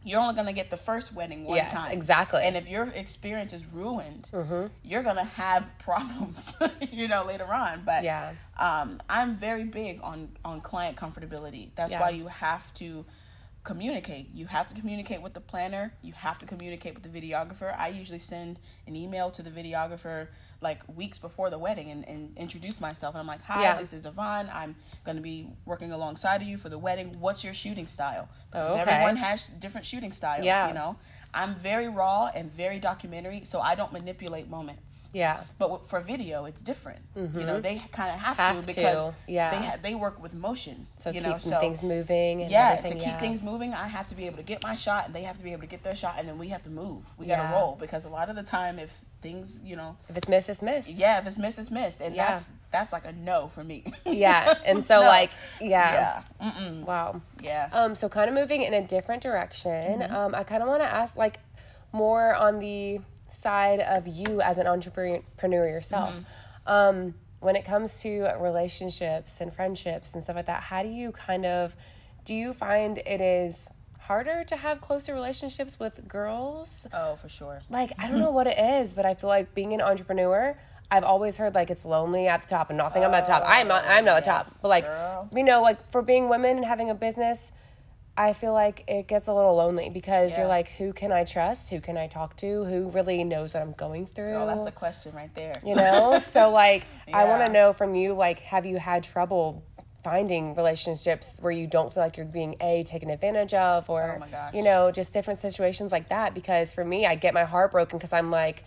you're 0.07 0.21
only 0.21 0.35
gonna 0.35 0.53
get 0.53 0.71
the 0.71 0.77
first 0.77 1.13
wedding 1.13 1.45
one 1.45 1.57
Yes, 1.57 1.73
time. 1.73 1.91
exactly. 1.93 2.43
And 2.45 2.57
if 2.57 2.69
your 2.69 2.85
experience 2.85 3.53
is 3.53 3.67
ruined, 3.67 4.31
Mm-hmm. 4.33 4.67
you're 4.85 5.03
gonna 5.03 5.25
have 5.25 5.77
problems, 5.89 6.55
you 6.93 7.09
know, 7.09 7.25
later 7.25 7.53
on. 7.53 7.83
But 7.85 8.05
Yeah. 8.05 8.33
um, 8.59 9.03
I'm 9.11 9.37
very 9.37 9.65
big 9.65 10.01
on 10.03 10.19
on 10.45 10.61
client 10.61 10.97
comfortability. 10.97 11.71
That's 11.75 11.93
Yeah. 11.93 12.01
why 12.03 12.11
you 12.11 12.29
have 12.29 12.73
to 12.75 13.05
communicate. 13.65 14.29
You 14.33 14.47
have 14.47 14.69
to 14.69 14.75
communicate 14.75 15.21
with 15.23 15.35
the 15.35 15.41
planner. 15.41 15.93
You 16.01 16.13
have 16.13 16.39
to 16.39 16.47
communicate 16.47 16.95
with 16.95 17.03
the 17.03 17.09
videographer. 17.21 17.77
I 17.77 17.89
usually 17.89 18.21
send 18.21 18.61
an 18.87 18.95
email 18.95 19.31
to 19.33 19.43
the 19.43 19.51
videographer 19.51 20.29
like 20.61 20.81
weeks 20.95 21.19
before 21.19 21.51
the 21.51 21.59
wedding 21.59 21.91
and, 21.91 22.07
and 22.09 22.37
introduce 22.37 22.81
myself. 22.81 23.15
And 23.15 23.21
I'm 23.21 23.27
like, 23.27 23.43
hi, 23.43 23.63
Yeah. 23.63 23.79
this 23.79 23.93
is 23.93 24.07
Yvonne. 24.07 24.49
I'm 24.53 24.77
going 25.05 25.17
to 25.17 25.23
be 25.23 25.49
working 25.65 25.93
alongside 25.93 26.43
of 26.43 26.49
you 26.49 26.57
for 26.57 26.69
the 26.69 26.79
wedding. 26.79 27.21
What's 27.21 27.45
your 27.45 27.55
shooting 27.55 27.87
style? 27.87 28.29
Because 28.51 28.73
okay. 28.73 28.91
everyone 28.91 29.17
has 29.17 29.49
different 29.49 29.87
shooting 29.87 30.13
styles, 30.13 30.45
Yeah. 30.45 30.69
you 30.69 30.75
know? 30.75 30.97
I'm 31.37 31.55
very 31.57 31.89
raw 31.89 32.31
and 32.35 32.51
very 32.51 32.79
documentary, 32.79 33.43
so 33.45 33.61
I 33.61 33.75
don't 33.75 33.93
manipulate 33.93 34.49
moments. 34.49 35.11
Yeah. 35.13 35.43
But 35.59 35.67
w- 35.67 35.85
for 35.87 36.01
video, 36.01 36.47
it's 36.47 36.63
different. 36.63 37.01
You 37.15 37.23
know, 37.23 37.29
mm-hmm. 37.29 37.61
they 37.61 37.83
kind 37.93 38.11
of 38.11 38.19
have, 38.21 38.39
Have 38.39 38.61
to 38.61 38.67
because 38.67 38.97
to, 38.97 39.15
yeah. 39.29 39.51
they 39.51 39.67
ha- 39.67 39.77
they 39.83 39.95
work 39.95 40.23
with 40.23 40.33
motion. 40.33 40.87
So 40.97 41.11
you 41.11 41.21
know, 41.21 41.37
so 41.37 41.61
things 41.61 41.83
moving. 41.83 42.41
And 42.43 42.51
yeah, 42.51 42.77
to 42.77 42.95
keep 42.95 43.03
yeah. 43.03 43.19
things 43.19 43.43
moving, 43.43 43.75
I 43.75 43.87
have 43.87 44.07
to 44.09 44.15
be 44.15 44.25
able 44.25 44.39
to 44.39 44.43
get 44.43 44.63
my 44.63 44.77
shot, 44.77 45.07
and 45.07 45.15
they 45.15 45.25
have 45.25 45.37
to 45.37 45.43
be 45.43 45.53
able 45.53 45.63
to 45.63 45.69
get 45.69 45.83
their 45.83 45.95
shot, 45.95 46.15
and 46.19 46.27
then 46.27 46.39
we 46.39 46.49
have 46.49 46.63
to 46.63 46.71
move. 46.71 47.05
We 47.19 47.27
got 47.27 47.51
to 47.51 47.55
roll 47.55 47.77
because 47.79 48.07
a 48.07 48.09
lot 48.09 48.31
of 48.31 48.37
the 48.37 48.43
time, 48.43 48.79
if 48.79 49.05
things, 49.23 49.61
you 49.65 49.77
know, 49.77 49.97
If 50.09 50.17
it's 50.17 50.29
missed, 50.29 50.49
it's 50.49 50.63
missed. 50.63 50.91
yeah, 50.91 51.19
if 51.19 51.27
it's 51.27 51.39
missed, 51.39 51.59
it's 51.59 51.71
missed, 51.71 52.01
and 52.01 52.15
Yeah. 52.15 52.29
that's 52.29 52.51
that's 52.71 52.93
like 52.93 53.05
a 53.07 53.13
no 53.13 53.49
for 53.49 53.65
me. 53.65 53.85
Yeah. 54.05 54.55
And 54.65 54.85
so, 54.85 55.01
No. 55.01 55.07
like, 55.07 55.31
yeah. 55.61 56.23
yeah, 56.41 56.51
Mm-mm. 56.51 56.85
Wow. 56.85 57.23
yeah. 57.43 57.69
Um, 57.73 57.95
so 57.95 58.09
kind 58.09 58.29
of 58.29 58.35
moving 58.35 58.63
in 58.63 58.75
a 58.75 58.87
different 58.87 59.23
direction. 59.23 60.01
Mm-hmm. 60.01 60.15
Um, 60.15 60.35
I 60.35 60.45
kind 60.45 60.63
of 60.63 60.69
want 60.69 60.83
to 60.83 60.89
ask 60.89 61.17
like 61.17 61.39
more 61.93 62.35
on 62.35 62.59
the 62.59 63.01
side 63.37 63.81
of 63.81 64.07
you 64.07 64.41
as 64.41 64.59
an 64.59 64.67
entrepreneur 64.67 65.67
yourself. 65.69 66.11
Mm-hmm. 66.15 66.23
Um, 66.73 67.15
when 67.41 67.55
it 67.57 67.65
comes 67.65 68.01
to 68.03 68.23
relationships 68.41 69.41
and 69.41 69.53
friendships 69.53 70.15
and 70.15 70.23
stuff 70.23 70.37
like 70.37 70.47
that, 70.47 70.63
how 70.65 70.83
do 70.83 70.89
you 70.89 71.13
kind 71.13 71.47
of 71.47 71.77
do 72.25 72.35
you 72.35 72.53
find 72.53 72.99
it 72.99 73.21
is 73.21 73.69
harder 74.07 74.45
to 74.45 74.57
have 74.57 74.81
closer 74.81 75.13
relationships 75.15 75.79
with 75.79 76.07
girls? 76.09 76.87
oh, 76.93 77.17
for 77.17 77.29
sure. 77.29 77.61
Like 77.69 77.93
I 77.99 78.09
don't 78.09 78.19
know 78.19 78.31
what 78.31 78.47
it 78.47 78.59
is, 78.59 78.95
but 78.95 79.05
I 79.05 79.15
feel 79.15 79.29
like 79.29 79.55
being 79.55 79.73
an 79.75 79.81
entrepreneur, 79.81 80.57
I've 80.91 81.05
always 81.05 81.39
heard 81.39 81.55
like 81.55 81.71
it's 81.71 81.85
lonely 81.85 82.29
at 82.29 82.43
the 82.43 82.49
top. 82.49 82.71
I'm 82.71 82.77
not 82.77 82.93
saying 82.93 83.05
I'm 83.05 83.13
at 83.15 83.27
the 83.27 83.33
top. 83.33 83.43
Oh, 83.45 83.49
I'm 83.49 83.69
not, 83.69 83.85
I'm 83.85 84.05
not 84.05 84.23
the 84.23 84.31
top, 84.31 84.57
but 84.63 84.69
like 84.69 84.85
Girl. 84.87 85.29
you 85.35 85.43
know, 85.43 85.61
like 85.63 85.91
for 85.91 86.03
being 86.03 86.29
women 86.29 86.57
and 86.59 86.65
having 86.65 86.91
a 86.91 86.95
business, 86.95 87.51
I 88.17 88.33
feel 88.33 88.53
like 88.55 88.85
it 88.89 89.09
gets 89.09 89.27
a 89.27 89.35
little 89.35 89.57
lonely 89.57 89.91
because 89.91 90.39
you're 90.39 90.47
like, 90.47 90.71
who 90.71 90.93
can 90.95 91.13
I 91.13 91.25
trust? 91.25 91.69
Who 91.71 91.81
can 91.81 91.99
I 91.99 92.07
talk 92.07 92.35
to? 92.37 92.63
Who 92.65 92.89
really 92.89 93.25
knows 93.25 93.53
what 93.53 93.63
I'm 93.63 93.73
going 93.73 94.07
through? 94.07 94.37
Oh, 94.37 94.47
that's 94.47 94.65
a 94.65 94.71
question 94.71 95.13
right 95.15 95.35
there. 95.35 95.61
you 95.67 95.75
know 95.75 96.21
so 96.21 96.51
like 96.51 96.87
i 97.13 97.25
want 97.25 97.45
to 97.45 97.53
know 97.53 97.73
from 97.73 97.95
you 97.95 98.15
like 98.15 98.39
have 98.41 98.65
you 98.65 98.79
had 98.79 99.03
trouble 99.03 99.63
finding 100.11 100.55
relationships 100.55 101.35
where 101.41 101.51
you 101.51 101.67
don't 101.67 101.93
feel 101.93 102.01
like 102.01 102.17
you're 102.17 102.25
being 102.25 102.55
a 102.61 102.85
taken 102.85 103.11
advantage 103.11 103.53
of 103.55 103.91
or 103.91 104.21
Oh 104.23 104.57
you 104.57 104.63
know 104.63 104.93
just 104.93 105.13
different 105.13 105.41
situations 105.41 105.91
like 105.91 106.11
that 106.11 106.33
because 106.33 106.73
for 106.73 106.85
me 106.85 107.05
i 107.07 107.17
get 107.17 107.35
my 107.35 107.43
heart 107.43 107.73
broken 107.73 107.99
because 107.99 108.13
i'm 108.13 108.31
like 108.31 108.63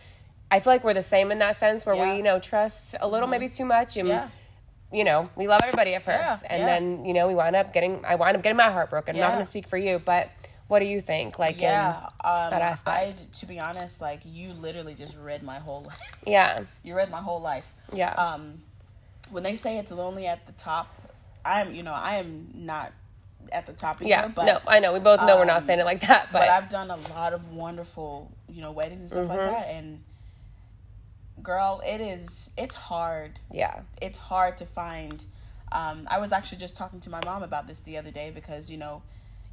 i 0.52 0.60
feel 0.60 0.74
like 0.74 0.84
we're 0.84 0.94
the 0.94 1.02
same 1.02 1.32
in 1.32 1.40
that 1.40 1.56
sense 1.56 1.86
where 1.86 1.96
Yeah. 1.96 2.02
Mm-hmm. 2.02 2.12
we 2.12 2.18
you 2.18 2.24
know 2.24 2.40
trust 2.40 2.96
a 3.00 3.08
little 3.08 3.30
maybe 3.30 3.48
too 3.48 3.64
much 3.64 3.96
and 3.96 4.10
Yeah. 4.10 4.28
you 4.92 5.06
know 5.06 5.30
we 5.38 5.48
love 5.48 5.62
everybody 5.64 5.96
at 5.96 6.04
first 6.04 6.44
Yeah, 6.44 6.54
and 6.54 6.62
then 6.68 7.06
you 7.06 7.14
know 7.14 7.26
we 7.30 7.36
wind 7.36 7.56
up 7.56 7.72
getting 7.72 8.04
i 8.04 8.16
wind 8.16 8.36
up 8.36 8.44
getting 8.44 8.58
my 8.58 8.70
heart 8.76 8.90
broken 8.90 9.16
i'm 9.16 9.22
not 9.22 9.32
going 9.36 9.46
to 9.46 9.50
speak 9.50 9.66
for 9.70 9.78
you 9.78 9.98
but 10.04 10.30
what 10.68 10.80
do 10.80 10.86
you 10.88 11.00
think 11.00 11.40
like 11.40 11.58
Yeah, 11.62 12.10
um, 12.22 12.50
that 12.52 12.62
aspect. 12.62 12.98
I, 12.98 13.38
to 13.40 13.46
be 13.48 13.58
honest, 13.60 14.02
like 14.02 14.20
you 14.26 14.52
literally 14.54 14.94
just 14.94 15.16
read 15.18 15.42
my 15.42 15.58
whole 15.58 15.82
life. 15.88 16.00
yeah 16.28 16.64
you 16.84 16.96
read 16.96 17.10
my 17.10 17.22
whole 17.22 17.42
life. 17.42 17.74
Yeah. 17.92 18.12
Um, 18.14 18.62
when 19.32 19.42
they 19.42 19.56
say 19.56 19.78
it's 19.80 19.92
lonely 19.92 20.28
at 20.28 20.46
the 20.46 20.52
top, 20.54 20.88
I'm, 21.46 21.74
you 21.74 21.84
know, 21.84 21.94
I 21.94 22.16
am 22.16 22.50
not 22.54 22.92
at 23.52 23.66
the 23.66 23.74
top 23.74 24.00
either. 24.00 24.10
yeah 24.10 24.28
but 24.28 24.46
no 24.46 24.60
i 24.68 24.80
know 24.80 24.94
we 24.94 25.00
both 25.00 25.20
know 25.26 25.38
we're 25.38 25.46
not 25.46 25.58
um, 25.58 25.64
saying 25.64 25.80
it 25.80 25.86
like 25.86 26.02
that 26.02 26.28
but, 26.32 26.40
but 26.42 26.50
I've 26.50 26.70
done 26.70 26.92
a 26.92 26.98
lot 27.10 27.34
of 27.34 27.52
wonderful, 27.52 28.32
you 28.48 28.62
know, 28.62 28.72
weddings 28.72 29.00
and 29.02 29.10
stuff 29.10 29.26
Mm-hmm. 29.28 29.38
like 29.38 29.66
that. 29.66 29.68
And 29.74 30.04
girl, 31.42 31.82
it 31.86 32.02
is 32.02 32.52
it's 32.58 32.76
hard. 32.76 33.40
yeah 33.52 33.82
It's 34.02 34.18
hard 34.18 34.58
to 34.58 34.66
find. 34.66 35.26
Um, 35.72 36.08
I 36.10 36.20
was 36.20 36.32
actually 36.32 36.58
just 36.60 36.76
talking 36.78 37.00
to 37.02 37.10
my 37.10 37.22
mom 37.26 37.44
about 37.44 37.68
this 37.68 37.80
the 37.82 37.98
other 37.98 38.12
day 38.12 38.32
because 38.34 38.70
you 38.70 38.78
know, 38.78 39.02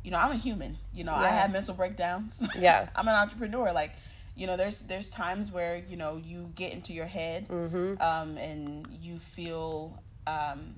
you 0.03 0.11
know, 0.11 0.19
I'm 0.19 0.33
a 0.33 0.37
human. 0.37 0.79
You 0.95 1.05
know, 1.05 1.15
I 1.15 1.29
have 1.29 1.53
mental 1.53 1.75
breakdowns. 1.75 2.47
Yeah. 2.59 2.89
I'm 2.97 3.07
an 3.09 3.15
entrepreneur. 3.15 3.73
Like, 3.73 3.93
you 4.35 4.47
know, 4.47 4.57
there's 4.57 4.81
there's 4.83 5.09
times 5.11 5.51
where 5.53 5.83
you 5.89 5.97
know 5.97 6.17
you 6.23 6.51
get 6.55 6.73
into 6.73 6.93
your 6.93 7.07
head, 7.07 7.49
Mm-hmm. 7.49 8.01
um, 8.03 8.37
and 8.39 8.87
you 9.01 9.19
feel 9.19 10.03
um, 10.27 10.75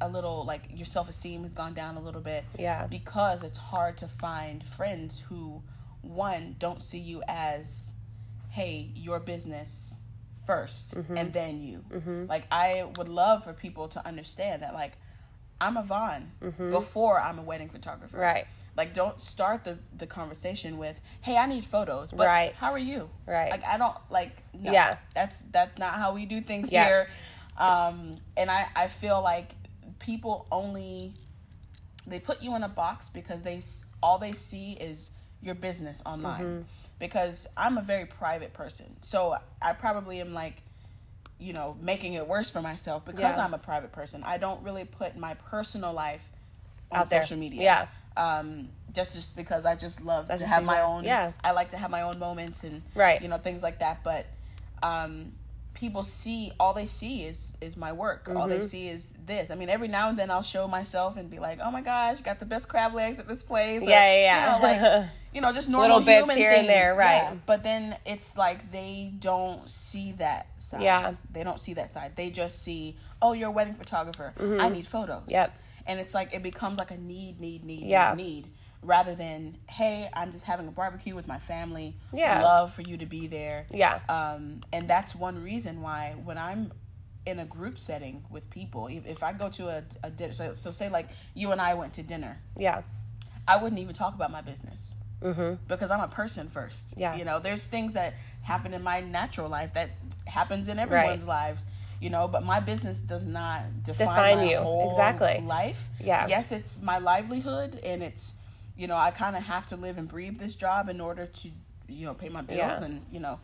a 0.00 0.08
little 0.08 0.44
like 0.44 0.62
your 0.74 0.86
self 0.86 1.08
esteem 1.08 1.42
has 1.42 1.54
gone 1.54 1.74
down 1.74 1.96
a 1.96 2.00
little 2.00 2.20
bit 2.20 2.44
yeah 2.58 2.86
because 2.86 3.42
it's 3.42 3.58
hard 3.58 3.96
to 3.96 4.06
find 4.08 4.62
friends 4.64 5.20
who 5.28 5.62
one 6.02 6.54
don't 6.58 6.80
see 6.82 6.98
you 6.98 7.22
as 7.26 7.94
hey 8.50 8.90
your 8.94 9.18
business 9.20 10.00
1st 10.48 10.96
Mm-hmm. 10.96 11.16
and 11.18 11.32
then 11.32 11.60
you 11.60 11.84
like 12.28 12.46
i 12.50 12.86
would 12.96 13.08
love 13.08 13.44
for 13.44 13.52
people 13.52 13.88
to 13.88 14.06
understand 14.06 14.62
that 14.62 14.72
like 14.72 14.92
i'm 15.60 15.76
Yvonne 15.76 16.30
before 16.70 17.20
i'm 17.20 17.38
a 17.38 17.42
wedding 17.42 17.68
photographer 17.68 18.16
Mm-hmm. 18.16 18.22
Right. 18.22 18.46
like 18.76 18.94
don't 18.94 19.20
start 19.20 19.64
the 19.64 19.78
the 19.96 20.06
conversation 20.06 20.78
with 20.78 21.00
hey 21.20 21.36
i 21.36 21.44
need 21.46 21.64
photos 21.64 22.12
but 22.12 22.26
Right. 22.26 22.54
how 22.54 22.70
are 22.70 22.78
you 22.78 23.10
Right. 23.26 23.50
like 23.50 23.66
i 23.66 23.76
don't 23.76 23.96
like 24.10 24.36
no 24.54 24.72
Yeah. 24.72 24.96
that's 25.14 25.42
that's 25.50 25.76
not 25.76 25.94
how 25.94 26.14
we 26.14 26.24
do 26.24 26.40
things 26.40 26.70
Yeah. 26.72 26.86
here 26.86 27.08
um 27.58 28.16
and 28.36 28.50
i 28.50 28.68
i 28.76 28.86
feel 28.86 29.20
like 29.20 29.50
people 29.98 30.46
only 30.50 31.14
they 32.06 32.18
put 32.18 32.42
you 32.42 32.54
in 32.56 32.62
a 32.62 32.68
box 32.68 33.08
because 33.08 33.42
they 33.42 33.60
all 34.02 34.18
they 34.18 34.32
see 34.32 34.72
is 34.72 35.10
your 35.42 35.54
business 35.54 36.02
online 36.06 36.42
Mm-hmm. 36.42 36.62
because 36.98 37.46
i'm 37.56 37.78
a 37.78 37.82
very 37.82 38.06
private 38.06 38.52
person 38.52 38.86
so 39.02 39.36
i 39.62 39.72
probably 39.72 40.20
am 40.20 40.32
like 40.32 40.62
you 41.38 41.52
know 41.52 41.76
making 41.80 42.14
it 42.14 42.26
worse 42.26 42.50
for 42.50 42.60
myself 42.62 43.04
because 43.04 43.36
Yeah. 43.36 43.44
i'm 43.44 43.54
a 43.54 43.58
private 43.58 43.92
person 43.92 44.22
i 44.24 44.38
don't 44.38 44.62
really 44.62 44.84
put 44.84 45.16
my 45.16 45.34
personal 45.34 45.92
life 45.92 46.28
on 46.90 47.00
Out 47.00 47.10
there. 47.10 47.22
social 47.22 47.38
media 47.38 47.62
Yeah. 47.62 47.86
um 48.16 48.68
just 48.92 49.14
just 49.14 49.36
because 49.36 49.66
i 49.66 49.74
just 49.76 50.04
love 50.04 50.26
That's 50.28 50.42
to 50.42 50.48
have 50.48 50.64
my 50.64 50.80
own 50.80 51.04
Yeah. 51.04 51.32
i 51.44 51.50
like 51.52 51.68
to 51.70 51.76
have 51.76 51.90
my 51.90 52.02
own 52.02 52.18
moments 52.18 52.64
and 52.64 52.82
Right. 52.94 53.20
you 53.22 53.28
know 53.28 53.38
things 53.38 53.62
like 53.62 53.78
that 53.80 54.02
but 54.02 54.26
um 54.82 55.32
people 55.78 56.02
see 56.02 56.50
all 56.58 56.74
they 56.74 56.86
see 56.86 57.22
is 57.22 57.56
is 57.60 57.76
my 57.76 57.92
work 57.92 58.28
all 58.28 58.34
Mm-hmm. 58.48 58.50
they 58.50 58.60
see 58.62 58.88
is 58.88 59.14
this 59.26 59.48
i 59.50 59.54
mean 59.54 59.68
every 59.68 59.86
now 59.88 60.08
and 60.08 60.18
then 60.18 60.28
i'll 60.30 60.42
show 60.42 60.66
myself 60.66 61.16
and 61.16 61.30
be 61.30 61.38
like 61.38 61.60
oh 61.62 61.70
my 61.70 61.80
gosh 61.80 62.20
got 62.20 62.40
the 62.40 62.46
best 62.46 62.68
crab 62.68 62.94
legs 62.94 63.18
at 63.20 63.28
this 63.28 63.42
place 63.44 63.82
or, 63.86 63.88
Yeah, 63.90 64.12
yeah, 64.12 64.20
yeah. 64.20 64.56
you 64.56 64.62
know, 64.62 64.68
like 64.68 65.08
you 65.34 65.40
know 65.40 65.52
just 65.52 65.68
normal 65.68 65.98
Little 65.98 66.04
bits 66.04 66.18
human 66.22 66.36
here 66.36 66.50
and 66.50 66.68
there, 66.68 66.96
right. 66.96 67.22
Yeah. 67.22 67.34
but 67.46 67.62
then 67.62 67.96
it's 68.04 68.36
like 68.36 68.72
they 68.72 69.12
don't 69.20 69.70
see 69.70 70.12
that 70.12 70.48
side 70.56 70.82
Yeah. 70.82 71.14
they 71.32 71.44
don't 71.44 71.60
see 71.60 71.74
that 71.74 71.90
side 71.92 72.12
they 72.16 72.30
just 72.30 72.60
see 72.62 72.96
oh 73.22 73.32
you're 73.32 73.48
a 73.48 73.52
wedding 73.52 73.74
photographer 73.74 74.32
i 74.60 74.68
need 74.68 74.86
photos 74.86 75.22
Mm-hmm. 75.22 75.30
Yep. 75.30 75.52
and 75.86 76.00
it's 76.00 76.14
like 76.14 76.34
it 76.34 76.42
becomes 76.42 76.78
like 76.78 76.90
a 76.90 76.98
need 76.98 77.38
need 77.40 77.64
need 77.64 77.84
Yeah. 77.84 78.14
need 78.16 78.24
need 78.24 78.46
rather 78.82 79.14
than 79.14 79.56
hey 79.68 80.08
i'm 80.14 80.30
just 80.32 80.44
having 80.44 80.68
a 80.68 80.70
barbecue 80.70 81.14
with 81.14 81.26
my 81.26 81.38
family 81.38 81.96
Yeah. 82.12 82.42
love 82.42 82.72
for 82.72 82.82
you 82.82 82.96
to 82.98 83.06
be 83.06 83.26
there 83.26 83.66
Yeah. 83.70 84.00
um, 84.08 84.60
and 84.72 84.88
that's 84.88 85.14
one 85.16 85.42
reason 85.42 85.82
why 85.82 86.14
when 86.24 86.38
I'm 86.38 86.72
in 87.26 87.38
a 87.40 87.44
group 87.44 87.78
setting 87.78 88.24
with 88.30 88.48
people, 88.48 88.86
if, 88.86 89.04
if 89.04 89.22
I 89.22 89.34
go 89.34 89.50
to 89.50 89.68
a, 89.68 89.82
a 90.02 90.08
dinner, 90.10 90.32
so, 90.32 90.54
so 90.54 90.70
say 90.70 90.88
like 90.88 91.10
you 91.34 91.52
and 91.52 91.60
I 91.60 91.74
went 91.74 91.92
to 91.94 92.02
dinner, 92.02 92.38
Yeah. 92.56 92.82
I 93.46 93.62
wouldn't 93.62 93.78
even 93.80 93.94
talk 93.94 94.14
about 94.14 94.30
my 94.30 94.40
business 94.40 94.96
mm-hmm. 95.22 95.54
because 95.66 95.90
I'm 95.90 96.00
a 96.00 96.08
person 96.08 96.48
first. 96.48 96.94
Yeah. 96.96 97.16
you 97.16 97.26
know, 97.26 97.38
there's 97.38 97.66
things 97.66 97.92
that 97.94 98.14
happen 98.42 98.72
in 98.72 98.82
my 98.82 99.00
natural 99.00 99.50
life 99.50 99.74
that 99.74 99.90
happens 100.26 100.68
in 100.68 100.78
everyone's 100.78 101.26
lives. 101.26 101.66
You 102.00 102.10
know, 102.10 102.28
but 102.28 102.44
my 102.44 102.60
business 102.60 103.00
does 103.00 103.24
not 103.26 103.82
define, 103.82 104.06
Define 104.08 104.36
my 104.38 104.44
you. 104.50 104.56
whole 104.58 104.88
Exactly. 104.90 105.44
life. 105.44 105.88
Yeah. 106.00 106.28
Yes, 106.28 106.52
it's 106.52 106.80
my 106.80 106.98
livelihood, 106.98 107.80
and 107.84 108.04
it's 108.04 108.34
you 108.78 108.86
know 108.86 108.96
I 108.96 109.10
kind 109.10 109.36
of 109.36 109.42
have 109.44 109.66
to 109.66 109.76
live 109.76 109.98
and 109.98 110.08
breathe 110.08 110.38
this 110.38 110.54
job 110.54 110.88
in 110.88 111.00
order 111.00 111.26
to 111.26 111.50
you 111.88 112.06
know 112.06 112.14
pay 112.14 112.28
my 112.30 112.40
bills 112.42 112.58
Yeah. 112.58 112.84
and 112.84 113.04
you 113.12 113.20
know 113.20 113.38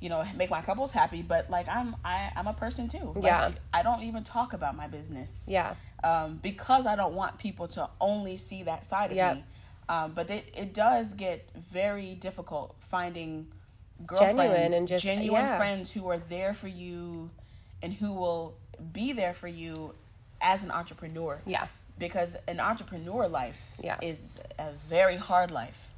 you 0.00 0.08
know 0.10 0.22
make 0.36 0.50
my 0.50 0.60
couples 0.60 0.92
happy 0.92 1.22
but 1.22 1.48
like 1.48 1.68
i'm 1.68 1.96
I, 2.04 2.30
i'm 2.36 2.46
a 2.46 2.52
person 2.52 2.86
too 2.88 3.12
like, 3.14 3.24
Yeah. 3.24 3.50
i 3.72 3.82
don't 3.82 4.02
even 4.02 4.24
talk 4.24 4.52
about 4.52 4.76
my 4.76 4.86
business 4.88 5.46
Yeah. 5.50 5.74
um, 6.04 6.38
because 6.42 6.84
i 6.86 6.94
don't 6.96 7.14
want 7.14 7.38
people 7.38 7.66
to 7.68 7.88
only 7.98 8.36
see 8.36 8.62
that 8.64 8.84
side 8.84 9.10
of 9.10 9.16
Yeah. 9.16 9.34
me 9.34 9.44
um, 9.88 10.12
but 10.12 10.28
it, 10.30 10.52
it 10.56 10.74
does 10.74 11.14
get 11.14 11.48
very 11.54 12.14
difficult 12.14 12.74
finding 12.80 13.46
girlfriends 14.06 14.36
Genuine 14.36 14.72
and 14.74 14.86
just- 14.88 15.04
genuine 15.04 15.42
yeah. 15.46 15.56
friends 15.56 15.92
who 15.92 16.08
are 16.10 16.18
there 16.18 16.52
for 16.52 16.68
you 16.68 17.30
and 17.82 17.94
who 17.94 18.12
will 18.12 18.54
be 18.92 19.12
there 19.14 19.32
for 19.32 19.48
you 19.48 19.94
as 20.42 20.62
an 20.64 20.70
entrepreneur 20.70 21.40
Yeah. 21.46 21.68
Because 21.98 22.36
an 22.46 22.60
entrepreneur 22.60 23.28
life 23.28 23.72
Yeah. 23.82 23.96
is 24.02 24.38
a 24.58 24.70
very 24.72 25.16
hard 25.16 25.50
life 25.50 25.92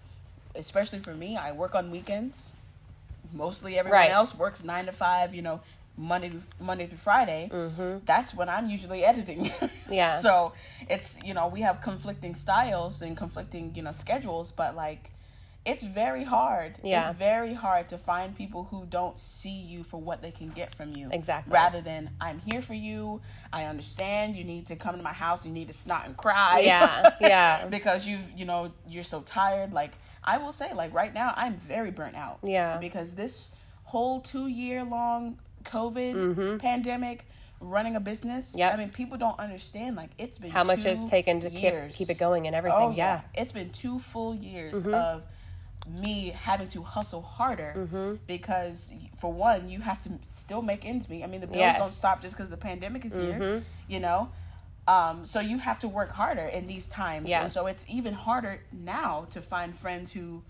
especially 0.55 0.99
for 0.99 1.15
me 1.15 1.37
i 1.37 1.53
work 1.53 1.75
on 1.75 1.91
weekends 1.91 2.55
mostly 3.33 3.79
everyone 3.79 4.01
Right. 4.01 4.11
else 4.11 4.35
works 4.35 4.65
nine 4.65 4.87
to 4.87 4.93
five 4.93 5.35
you 5.35 5.43
know 5.43 5.61
Monday 6.01 6.29
to, 6.29 6.41
Monday 6.61 6.87
through 6.87 6.99
Friday, 6.99 7.51
that's 8.07 8.33
when 8.33 8.49
I'm 8.49 8.71
usually 8.71 9.05
editing. 9.05 9.47
Mm-hmm. 9.47 9.93
Yeah. 9.93 10.17
so 10.19 10.53
it's 10.89 11.19
you 11.25 11.35
know 11.35 11.49
we 11.49 11.63
have 11.63 11.81
conflicting 11.81 12.37
styles 12.37 13.03
and 13.03 13.17
conflicting 13.17 13.73
you 13.75 13.83
know 13.83 13.91
schedules, 13.91 14.53
but 14.53 14.77
like 14.77 15.11
it's 15.69 15.83
very 15.83 16.25
hard. 16.25 16.79
Yeah. 16.83 17.09
It's 17.09 17.19
very 17.19 17.55
hard 17.55 17.89
to 17.91 17.99
find 17.99 18.37
people 18.37 18.65
who 18.71 18.87
don't 18.87 19.19
see 19.19 19.51
you 19.73 19.85
for 19.85 20.01
what 20.01 20.23
they 20.23 20.31
can 20.31 20.49
get 20.49 20.75
from 20.75 20.95
you. 20.97 21.09
Exactly. 21.13 21.53
Rather 21.53 21.81
than 21.81 22.11
I'm 22.21 22.41
here 22.41 22.63
for 22.63 22.75
you. 22.75 23.21
I 23.53 23.65
understand 23.65 24.37
you 24.37 24.45
need 24.45 24.67
to 24.67 24.77
come 24.77 24.97
to 24.97 25.03
my 25.03 25.13
house. 25.13 25.45
You 25.47 25.53
need 25.53 25.69
to 25.69 25.75
snot 25.75 26.07
and 26.07 26.17
cry. 26.17 26.63
Yeah, 26.65 27.15
yeah. 27.21 27.67
because 27.67 28.07
you've 28.07 28.31
you 28.37 28.45
know 28.45 28.73
you're 28.89 29.05
so 29.05 29.21
tired. 29.23 29.73
Like 29.73 29.93
I 30.25 30.39
will 30.39 30.53
say, 30.53 30.73
like 30.75 30.93
right 30.95 31.13
now, 31.15 31.33
I'm 31.37 31.55
very 31.57 31.91
burnt 31.91 32.17
out. 32.17 32.39
Yeah. 32.43 32.79
Because 32.79 33.15
this 33.15 33.55
whole 33.85 34.21
two 34.21 34.47
year 34.49 34.85
long 34.85 35.39
COVID 35.65 36.61
pandemic. 36.61 37.25
Running 37.61 37.97
a 37.97 38.01
business, 38.01 38.55
Mm-hmm. 38.57 38.73
I 38.73 38.77
mean, 38.79 38.91
people 38.91 39.19
don't 39.19 39.37
understand. 39.41 39.97
Like 39.97 40.11
it's 40.17 40.39
been 40.39 40.53
How 40.53 40.63
much 40.63 40.85
it's 40.87 41.11
taken 41.11 41.41
to 41.41 41.51
keep 41.51 41.75
keep 41.91 42.09
it 42.09 42.17
going 42.17 42.47
and 42.47 42.55
everything. 42.55 42.79
Oh 42.81 42.93
yeah. 42.93 43.23
it's 43.35 43.51
been 43.51 43.71
two 43.71 43.99
full 43.99 44.33
years 44.33 44.75
Mm-hmm. 44.75 44.95
of 44.95 45.23
me 45.89 46.31
having 46.31 46.69
to 46.69 46.83
hustle 46.83 47.23
harder 47.23 47.73
Mm-hmm. 47.77 48.15
because 48.27 48.93
for 49.17 49.33
one, 49.33 49.69
you 49.69 49.81
have 49.81 50.01
to 50.03 50.11
still 50.27 50.63
make 50.63 50.85
ends 50.85 51.09
meet. 51.09 51.23
I 51.23 51.27
mean, 51.27 51.41
the 51.41 51.47
bills 51.47 51.59
Yes. 51.59 51.75
Mm-hmm. 51.75 51.83
don't 51.85 51.91
stop 51.93 52.23
just 52.23 52.37
because 52.37 52.51
the 52.51 52.57
pandemic 52.57 53.05
is 53.05 53.15
here. 53.15 53.63
You 53.89 54.01
know, 54.01 54.31
um, 54.87 55.25
so 55.27 55.41
you 55.41 55.59
have 55.59 55.79
to 55.81 55.89
work 55.89 56.11
harder 56.11 56.47
in 56.47 56.67
these 56.67 56.87
times. 56.87 57.29
Yeah. 57.31 57.43
And 57.43 57.51
so 57.51 57.67
it's 57.67 57.89
even 57.91 58.15
harder 58.15 58.61
now 58.73 59.27
to 59.31 59.41
find 59.41 59.77
friends 59.77 60.13
who 60.13 60.43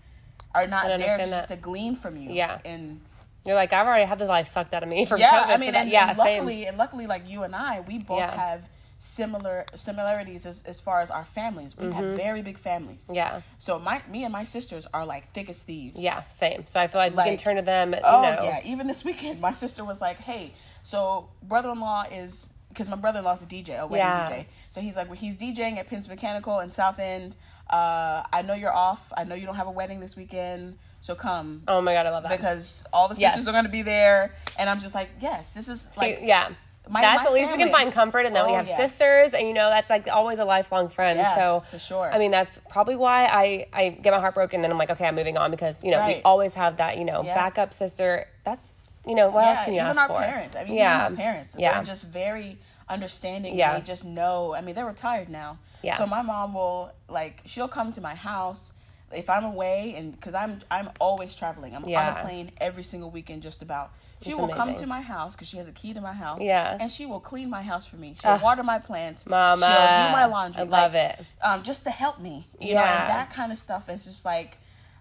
are 0.55 0.65
not 0.67 0.87
there 0.87 1.17
just 1.17 1.29
that. 1.29 1.47
to 1.49 1.55
glean 1.55 1.95
from 1.95 2.17
you. 2.17 2.31
Yeah. 2.31 2.59
And 2.65 3.01
You're 3.45 3.55
like, 3.55 3.71
I've 3.73 3.85
already 3.87 4.05
had 4.05 4.19
the 4.19 4.25
life 4.25 4.47
sucked 4.47 4.73
out 4.73 4.83
of 4.83 4.89
me 4.89 5.05
from 5.05 5.19
yeah, 5.19 5.43
COVID. 5.43 5.47
I 5.53 5.57
mean, 5.57 5.67
so 5.69 5.71
that- 5.73 5.87
yeah, 5.87 6.09
and 6.09 6.17
same. 6.17 6.37
luckily, 6.37 6.65
and 6.67 6.77
luckily, 6.77 7.07
like 7.07 7.27
you 7.29 7.43
and 7.43 7.55
I, 7.55 7.81
we 7.81 7.97
both 7.99 8.19
Yeah. 8.19 8.35
have 8.35 8.69
similar 9.01 9.65
similarities 9.75 10.45
as, 10.45 10.61
as 10.65 10.81
far 10.81 10.99
as 10.99 11.09
our 11.09 11.23
families. 11.23 11.75
We 11.77 11.89
have 11.93 12.17
very 12.17 12.41
big 12.41 12.57
families. 12.59 13.05
Mm-hmm. 13.05 13.15
Yeah. 13.15 13.41
So 13.57 13.79
my 13.79 14.01
me 14.11 14.25
and 14.25 14.33
my 14.33 14.43
sisters 14.43 14.85
are 14.93 15.05
like 15.05 15.31
thick 15.31 15.49
as 15.49 15.63
thieves. 15.63 15.97
Yeah, 15.97 16.21
same. 16.27 16.67
So 16.67 16.81
I 16.81 16.87
feel 16.87 16.99
like, 16.99 17.15
we 17.15 17.23
can 17.23 17.37
turn 17.37 17.55
to 17.55 17.61
them. 17.61 17.95
Oh 18.03 18.21
know. 18.21 18.43
yeah. 18.43 18.59
Even 18.65 18.87
this 18.87 19.05
weekend, 19.09 19.39
my 19.39 19.53
sister 19.53 19.85
was 19.85 20.01
like, 20.01 20.17
"Hey, 20.17 20.53
so 20.83 21.29
brother-in-law 21.41 22.05
is 22.11 22.49
because 22.67 22.89
my 22.89 22.97
brother-in-law's 22.97 23.41
a 23.41 23.45
DJ, 23.45 23.79
a 23.79 23.87
wedding 23.87 24.05
Yeah. 24.05 24.29
DJ. 24.29 24.45
So 24.69 24.81
he's 24.81 24.95
like, 24.97 25.07
well, 25.07 25.15
he's 25.17 25.37
DJing 25.39 25.77
at 25.77 25.87
Pins 25.87 26.07
Mechanical 26.07 26.59
in 26.59 26.69
South 26.69 26.99
End. 26.99 27.35
Uh, 27.69 28.23
I 28.31 28.43
know 28.43 28.53
you're 28.53 28.73
off. 28.75 29.13
I 29.15 29.23
know 29.23 29.33
you 29.33 29.45
don't 29.45 29.55
have 29.55 29.67
a 29.67 29.71
wedding 29.71 30.01
this 30.01 30.17
weekend, 30.17 30.77
so 30.99 31.15
come." 31.15 31.63
Oh 31.69 31.79
my 31.79 31.93
god, 31.93 32.05
I 32.05 32.09
love 32.09 32.23
that. 32.23 32.31
because 32.37 32.83
all 32.91 33.07
the 33.07 33.15
Yes. 33.15 33.35
sisters 33.35 33.47
are 33.47 33.53
going 33.53 33.63
to 33.63 33.71
be 33.71 33.81
there, 33.81 34.35
and 34.57 34.69
I'm 34.69 34.81
just 34.81 34.93
like, 34.93 35.09
yes, 35.21 35.53
this 35.53 35.69
is 35.69 35.87
See, 35.93 36.01
like, 36.01 36.19
yeah. 36.21 36.49
My- 36.89 37.01
that's 37.01 37.23
my 37.23 37.29
at 37.29 37.33
least 37.33 37.51
we 37.51 37.57
can 37.57 37.71
find 37.71 37.91
comfort 37.93 38.25
in 38.25 38.33
that 38.33 38.45
we 38.45 38.51
Oh, 38.53 38.55
have 38.55 38.67
yeah. 38.67 38.75
sisters, 38.77 39.33
and 39.33 39.47
you 39.47 39.53
know 39.53 39.69
that's 39.69 39.89
like 39.89 40.07
always 40.07 40.39
a 40.39 40.45
lifelong 40.45 40.89
friend. 40.89 41.17
Yeah, 41.19 41.35
so 41.35 41.63
for 41.71 41.79
sure. 41.79 42.11
I 42.11 42.17
mean, 42.19 42.31
that's 42.31 42.59
probably 42.69 42.95
why 42.95 43.25
I 43.27 43.67
I 43.73 43.89
get 43.89 44.11
my 44.13 44.19
heart 44.19 44.33
broken. 44.35 44.61
Then 44.61 44.71
I'm 44.71 44.77
like, 44.77 44.89
okay, 44.89 45.05
I'm 45.07 45.15
moving 45.15 45.37
on 45.37 45.51
because 45.51 45.83
you 45.83 45.91
know 45.91 46.05
we 46.07 46.21
always 46.23 46.55
have 46.55 46.77
that 46.77 46.97
you 46.97 47.05
know 47.05 47.21
Yeah. 47.23 47.35
backup 47.35 47.73
sister. 47.73 48.27
That's 48.43 48.73
you 49.05 49.15
know 49.15 49.29
what 49.29 49.45
else 49.47 49.61
can 49.63 49.73
you 49.73 49.79
even 49.79 49.89
ask 49.91 49.99
our 49.99 50.07
for? 50.07 50.19
parents. 50.19 50.55
I 50.55 50.63
mean, 50.65 50.73
yeah, 50.73 51.05
even 51.07 51.17
our 51.19 51.23
parents. 51.23 51.55
Yeah, 51.57 51.73
They're 51.75 51.83
just 51.83 52.07
very 52.11 52.57
understanding. 52.89 53.55
Yeah. 53.57 53.77
They 53.79 53.85
just 53.85 54.03
know. 54.05 54.53
I 54.55 54.61
mean, 54.61 54.75
they're 54.75 54.85
retired 54.85 55.29
now. 55.29 55.57
Yeah. 55.83 55.95
So 55.95 56.05
my 56.05 56.21
mom 56.21 56.53
will 56.53 56.91
like 57.07 57.41
she'll 57.45 57.67
come 57.69 57.91
to 57.93 58.01
my 58.01 58.15
house 58.15 58.73
if 59.13 59.29
I'm 59.29 59.43
away 59.45 59.95
and 59.97 60.11
because 60.11 60.33
I'm 60.33 60.59
I'm 60.69 60.89
always 60.99 61.35
traveling. 61.35 61.75
I'm 61.75 61.83
on 61.83 61.91
a 61.91 62.21
plane 62.23 62.51
every 62.59 62.83
single 62.83 63.09
weekend 63.11 63.43
just 63.43 63.61
about. 63.61 63.91
She 64.21 64.31
It's 64.31 64.39
will 64.39 64.49
come 64.49 64.75
to 64.75 64.85
my 64.85 64.99
house 65.01 65.33
because 65.35 65.47
she 65.47 65.55
has 65.57 65.69
a 65.69 65.71
key 65.71 65.93
to 65.93 66.01
my 66.01 66.11
house. 66.11 66.41
Yeah. 66.41 66.77
And 66.79 66.91
she 66.91 67.05
will 67.05 67.21
clean 67.21 67.49
my 67.49 67.61
house 67.61 67.87
for 67.87 67.95
me. 67.95 68.15
She'll 68.21 68.31
Ugh. 68.31 68.41
water 68.43 68.63
my 68.63 68.77
plants. 68.77 69.25
Mama, 69.25 69.65
She'll 69.65 70.07
do 70.07 70.11
my 70.11 70.25
laundry. 70.25 70.61
I 70.61 70.65
love 70.65 70.93
like, 70.93 71.19
it. 71.19 71.25
Um, 71.41 71.63
just 71.63 71.83
to 71.85 71.89
help 71.89 72.19
me. 72.19 72.47
You 72.59 72.73
know, 72.73 72.81
and 72.81 73.09
that 73.09 73.29
kind 73.29 73.51
of 73.51 73.57
stuff 73.57 73.89
is 73.89 74.03
just 74.05 74.25
like. 74.25 74.57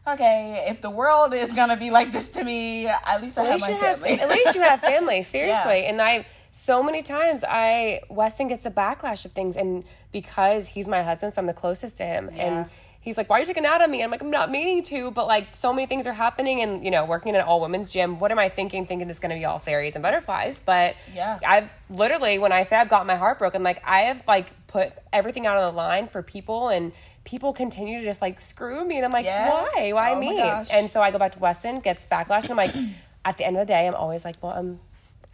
Okay, 0.07 0.65
if 0.71 0.81
the 0.81 0.89
world 0.89 1.35
is 1.35 1.53
gonna 1.53 1.77
be 1.77 1.91
like 1.91 2.13
this 2.13 2.31
to 2.31 2.43
me, 2.45 2.87
at 2.87 3.21
least 3.21 3.37
I 3.37 3.43
at 3.43 3.47
have 3.49 3.55
least 3.57 3.69
my 3.69 3.77
you 3.77 3.83
have 3.83 3.99
family. 4.01 4.21
at 4.21 4.29
least 4.31 4.55
you 4.55 4.61
have 4.63 4.81
family 4.95 5.23
seriously 5.23 5.85
and 5.85 6.01
i 6.01 6.25
so 6.51 6.83
many 6.83 7.03
times 7.03 7.45
i 7.47 8.01
weston 8.09 8.49
gets 8.49 8.65
a 8.65 8.71
backlash 8.71 9.27
of 9.27 9.33
things 9.33 9.55
and 9.55 9.85
because 10.13 10.69
he's 10.69 10.89
my 10.89 11.03
husband 11.03 11.31
so 11.35 11.43
i'm 11.43 11.47
the 11.47 11.53
closest 11.53 11.99
to 11.99 12.05
him 12.07 12.31
Yeah. 12.35 12.43
and 12.43 12.71
he's 13.09 13.17
like 13.17 13.29
why 13.31 13.37
are 13.39 13.41
you 13.41 13.47
taking 13.47 13.65
out 13.65 13.81
on 13.81 13.91
me? 13.91 14.03
I'm 14.03 14.11
like 14.11 14.21
i'm 14.21 14.31
not 14.31 14.51
meaning 14.51 14.83
to 14.85 15.11
but 15.11 15.27
like 15.27 15.57
so 15.57 15.73
many 15.73 15.87
things 15.87 16.07
are 16.07 16.13
happening 16.13 16.61
and 16.63 16.85
you 16.85 16.91
know 16.91 17.05
working 17.07 17.31
in 17.31 17.37
an 17.41 17.47
all 17.49 17.61
women's 17.61 17.91
gym. 17.91 18.19
What 18.21 18.31
am 18.31 18.39
i 18.39 18.49
thinking 18.49 18.87
thinking 18.87 19.09
it's 19.09 19.19
going 19.19 19.31
to 19.31 19.37
be 19.37 19.45
all 19.45 19.59
fairies 19.59 19.95
and 19.97 20.03
butterflies? 20.03 20.61
But 20.61 20.95
Yeah. 21.15 21.39
i've 21.47 21.71
literally 21.89 22.39
when 22.39 22.53
i 22.53 22.63
say 22.63 22.77
i've 22.77 22.91
got 22.91 23.07
my 23.07 23.17
heart 23.17 23.39
broken 23.39 23.63
like 23.63 23.81
i 23.85 24.01
have 24.09 24.23
like 24.29 24.49
put 24.67 24.93
everything 25.13 25.47
out 25.47 25.57
on 25.57 25.65
the 25.73 25.77
line 25.77 26.07
for 26.09 26.23
people 26.23 26.69
and 26.69 26.93
people 27.25 27.53
continue 27.53 27.99
to 28.01 28.05
just 28.05 28.21
like 28.21 28.39
screw 28.41 28.85
me 28.85 28.97
and 28.97 29.05
i'm 29.07 29.13
like 29.13 29.25
Yeah. 29.25 29.47
why? 29.49 29.91
Why 29.99 30.13
Oh 30.13 30.21
me? 30.21 30.39
And 30.77 30.91
so 30.91 31.01
I 31.01 31.11
go 31.11 31.19
back 31.19 31.33
to 31.33 31.39
Weston, 31.39 31.81
gets 31.81 32.05
backlash, 32.07 32.45
and 32.51 32.53
I'm 32.53 32.57
like, 32.67 32.75
at 33.25 33.39
the 33.39 33.45
end 33.47 33.57
of 33.57 33.67
the 33.67 33.71
day, 33.73 33.87
I'm 33.89 33.95
always 33.95 34.25
like, 34.25 34.37
well, 34.43 34.53
I'm, 34.53 34.81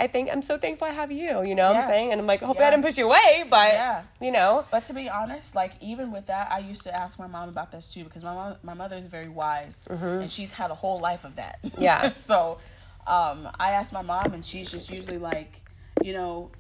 I 0.00 0.07
think 0.09 0.28
I'm 0.33 0.42
so 0.42 0.59
thankful 0.59 0.88
I 0.88 0.90
have 0.90 1.12
you. 1.12 1.42
You 1.44 1.54
know 1.54 1.68
what 1.68 1.76
I'm 1.76 1.87
saying? 1.87 2.11
And 2.11 2.20
I'm 2.20 2.26
like, 2.26 2.40
hopefully 2.40 2.64
Yeah. 2.64 2.68
I 2.68 2.70
didn't 2.72 2.85
push 2.85 2.98
you 2.98 3.07
away, 3.07 3.44
but 3.48 3.72
Yeah. 3.72 4.02
you 4.20 4.33
know, 4.33 4.64
But 4.70 4.85
to 4.87 4.92
be 4.92 5.09
honest, 5.09 5.54
like 5.54 5.72
even 5.80 6.11
with 6.11 6.26
that, 6.26 6.50
I 6.50 6.59
used 6.59 6.83
to 6.83 6.94
ask 6.94 7.18
my 7.18 7.28
mom 7.28 7.48
about 7.48 7.70
this 7.70 7.92
too 7.94 8.02
because 8.04 8.24
my 8.24 8.35
mom, 8.35 8.57
my 8.62 8.74
mother 8.74 8.96
is 8.96 9.07
very 9.07 9.28
wise 9.28 9.87
and 9.88 10.30
she's 10.30 10.52
had 10.52 10.70
a 10.70 10.74
whole 10.74 10.98
life 11.00 11.24
of 11.24 11.37
that. 11.37 11.62
Mm-hmm. 11.62 11.83
Yeah. 11.83 12.11
so, 12.30 12.59
um, 13.07 13.48
I 13.61 13.72
asked 13.72 13.92
my 13.92 14.02
mom, 14.02 14.33
and 14.33 14.44
she's 14.44 14.70
just 14.70 14.90
usually 14.90 15.18
like, 15.18 15.61
you 16.02 16.12
know, 16.14 16.50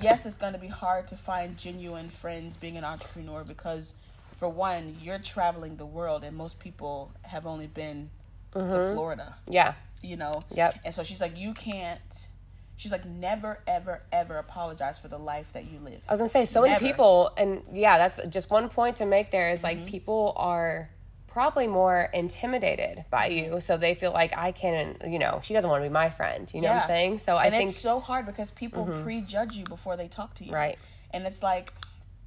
yes, 0.00 0.26
it's 0.26 0.36
going 0.36 0.52
to 0.52 0.58
be 0.58 0.68
hard 0.68 1.08
to 1.08 1.16
find 1.16 1.56
genuine 1.56 2.10
friends 2.10 2.56
being 2.58 2.76
an 2.76 2.84
entrepreneur 2.84 3.42
because, 3.42 3.94
for 4.36 4.48
one, 4.50 4.96
you're 5.02 5.18
traveling 5.18 5.76
the 5.76 5.86
world, 5.86 6.24
and 6.24 6.36
most 6.36 6.58
people 6.60 7.10
have 7.22 7.46
only 7.46 7.66
been 7.66 8.10
to 8.52 8.68
Florida. 8.92 9.36
yeah, 9.48 9.72
You 10.02 10.16
know. 10.16 10.44
Mm-hmm. 10.44 10.56
Yep. 10.58 10.80
And 10.84 10.94
so 10.94 11.02
she's 11.02 11.20
like, 11.22 11.36
you 11.38 11.54
can't. 11.54 12.28
She's 12.76 12.90
like, 12.90 13.04
never, 13.04 13.60
ever, 13.66 14.02
ever 14.10 14.38
apologize 14.38 14.98
for 14.98 15.08
the 15.08 15.18
life 15.18 15.52
that 15.52 15.70
you 15.70 15.78
lived. 15.78 16.06
I 16.08 16.12
was 16.12 16.20
gonna 16.20 16.28
say 16.30 16.44
so 16.44 16.62
many 16.62 16.78
people, 16.78 17.30
and 17.36 17.62
yeah, 17.72 17.98
that's 17.98 18.20
just 18.28 18.50
one 18.50 18.68
point 18.68 18.96
to 18.96 19.06
make. 19.06 19.30
There 19.30 19.50
is, 19.50 19.62
like 19.62 19.78
Mm-hmm. 19.78 19.86
people 19.86 20.32
are 20.36 20.90
probably 21.28 21.66
more 21.66 22.10
intimidated 22.12 23.04
by 23.10 23.28
Mm-hmm. 23.30 23.54
you, 23.54 23.60
so 23.60 23.76
they 23.76 23.94
feel 23.94 24.12
like 24.12 24.36
I 24.36 24.52
can't 24.52 25.00
you 25.06 25.18
know, 25.18 25.40
she 25.42 25.54
doesn't 25.54 25.70
want 25.70 25.82
to 25.82 25.88
be 25.88 25.92
my 25.92 26.10
friend. 26.10 26.50
You 26.52 26.60
know 26.62 26.68
what 26.72 26.82
I'm 26.82 26.88
saying? 26.88 27.18
So 27.18 27.36
I 27.36 27.44
and 27.44 27.54
think 27.54 27.70
it's 27.70 27.78
so 27.78 28.00
hard 28.00 28.26
because 28.26 28.50
people 28.50 28.84
prejudge 29.02 29.56
you 29.56 29.64
before 29.64 29.96
they 29.96 30.08
talk 30.08 30.34
to 30.34 30.44
you. 30.44 30.52
Right. 30.52 30.78
And 31.12 31.26
it's 31.26 31.42
like 31.42 31.72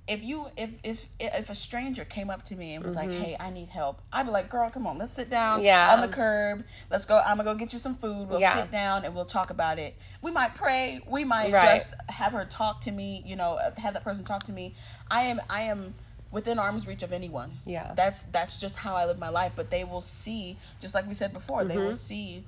if 0.07 0.23
you 0.23 0.47
if 0.55 0.69
if 0.83 1.07
if 1.19 1.49
a 1.49 1.55
stranger 1.55 2.05
came 2.05 2.29
up 2.29 2.43
to 2.45 2.55
me 2.55 2.75
and 2.75 2.83
was 2.85 2.95
like, 2.95 3.09
"Hey, 3.09 3.35
I 3.39 3.49
need 3.49 3.69
help," 3.69 4.01
I'd 4.13 4.27
be 4.27 4.31
like, 4.31 4.49
"Girl, 4.49 4.69
come 4.69 4.85
on, 4.85 4.97
let's 4.99 5.11
sit 5.13 5.29
down 5.29 5.57
Mm-hmm. 5.57 5.65
Yeah. 5.65 5.93
on 5.93 6.01
the 6.01 6.07
curb. 6.07 6.63
Let's 6.91 7.05
go. 7.05 7.17
I'm 7.25 7.37
gonna 7.37 7.51
go 7.51 7.55
get 7.55 7.73
you 7.73 7.79
some 7.79 7.95
food. 7.95 8.29
We'll 8.29 8.39
Yeah. 8.39 8.53
sit 8.53 8.69
down 8.71 9.03
and 9.03 9.15
we'll 9.15 9.25
talk 9.25 9.49
about 9.49 9.79
it. 9.79 9.95
We 10.21 10.29
might 10.31 10.53
pray. 10.55 10.99
We 11.07 11.23
might 11.23 11.51
Right. 11.51 11.73
just 11.75 11.95
have 12.09 12.33
her 12.33 12.45
talk 12.45 12.81
to 12.81 12.91
me. 12.91 13.23
You 13.25 13.35
know, 13.35 13.57
have 13.77 13.93
that 13.95 14.03
person 14.03 14.23
talk 14.25 14.43
to 14.43 14.51
me. 14.51 14.75
I 15.09 15.21
am 15.23 15.41
I 15.49 15.61
am 15.61 15.95
within 16.31 16.59
arm's 16.59 16.85
reach 16.85 17.01
of 17.01 17.11
anyone. 17.13 17.57
Yeah. 17.65 17.93
That's 17.95 18.23
that's 18.23 18.59
just 18.59 18.77
how 18.77 18.95
I 18.95 19.05
live 19.05 19.17
my 19.17 19.29
life. 19.29 19.53
But 19.55 19.71
they 19.71 19.83
will 19.83 20.01
see, 20.01 20.57
just 20.81 20.93
like 20.93 21.07
we 21.07 21.13
said 21.15 21.33
before, 21.33 21.63
they 21.63 21.77
will 21.77 21.93
see. 21.93 22.43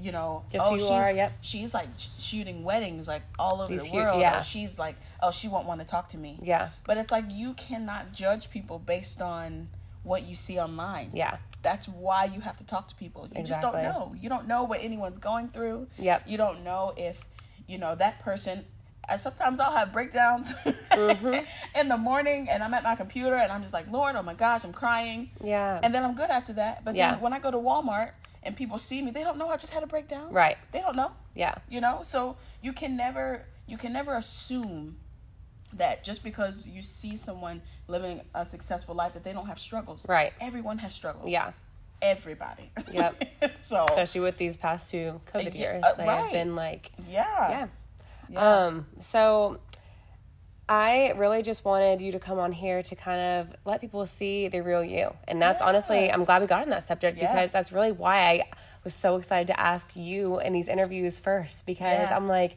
You 0.00 0.12
know. 0.12 0.44
Just 0.50 0.66
oh, 0.68 0.76
she's 0.76 0.86
are, 0.90 1.12
yep. 1.12 1.32
she's 1.40 1.72
like 1.74 1.88
shooting 2.18 2.64
weddings 2.64 3.06
like 3.08 3.22
all 3.38 3.60
over 3.62 3.72
These 3.72 3.82
the 3.82 3.88
huge- 3.88 4.08
world. 4.08 4.20
yeah. 4.20 4.42
She's 4.42 4.78
like, 4.78 4.96
oh, 5.22 5.30
she 5.30 5.48
won't 5.48 5.66
want 5.66 5.80
to 5.80 5.86
talk 5.86 6.08
to 6.10 6.18
me. 6.18 6.38
Yeah. 6.42 6.70
But 6.84 6.96
it's 6.96 7.12
like 7.12 7.24
you 7.30 7.54
cannot 7.54 8.12
judge 8.12 8.50
people 8.50 8.78
based 8.78 9.22
on 9.22 9.68
what 10.02 10.24
you 10.24 10.34
see 10.34 10.58
online. 10.58 11.10
Yeah. 11.14 11.38
That's 11.62 11.88
why 11.88 12.24
you 12.26 12.40
have 12.40 12.58
to 12.58 12.66
talk 12.66 12.88
to 12.88 12.94
people. 12.94 13.28
You 13.34 13.42
just 13.42 13.62
don't 13.62 13.72
know. 13.74 14.14
You 14.20 14.28
don't 14.28 14.46
know 14.46 14.64
what 14.64 14.80
anyone's 14.82 15.16
going 15.18 15.48
through. 15.48 15.86
Yep. 15.98 16.24
You 16.26 16.36
don't 16.36 16.62
know 16.62 16.92
if, 16.96 17.24
you 17.66 17.78
know, 17.78 17.94
that 17.94 18.18
person. 18.20 18.66
I, 19.08 19.16
sometimes 19.16 19.60
I'll 19.60 19.72
have 19.76 19.92
breakdowns 19.92 20.52
Mm-hmm. 20.90 21.44
in 21.80 21.88
the 21.88 21.96
morning 21.96 22.48
and 22.50 22.62
I'm 22.62 22.72
at 22.74 22.82
my 22.84 22.94
computer 22.96 23.34
and 23.36 23.50
I'm 23.52 23.62
just 23.62 23.72
like, 23.74 23.90
Lord, 23.90 24.14
oh 24.16 24.22
my 24.22 24.34
gosh, 24.34 24.64
I'm 24.64 24.72
crying. 24.72 25.30
Yeah. 25.42 25.80
And 25.82 25.94
then 25.94 26.04
I'm 26.04 26.14
good 26.14 26.30
after 26.30 26.52
that. 26.54 26.84
But 26.84 26.94
Yeah. 26.94 27.12
then 27.12 27.20
when 27.20 27.32
I 27.32 27.38
go 27.38 27.50
to 27.50 27.56
Walmart 27.58 28.10
and 28.44 28.54
people 28.56 28.78
see 28.78 29.02
me, 29.02 29.10
they 29.10 29.24
don't 29.24 29.38
know 29.38 29.48
I 29.48 29.56
just 29.56 29.72
had 29.72 29.82
a 29.82 29.86
breakdown. 29.86 30.32
Right. 30.32 30.56
They 30.72 30.80
don't 30.80 30.96
know 30.96 31.12
yeah, 31.34 31.54
you 31.68 31.80
know 31.80 32.00
so 32.04 32.36
you 32.62 32.72
can 32.72 32.96
never 32.96 33.44
you 33.66 33.76
can 33.76 33.92
never 33.92 34.14
assume 34.16 34.96
that 35.72 36.04
just 36.04 36.22
because 36.22 36.66
you 36.68 36.80
see 36.82 37.16
someone 37.16 37.60
living 37.88 38.20
a 38.34 38.46
successful 38.46 38.94
life 38.94 39.12
that 39.14 39.24
they 39.24 39.32
don't 39.32 39.46
have 39.48 39.58
struggles 39.58 40.06
Right. 40.08 40.32
everyone 40.40 40.78
has 40.78 40.94
struggles 40.94 41.28
yeah. 41.28 41.50
everybody 42.00 42.70
Yep. 42.92 43.24
so 43.60 43.84
Especially 43.86 44.20
with 44.20 44.36
these 44.36 44.56
past 44.56 44.90
two 44.90 45.20
COVID 45.32 45.54
Yeah, 45.54 45.60
years, 45.60 45.84
uh, 45.84 45.94
they 45.94 46.04
have 46.06 46.30
been 46.32 46.54
like 46.54 46.92
yeah 47.08 47.50
yeah. 47.50 47.66
yeah 48.30 48.66
Um, 48.66 48.86
so 49.00 49.58
I 50.68 51.12
really 51.16 51.42
just 51.42 51.64
wanted 51.64 52.00
you 52.00 52.12
to 52.12 52.18
come 52.18 52.38
on 52.38 52.52
here 52.52 52.82
to 52.82 52.96
kind 52.96 53.20
of 53.20 53.56
let 53.66 53.80
people 53.80 54.06
see 54.06 54.48
the 54.48 54.62
real 54.62 54.82
you. 54.82 55.14
And 55.28 55.40
that's 55.40 55.60
Yeah. 55.60 55.66
honestly, 55.66 56.10
I'm 56.10 56.24
glad 56.24 56.40
we 56.40 56.48
got 56.48 56.62
on 56.62 56.70
that 56.70 56.82
subject 56.82 57.18
Yeah. 57.18 57.26
because 57.32 57.52
that's 57.52 57.70
really 57.70 57.92
why 57.92 58.18
I 58.20 58.42
was 58.82 58.94
so 58.94 59.16
excited 59.16 59.46
to 59.48 59.60
ask 59.60 59.90
you 59.94 60.40
in 60.40 60.52
these 60.54 60.68
interviews 60.68 61.18
first 61.18 61.66
because 61.66 62.08
Yeah. 62.08 62.16
I'm 62.16 62.28
like 62.28 62.56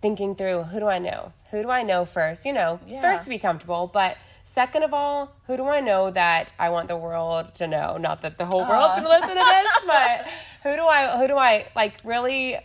thinking 0.00 0.34
through 0.34 0.64
who 0.64 0.80
do 0.80 0.88
I 0.88 0.98
know? 0.98 1.32
Who 1.50 1.62
do 1.62 1.70
I 1.70 1.82
know 1.82 2.04
first? 2.06 2.46
You 2.46 2.52
know, 2.54 2.80
first 3.00 3.24
to 3.24 3.30
be 3.30 3.38
comfortable, 3.38 3.86
but 3.86 4.16
second 4.42 4.82
of 4.82 4.92
all, 4.94 5.32
who 5.46 5.56
do 5.56 5.68
I 5.68 5.80
know 5.80 6.10
that 6.10 6.52
I 6.58 6.68
want 6.70 6.88
the 6.88 6.96
world 6.96 7.54
to 7.56 7.66
know? 7.66 7.96
Not 7.98 8.22
that 8.22 8.38
the 8.38 8.46
whole 8.46 8.66
world's 8.66 8.94
going 8.94 9.04
to 9.04 9.08
listen 9.08 9.28
to 9.28 9.34
this, 9.34 9.66
but 9.86 10.26
who 10.62 10.76
do 10.76 10.86
I 10.86 11.16
who 11.18 11.26
do 11.28 11.36
I 11.38 11.66
like 11.76 11.94
really 12.04 12.58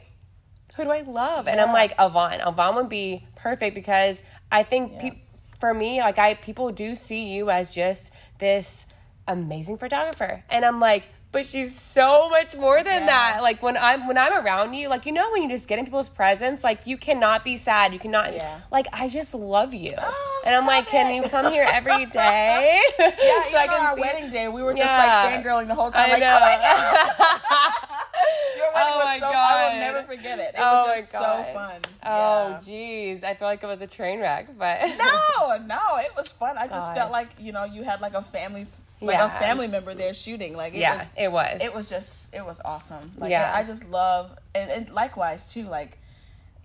who 0.79 0.85
do 0.85 0.91
I 0.91 1.01
love? 1.01 1.49
And 1.49 1.59
I'm 1.59 1.73
like 1.73 1.93
Yvonne. 1.99 2.39
Yvonne 2.39 2.75
would 2.75 2.87
be 2.87 3.27
perfect 3.35 3.75
because 3.75 4.23
I 4.49 4.63
think 4.63 4.93
Yeah. 4.93 5.01
peop 5.01 5.17
for 5.59 5.73
me, 5.73 5.99
like 5.99 6.17
I 6.17 6.35
people 6.35 6.71
do 6.71 6.95
see 6.95 7.33
you 7.35 7.49
as 7.49 7.69
just 7.69 8.13
this 8.37 8.85
amazing 9.27 9.77
photographer, 9.77 10.45
and 10.49 10.63
I'm 10.63 10.79
like, 10.79 11.07
but 11.31 11.45
she's 11.45 11.77
so 11.79 12.27
much 12.29 12.55
more 12.57 12.83
than 12.83 13.01
Yeah. 13.01 13.05
that. 13.07 13.41
Like 13.43 13.61
when 13.61 13.77
I'm 13.77 14.07
when 14.07 14.17
I'm 14.17 14.33
around 14.45 14.73
you, 14.73 14.89
like 14.89 15.05
you 15.05 15.11
know 15.11 15.29
when 15.31 15.43
you 15.43 15.49
just 15.49 15.67
get 15.67 15.77
in 15.79 15.85
people's 15.85 16.09
presence, 16.09 16.63
like 16.63 16.87
you 16.87 16.97
cannot 16.97 17.43
be 17.43 17.55
sad. 17.57 17.93
You 17.93 17.99
cannot 17.99 18.33
Yeah. 18.33 18.61
like 18.71 18.87
I 18.93 19.07
just 19.09 19.33
love 19.35 19.73
you, 19.73 19.93
Oh, 19.97 20.41
and 20.45 20.55
I'm 20.55 20.65
like, 20.65 20.87
can 20.87 21.13
you 21.13 21.29
come 21.29 21.51
here 21.51 21.67
every 21.69 22.05
day? 22.23 22.81
Yeah, 22.97 23.09
So 23.51 23.61
even 23.61 23.69
on 23.69 23.85
our 23.85 23.95
wedding 23.97 24.31
day, 24.31 24.47
we 24.47 24.63
were 24.63 24.73
just 24.73 24.89
Yeah. 24.95 24.97
like 25.25 25.43
fangirling 25.45 25.67
the 25.67 25.75
whole 25.75 25.91
time. 25.91 26.09
I 26.09 26.13
like, 26.13 26.21
know. 26.21 26.35
oh 26.35 26.39
my 26.39 26.57
god, 26.57 27.73
your 28.57 28.73
wedding 28.73 28.93
Oh 28.93 28.97
was 29.05 29.19
so. 29.19 29.31
I 29.31 29.69
will 29.73 29.79
never 29.79 30.03
forget 30.03 30.39
it. 30.39 30.55
It 30.55 30.59
Oh 30.59 30.87
was 30.87 30.97
just 30.97 31.13
God. 31.13 31.45
so 31.45 31.53
fun. 31.53 31.81
Oh, 32.03 32.57
jeez, 32.61 33.23
I 33.23 33.33
feel 33.35 33.47
like 33.47 33.61
it 33.63 33.67
was 33.67 33.81
a 33.81 33.87
train 33.87 34.19
wreck, 34.19 34.57
but 34.57 34.79
No, 34.97 35.57
no, 35.65 35.79
it 35.97 36.11
was 36.17 36.31
fun. 36.31 36.57
I 36.57 36.67
just 36.67 36.87
God. 36.87 36.95
felt 36.95 37.11
like 37.11 37.27
you 37.39 37.51
know 37.51 37.65
you 37.65 37.83
had 37.83 38.01
like 38.01 38.13
a 38.13 38.21
family, 38.21 38.65
like 39.01 39.15
Yeah. 39.17 39.25
a 39.35 39.39
family 39.39 39.67
member 39.67 39.93
there 39.93 40.13
shooting. 40.13 40.55
Like 40.55 40.73
it 40.73 40.79
yeah, 40.79 40.97
was, 40.97 41.13
it 41.17 41.31
was. 41.31 41.63
it 41.63 41.73
was 41.73 41.89
just 41.89 42.33
it 42.33 42.45
was 42.45 42.61
awesome. 42.65 43.11
Like 43.17 43.31
Yeah. 43.31 43.51
I, 43.53 43.63
just 43.63 43.89
love 43.89 44.31
and, 44.53 44.69
and 44.69 44.89
likewise 44.91 45.51
too. 45.51 45.63
Like 45.63 45.97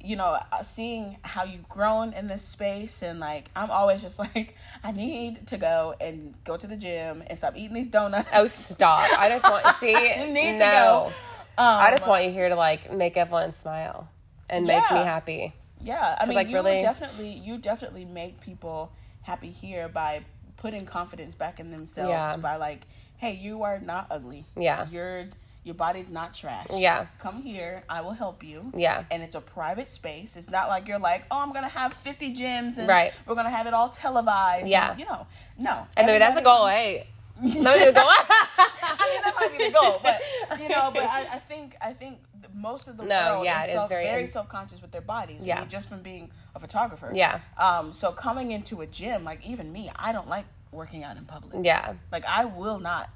you 0.01 0.16
know, 0.16 0.37
uh, 0.53 0.62
seeing 0.62 1.16
how 1.23 1.44
you've 1.44 1.66
grown 1.68 2.12
in 2.12 2.27
this 2.27 2.44
space 2.44 3.01
and 3.03 3.18
like 3.20 3.47
I'm 3.57 3.70
always 3.70 4.03
just 4.03 4.18
like 4.35 4.57
I 4.83 4.92
need 4.92 5.47
to 5.49 5.57
go 5.57 5.94
and 6.01 6.35
go 6.44 6.57
to 6.57 6.66
the 6.66 6.77
gym 6.77 7.23
and 7.27 7.38
stop 7.38 7.57
eating 7.57 7.75
these 7.75 7.88
donuts. 7.88 8.29
Oh, 8.33 8.47
stop! 8.47 9.09
I 9.18 9.29
just 9.29 9.44
want 9.49 9.66
see. 9.79 9.92
You 9.92 10.33
need 10.33 10.53
to 10.53 10.59
no. 10.59 10.70
go. 10.70 11.12
Um, 11.57 11.66
I 11.81 11.90
just 11.90 12.07
want 12.07 12.25
you 12.25 12.31
here 12.33 12.49
to 12.49 12.57
like 12.57 12.92
make 12.92 13.16
everyone 13.16 13.55
smile 13.55 14.09
and 14.51 14.66
make 14.66 14.83
me 14.90 14.99
happy. 14.99 15.55
Yeah, 15.81 16.16
I 16.18 16.25
mean, 16.27 16.35
like, 16.35 16.49
you 16.49 16.55
really- 16.57 16.81
definitely, 16.81 17.29
you 17.31 17.59
definitely 17.59 18.05
make 18.07 18.40
people 18.40 18.90
happy 19.23 19.51
here 19.51 19.87
by 19.87 20.25
putting 20.64 20.87
confidence 20.87 21.35
back 21.35 21.61
in 21.61 21.70
themselves. 21.70 22.09
Yeah. 22.09 22.37
By 22.38 22.57
like, 22.57 22.87
hey, 23.18 23.35
you 23.35 23.64
are 23.64 23.79
not 23.81 24.07
ugly. 24.11 24.46
Yeah. 24.57 24.88
your 24.90 25.27
your 25.62 25.74
body's 25.74 26.11
not 26.11 26.33
trash. 26.35 26.66
Yeah. 26.72 27.07
come 27.18 27.42
here, 27.42 27.83
I 27.88 28.00
will 28.00 28.12
help 28.12 28.42
you. 28.42 28.72
Yeah. 28.74 29.05
and 29.11 29.22
it's 29.22 29.35
a 29.35 29.42
private 29.42 29.88
space. 29.88 30.37
It's 30.37 30.50
not 30.50 30.68
like 30.68 30.88
you're 30.88 30.98
like, 30.98 31.27
oh, 31.31 31.38
I'm 31.38 31.53
gonna 31.53 31.68
have 31.68 31.92
50 31.92 32.35
gyms 32.35 32.79
and 32.79 32.88
Right. 32.88 33.12
we're 33.27 33.35
gonna 33.35 33.50
have 33.50 33.66
it 33.66 33.74
all 33.74 33.90
televised. 33.90 34.68
Yeah. 34.68 34.92
And, 34.92 35.00
you 35.00 35.05
know, 35.05 35.27
no. 35.59 35.87
And 35.98 36.07
maybe 36.07 36.18
that's 36.18 36.37
a 36.37 36.42
goal. 36.42 36.66
Hey, 36.66 37.07
no, 37.42 37.50
the 37.53 37.92
goal. 37.92 38.09
I 38.09 39.07
mean, 39.11 39.20
that 39.22 39.35
might 39.38 39.59
be 39.59 39.64
the 39.66 39.70
goal, 39.79 40.00
but 40.03 40.20
you 40.62 40.68
know, 40.70 40.90
but 40.94 41.03
I, 41.05 41.20
I 41.35 41.38
think 41.40 41.77
I 41.83 41.92
think 41.92 42.18
th- 42.33 42.34
most 42.55 42.88
of 42.88 42.97
the 42.97 43.05
No, 43.05 43.33
world 43.35 43.45
yeah, 43.45 43.59
is, 43.62 43.64
it 43.64 43.69
is 43.71 43.75
self, 43.75 43.88
very 43.88 44.05
very, 44.05 44.27
self 44.27 44.49
conscious 44.49 44.81
with 44.81 44.93
their 44.93 45.01
bodies. 45.01 45.45
Yeah. 45.45 45.57
I 45.57 45.61
mean, 45.61 45.69
just 45.69 45.88
from 45.88 46.03
being 46.03 46.31
a 46.55 46.61
photographer. 46.61 47.11
Yeah. 47.14 47.40
Um. 47.59 47.93
So 47.93 48.12
coming 48.12 48.53
into 48.53 48.81
a 48.81 48.87
gym, 48.87 49.25
like 49.25 49.45
even 49.47 49.73
me, 49.73 49.90
I 49.97 50.12
don't 50.12 50.29
like 50.29 50.47
working 50.73 51.05
out 51.05 51.17
in 51.17 51.25
public. 51.25 51.64
yeah. 51.64 51.95
Like 52.12 52.25
I 52.27 52.45
will 52.45 52.79
not. 52.79 53.11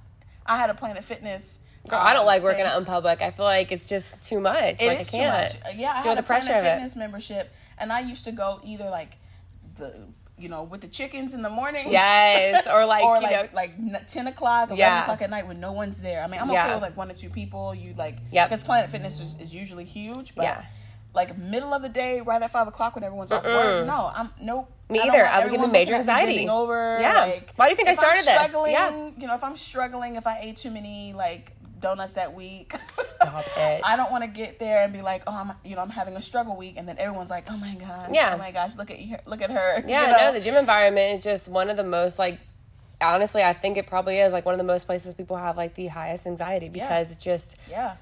I 0.45 0.57
had 0.57 0.71
a 0.71 0.75
Planet 0.75 1.05
Fitness. 1.05 1.61
Girl, 1.89 1.99
I 2.01 2.13
don't 2.13 2.21
um, 2.23 2.27
like 2.27 2.43
working 2.43 2.65
thing. 2.65 2.73
out 2.73 2.79
in 2.79 2.85
public. 2.85 3.23
I 3.23 3.31
feel 3.31 3.45
like 3.45 3.71
it's 3.73 3.87
just 3.87 4.27
too 4.27 4.41
much. 4.41 4.83
It 4.83 4.89
like 4.89 4.99
I 5.01 5.05
can't. 5.05 5.53
too 5.53 5.59
much. 5.65 5.77
Yeah, 5.77 5.93
I 5.93 6.03
Deal 6.03 6.11
had 6.11 6.19
a 6.19 6.23
the 6.23 6.27
pressure 6.27 6.49
Planet. 6.49 6.73
Fitness 6.75 6.97
membership, 6.97 7.53
and 7.79 7.93
I 7.93 8.01
used 8.01 8.25
to 8.25 8.33
go 8.33 8.61
either 8.65 8.91
like 8.91 9.17
the 9.77 9.95
you 10.39 10.49
know 10.49 10.63
with 10.63 10.81
the 10.81 10.89
chickens 10.89 11.35
in 11.35 11.43
the 11.43 11.51
morning. 11.51 11.91
Yes, 11.91 12.67
or 12.67 12.85
like 12.95 13.05
or 13.05 13.17
you 13.17 13.23
like 13.23 13.79
know, 13.79 13.93
like 13.93 14.09
ten 14.09 14.27
o'clock, 14.27 14.69
eleven 14.69 14.79
Yeah. 14.79 15.03
o'clock 15.03 15.23
at 15.23 15.31
night 15.31 15.47
when 15.47 15.61
no 15.61 15.73
one's 15.73 16.01
there. 16.03 16.23
I 16.23 16.27
mean, 16.27 16.41
I'm 16.41 16.51
Yeah. 16.51 16.67
okay 16.67 16.75
with 16.75 16.83
like 16.83 16.97
one 16.97 17.11
or 17.11 17.15
two 17.15 17.31
people. 17.31 17.75
You 17.75 17.95
like, 17.97 18.19
Yep. 18.33 18.49
because 18.51 18.63
Planet 18.63 18.91
Fitness 18.91 19.21
is, 19.21 19.37
is 19.41 19.55
usually 19.55 19.85
huge, 19.85 20.35
but 20.35 20.43
Yeah. 20.45 20.63
like 21.15 21.37
middle 21.39 21.73
of 21.75 21.83
the 21.83 21.89
day, 21.89 22.21
right 22.21 22.41
at 22.43 22.51
five 22.51 22.69
o'clock 22.69 22.95
when 22.95 23.05
everyone's 23.05 23.33
off 23.33 23.45
work. 23.45 23.87
No, 23.87 24.11
I'm 24.15 24.31
nope. 24.41 24.71
Me 24.91 25.01
I 25.01 25.05
either. 25.09 25.27
I 25.27 25.41
would 25.43 25.51
give 25.51 25.61
me 25.61 25.67
major 25.67 25.99
looking 25.99 26.09
at 26.09 26.17
me 26.17 26.23
anxiety. 26.23 26.49
Over, 26.49 26.99
Yeah. 27.01 27.21
like, 27.21 27.53
Why 27.57 27.67
do 27.67 27.71
you 27.73 27.77
think 27.77 27.89
I 27.89 27.95
started 27.95 28.25
this? 28.25 28.49
struggling, 28.49 28.73
Yeah. 28.73 29.11
you 29.19 29.27
know, 29.27 29.35
if 29.35 29.45
I'm 29.45 29.57
struggling, 29.57 30.17
if 30.17 30.27
I 30.27 30.39
ate 30.41 30.57
too 30.57 30.71
many 30.71 31.13
like 31.13 31.53
donuts 31.81 32.15
that 32.15 32.35
week. 32.35 32.73
Stop 32.83 33.45
it. 33.57 33.81
I 33.85 33.97
don't 33.97 34.11
want 34.11 34.25
to 34.25 34.29
get 34.29 34.59
there 34.59 34.83
and 34.85 34.93
be 34.93 35.03
like, 35.03 35.23
oh, 35.27 35.33
I'm, 35.35 35.53
you 35.65 35.77
know, 35.77 35.83
I'm 35.83 35.91
having 35.91 36.17
a 36.17 36.23
struggle 36.23 36.57
week, 36.57 36.75
and 36.77 36.89
then 36.89 36.97
everyone's 36.99 37.31
like, 37.31 37.51
oh 37.51 37.57
my 37.57 37.75
gosh, 37.75 38.11
Yeah. 38.13 38.35
oh 38.35 38.39
my 38.39 38.51
gosh, 38.51 38.77
look 38.77 38.91
at 38.91 38.99
you, 38.99 39.17
look 39.27 39.43
at 39.43 39.51
her. 39.51 39.83
Yeah, 39.87 40.03
you 40.03 40.13
know? 40.13 40.19
no, 40.19 40.33
the 40.33 40.41
gym 40.41 40.55
environment 40.57 41.19
is 41.19 41.25
just 41.25 41.49
one 41.49 41.71
of 41.71 41.77
the 41.77 41.85
most 41.85 42.19
like 42.19 42.39
honestly, 43.01 43.43
I 43.43 43.53
think 43.53 43.77
it 43.77 43.87
probably 43.87 44.19
is 44.19 44.33
like 44.33 44.45
one 44.45 44.55
of 44.55 44.59
the 44.59 44.65
most 44.65 44.87
places 44.87 45.15
people 45.15 45.37
have 45.37 45.57
like 45.57 45.75
the 45.75 45.87
highest 45.87 46.27
anxiety 46.27 46.69
because 46.69 47.13
it's 47.13 47.23
just 47.25 47.57
yeah, 47.71 47.95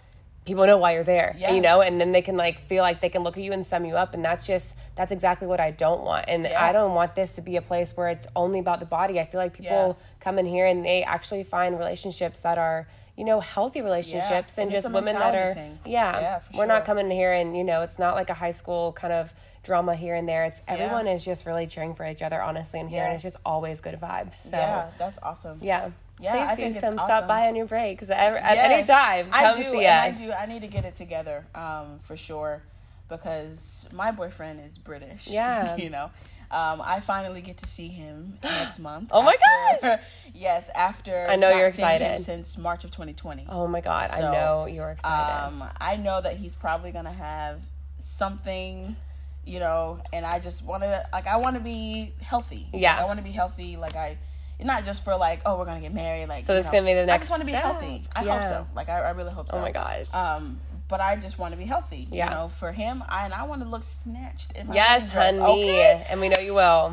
people 0.47 0.65
know 0.67 0.79
why 0.79 0.95
you're 0.95 1.05
there. 1.05 1.37
Yeah. 1.39 1.53
You 1.53 1.61
know, 1.61 1.83
and 1.83 2.01
then 2.01 2.13
they 2.13 2.23
can 2.23 2.37
like 2.39 2.61
feel 2.67 2.83
like 2.83 3.01
they 3.03 3.11
can 3.11 3.23
look 3.23 3.37
at 3.37 3.43
you 3.43 3.53
and 3.53 3.67
sum 3.67 3.85
you 3.85 3.97
up 3.97 4.15
and 4.15 4.25
that's 4.25 4.47
just 4.47 4.75
that's 4.95 5.13
exactly 5.13 5.47
what 5.47 5.61
I 5.61 5.71
don't 5.71 6.03
want. 6.03 6.25
And 6.29 6.45
Yeah. 6.45 6.65
I 6.65 6.73
don't 6.73 6.95
want 6.95 7.15
this 7.15 7.33
to 7.33 7.43
be 7.43 7.57
a 7.57 7.63
place 7.63 7.95
where 7.95 8.09
it's 8.09 8.27
only 8.35 8.59
about 8.59 8.81
the 8.81 8.87
body. 8.87 9.21
I 9.21 9.27
feel 9.27 9.39
like 9.41 9.53
people 9.55 9.99
Yeah. 10.01 10.07
come 10.21 10.39
in 10.39 10.47
here 10.47 10.65
and 10.67 10.83
they 10.85 11.03
actually 11.03 11.45
find 11.45 11.79
relationships 11.79 12.41
that 12.41 12.57
are 12.57 12.89
you 13.17 13.25
know, 13.25 13.41
healthy 13.41 13.81
relationships 13.81 14.59
and, 14.59 14.65
And 14.65 14.71
just 14.71 14.91
women 14.91 15.15
that 15.15 15.35
are, 15.35 15.55
thing. 15.55 15.79
yeah, 15.87 16.21
Yeah, 16.21 16.41
we're 16.55 16.67
not 16.67 16.85
coming 16.85 17.11
here 17.11 17.33
and, 17.33 17.57
you 17.57 17.65
know, 17.65 17.83
it's 17.83 17.99
not 17.99 18.15
like 18.15 18.29
a 18.31 18.35
high 18.35 18.51
school 18.51 18.93
kind 18.93 19.13
of 19.13 19.33
drama 19.63 19.95
here 19.97 20.15
and 20.15 20.29
there. 20.29 20.45
It's 20.45 20.61
everyone 20.69 21.07
is 21.09 21.25
just 21.25 21.47
really 21.47 21.67
cheering 21.67 21.95
for 21.95 22.07
each 22.07 22.21
other, 22.23 22.41
honestly, 22.43 22.79
in 22.79 22.89
here. 22.89 23.05
And 23.05 23.15
it's 23.15 23.23
just 23.23 23.37
always 23.45 23.81
good 23.81 23.99
vibes. 23.99 24.35
So, 24.35 24.57
yeah, 24.59 24.91
that's 24.99 25.19
awesome. 25.23 25.59
yeah. 25.63 25.91
Yeah, 26.19 26.33
Please 26.33 26.49
I 26.49 26.55
do 26.57 26.73
some 26.73 26.95
stop 26.95 27.29
by 27.29 27.47
on 27.49 27.57
your 27.57 27.67
breaks 27.67 28.09
at, 28.09 28.13
at 28.37 28.57
any 28.57 28.75
Yes, 28.77 28.87
time. 28.87 29.31
Come 29.31 29.45
I 29.55 29.57
do, 29.57 29.63
see 29.63 29.85
us. 29.87 30.19
I 30.21 30.25
do. 30.27 30.33
I 30.33 30.47
need 30.47 30.63
to 30.63 30.69
get 30.69 30.87
it 30.87 30.95
together, 30.95 31.45
um, 31.55 31.99
for 32.03 32.17
sure, 32.17 32.63
because 33.11 33.89
my 33.93 34.11
boyfriend 34.13 34.61
is 34.67 34.79
British. 34.79 35.27
Yeah. 35.29 35.77
you 35.85 35.91
know, 35.91 36.11
um, 36.51 36.81
I 36.85 37.01
finally 37.01 37.41
get 37.41 37.57
to 37.59 37.67
see 37.67 37.89
him 37.89 38.39
next 38.43 38.79
month. 38.79 39.11
Oh 39.13 39.23
my 39.23 39.37
after- 39.73 39.89
gosh! 39.89 40.01
yes, 40.35 40.69
after 40.75 41.27
I 41.29 41.37
know 41.37 41.51
you're 41.57 41.67
excited. 41.67 42.21
since 42.21 42.57
March 42.59 42.85
of 42.85 42.91
2020. 42.91 43.47
Oh 43.49 43.67
my 43.67 43.81
god, 43.81 44.09
I 44.13 44.21
know 44.21 44.67
you're 44.67 44.91
excited. 44.91 45.47
Um, 45.47 45.65
I 45.81 45.97
know 45.97 46.21
that 46.21 46.37
he's 46.37 46.55
probably 46.55 46.91
gonna 46.93 47.13
have 47.13 47.65
something, 47.99 48.97
you 49.45 49.59
know, 49.61 50.01
and 50.13 50.25
I 50.27 50.39
just 50.41 50.65
want 50.65 50.83
to 50.83 51.05
like 51.13 51.27
I 51.27 51.37
want 51.37 51.55
to 51.57 51.61
be 51.61 52.13
healthy. 52.21 52.67
Yeah. 52.73 52.99
I 52.99 53.05
want 53.05 53.19
to 53.19 53.25
be 53.25 53.31
healthy. 53.33 53.77
Like 53.77 53.95
I, 53.97 54.17
not 54.61 54.85
just 54.85 55.05
for 55.05 55.17
like 55.17 55.41
oh 55.45 55.59
we're 55.59 55.65
gonna 55.67 55.81
get 55.81 55.93
married. 55.95 56.29
Like 56.29 56.45
So 56.45 56.53
you 56.53 56.59
this 56.59 56.67
know, 56.67 56.73
gonna 56.73 56.87
be 56.87 56.95
the 56.95 57.07
next. 57.07 57.15
I 57.15 57.19
just 57.19 57.31
want 57.31 57.41
to 57.43 57.47
be 57.47 57.53
healthy. 57.53 58.03
I 58.15 58.25
Yeah. 58.25 58.39
hope 58.39 58.49
so. 58.49 58.67
Like 58.75 58.89
I, 58.89 59.01
I 59.01 59.11
really 59.11 59.33
hope 59.33 59.49
so. 59.51 59.59
oh 59.59 59.61
my 59.61 59.71
gosh. 59.73 60.13
Um, 60.15 60.61
but 60.89 61.01
I 61.01 61.17
just 61.17 61.39
want 61.39 61.53
to 61.53 61.59
be 61.59 61.65
healthy. 61.65 62.07
Yeah. 62.11 62.29
You 62.29 62.35
know, 62.35 62.49
for 62.49 62.73
him, 62.73 63.03
I 63.09 63.25
and 63.25 63.35
I 63.35 63.45
want 63.45 63.63
to 63.63 63.69
look 63.69 63.83
snatched 63.83 64.53
in 64.53 64.69
my 64.69 64.75
yes, 64.75 65.13
wedding 65.15 65.41
honey. 65.41 65.63
dress, 65.65 65.75
Okay. 66.01 66.07
And 66.11 66.21
we 66.21 66.29
know 66.29 66.41
you 66.41 66.55
will. 66.55 66.91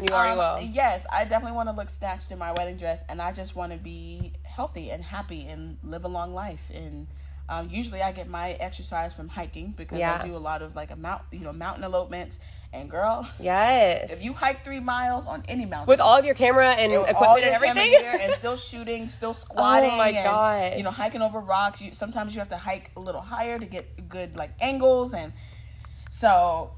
You 0.00 0.14
already 0.14 0.38
um, 0.40 0.62
will. 0.62 0.68
Yes, 0.70 1.06
I 1.10 1.24
definitely 1.24 1.56
want 1.56 1.68
to 1.68 1.74
look 1.74 1.88
snatched 1.90 2.30
in 2.30 2.38
my 2.38 2.52
wedding 2.52 2.76
dress, 2.76 3.02
and 3.08 3.20
I 3.20 3.32
just 3.32 3.56
want 3.56 3.72
to 3.72 3.78
be 3.78 4.32
healthy 4.44 4.90
and 4.90 5.02
happy 5.02 5.46
and 5.46 5.78
live 5.82 6.04
a 6.04 6.08
long 6.08 6.34
life. 6.34 6.70
And 6.74 7.06
um, 7.48 7.68
usually, 7.70 8.02
I 8.02 8.12
get 8.12 8.28
my 8.28 8.52
exercise 8.52 9.14
from 9.14 9.28
hiking 9.28 9.72
because 9.76 9.98
Yeah. 9.98 10.20
I 10.20 10.26
do 10.26 10.34
a 10.34 10.38
lot 10.38 10.62
of 10.62 10.74
like 10.74 10.90
a 10.90 10.96
mount, 10.96 11.22
you 11.30 11.40
know, 11.40 11.52
mountain 11.52 11.84
elopements. 11.84 12.40
And 12.72 12.90
girl, 12.90 13.26
Yes. 13.40 14.12
if 14.12 14.22
you 14.24 14.32
hike 14.34 14.64
three 14.64 14.80
miles 14.80 15.26
on 15.26 15.44
any 15.48 15.64
mountain 15.64 15.86
with 15.86 16.00
all 16.00 16.18
of 16.18 16.24
your 16.26 16.34
camera 16.34 16.72
and 16.72 16.92
equipment 16.92 17.44
and 17.44 17.54
everything. 17.54 17.94
and 18.20 18.32
still 18.34 18.56
shooting, 18.56 19.08
still 19.08 19.32
squatting. 19.32 19.90
Oh 19.94 19.96
my 19.96 20.08
and, 20.08 20.24
gosh. 20.24 20.76
You 20.76 20.82
know, 20.82 20.90
hiking 20.90 21.22
over 21.22 21.38
rocks. 21.38 21.80
You 21.80 21.92
sometimes 21.92 22.34
you 22.34 22.40
have 22.40 22.48
to 22.50 22.56
hike 22.58 22.90
a 22.96 23.00
little 23.00 23.20
higher 23.22 23.58
to 23.58 23.64
get 23.66 24.08
good 24.08 24.36
like 24.36 24.50
angles 24.60 25.14
and 25.14 25.32
so. 26.10 26.72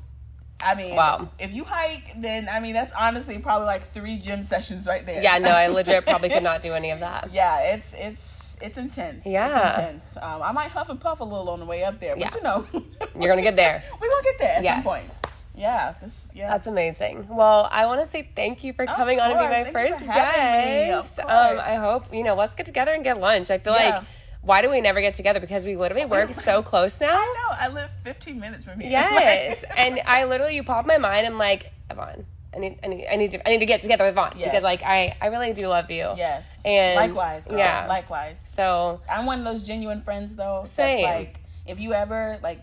I 0.61 0.75
mean, 0.75 0.97
Wow. 0.97 1.29
if 1.39 1.53
you 1.53 1.65
hike, 1.65 2.15
then 2.21 2.49
I 2.51 2.59
mean 2.61 2.73
that's 2.75 2.93
honestly 2.93 3.39
probably 3.39 3.67
like 3.67 3.83
three 3.85 4.19
gym 4.19 4.43
sessions 4.43 4.87
right 4.89 5.05
there. 5.07 5.23
yeah, 5.23 5.39
no, 5.39 5.51
I 5.51 5.67
legit 5.79 6.05
probably 6.05 6.29
could 6.31 6.43
not 6.43 6.63
do 6.63 6.73
any 6.75 6.91
of 6.91 7.01
that. 7.01 7.31
Yeah, 7.33 7.61
it's 7.75 7.95
it's 7.95 8.57
it's 8.61 8.77
intense. 8.77 9.25
Yeah. 9.25 9.47
it's 9.69 9.77
intense. 9.79 10.17
Um, 10.17 10.43
I 10.43 10.51
might 10.53 10.71
huff 10.71 10.89
and 10.89 11.01
puff 11.01 11.21
a 11.21 11.25
little 11.25 11.49
on 11.51 11.61
the 11.61 11.67
way 11.67 11.85
up 11.85 12.01
there, 12.01 12.17
but 12.17 12.21
Yeah. 12.21 12.35
you 12.35 12.43
know, 12.43 12.67
You're 13.21 13.29
gonna 13.31 13.43
get 13.43 13.55
there. 13.57 13.85
We're 14.01 14.09
gonna 14.09 14.23
get 14.25 14.39
there 14.39 14.53
at 14.57 14.65
Yes. 14.65 14.75
some 14.77 14.83
point. 14.83 15.17
Yeah, 15.55 15.95
this 16.01 16.31
yeah. 16.35 16.51
That's 16.51 16.67
amazing. 16.69 17.27
Well, 17.29 17.69
I 17.71 17.87
want 17.87 18.01
to 18.01 18.07
say 18.07 18.29
thank 18.37 18.63
you 18.65 18.73
for 18.73 18.87
coming 18.87 19.19
on 19.21 19.31
and 19.33 19.39
being 19.41 19.51
my 19.51 19.63
Thank 19.65 19.73
first 19.73 20.05
for 20.05 20.11
having 20.13 20.87
me. 20.87 20.91
Of 20.93 21.03
guest. 21.03 21.19
Um. 21.21 21.27
I 21.61 21.75
hope 21.77 22.13
you 22.15 22.23
know. 22.25 22.35
Let's 22.37 22.55
get 22.55 22.65
together 22.67 22.93
and 22.93 23.03
get 23.03 23.19
lunch. 23.21 23.51
I 23.51 23.59
feel 23.59 23.75
Yeah. 23.75 23.91
like 23.97 24.03
why 24.43 24.63
do 24.63 24.71
we 24.71 24.81
never 24.81 25.01
get 25.01 25.15
together? 25.15 25.41
Because 25.41 25.65
we 25.65 25.77
literally 25.77 26.07
work 26.07 26.33
so 26.33 26.63
close 26.63 27.01
now. 27.01 27.13
I 27.17 27.35
know. 27.51 27.57
I 27.59 27.69
live 27.69 27.91
15 28.05 28.39
minutes 28.41 28.65
from 28.65 28.81
here. 28.81 28.91
Yes, 28.99 29.65
and 29.77 30.01
I 30.07 30.25
literally 30.25 30.55
you 30.55 30.63
pop 30.63 30.87
my 30.87 30.99
mind. 30.99 31.27
I'm 31.27 31.39
like, 31.39 31.73
Yvonne, 31.91 32.25
I 32.55 32.59
need, 32.59 32.79
I 32.83 32.87
need, 32.87 33.07
I 33.13 33.17
need 33.17 33.31
to, 33.33 33.47
I 33.47 33.51
need 33.53 33.59
to 33.59 33.67
get 33.67 33.83
together 33.83 34.05
with 34.07 34.15
Vaughn 34.15 34.33
Yes. 34.37 34.49
because 34.49 34.63
like 34.63 34.83
I, 34.83 35.17
I 35.21 35.27
really 35.27 35.53
do 35.53 35.67
love 35.67 35.91
you. 35.91 36.13
Yes. 36.17 36.63
And 36.65 36.97
likewise, 36.97 37.47
girl. 37.47 37.59
yeah. 37.59 37.87
Likewise. 37.89 38.41
So 38.41 39.01
I'm 39.11 39.27
one 39.27 39.41
of 39.41 39.45
those 39.45 39.65
genuine 39.65 40.01
friends 40.03 40.35
though. 40.37 40.63
Same. 40.65 41.03
That's 41.05 41.19
like 41.19 41.41
if 41.67 41.79
you 41.81 41.93
ever 41.93 42.39
like 42.43 42.61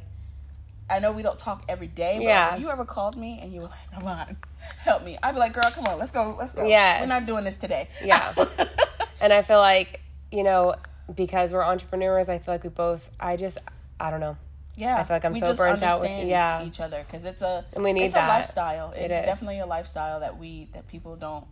I 0.90 1.00
know 1.00 1.12
we 1.12 1.24
don't 1.24 1.40
talk 1.40 1.64
every 1.68 1.88
day, 1.88 2.18
but 2.18 2.26
Yeah. 2.26 2.56
if 2.56 2.62
you 2.62 2.70
ever 2.70 2.86
called 2.86 3.16
me 3.18 3.40
and 3.42 3.52
you 3.54 3.62
were 3.62 3.68
like, 3.68 3.92
Come 3.94 4.08
on, 4.08 4.38
help 4.80 5.04
me, 5.04 5.18
I'd 5.22 5.34
be 5.34 5.40
like, 5.40 5.54
Girl, 5.54 5.70
come 5.72 5.86
on, 5.86 6.00
let's 6.00 6.12
go, 6.12 6.36
let's 6.38 6.54
go. 6.54 6.66
Yes. 6.66 7.02
We're 7.02 7.08
not 7.08 7.26
doing 7.26 7.44
this 7.44 7.58
today. 7.58 7.88
Yeah. 8.04 8.34
and 9.22 9.32
I 9.34 9.42
feel 9.44 9.60
like 9.60 10.02
you 10.32 10.44
know 10.44 10.76
because 11.14 11.54
we're 11.54 11.64
entrepreneurs, 11.64 12.30
I 12.30 12.38
feel 12.40 12.54
like 12.54 12.64
we 12.64 12.70
both. 12.70 13.10
I 13.20 13.36
just, 13.36 13.58
I 14.00 14.10
don't 14.10 14.20
know. 14.20 14.38
yeah. 14.76 14.98
I 14.98 15.04
feel 15.04 15.16
like 15.16 15.26
I'm 15.26 15.36
so 15.36 15.56
burnt 15.56 15.84
out 15.84 16.02
with- 16.02 16.28
yeah. 16.28 16.64
each 16.64 16.80
other 16.80 17.04
because 17.06 17.26
it's 17.26 17.42
a 17.42 17.64
And 17.74 17.84
we 17.84 17.94
need 17.94 18.06
it's 18.06 18.16
that. 18.16 18.28
a 18.28 18.34
lifestyle. 18.38 18.92
It 18.92 19.12
It's 19.12 19.20
is. 19.20 19.26
definitely 19.26 19.60
a 19.60 19.66
lifestyle 19.66 20.20
that 20.22 20.38
we 20.38 20.68
that 20.74 20.88
people 20.88 21.16
don't 21.16 21.46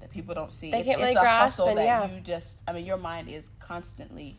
that 0.00 0.10
people 0.10 0.34
don't 0.34 0.52
see. 0.52 0.70
They 0.70 0.78
it's, 0.78 0.86
can't 0.86 1.00
it's 1.00 1.04
really 1.06 1.16
a 1.16 1.20
grasp 1.20 1.42
hustle 1.58 1.68
and 1.68 1.78
that 1.78 1.84
yeah. 1.84 2.10
you 2.14 2.20
just 2.20 2.62
I 2.68 2.72
mean 2.72 2.84
your 2.86 2.96
mind 2.98 3.28
is 3.28 3.50
constantly 3.60 4.36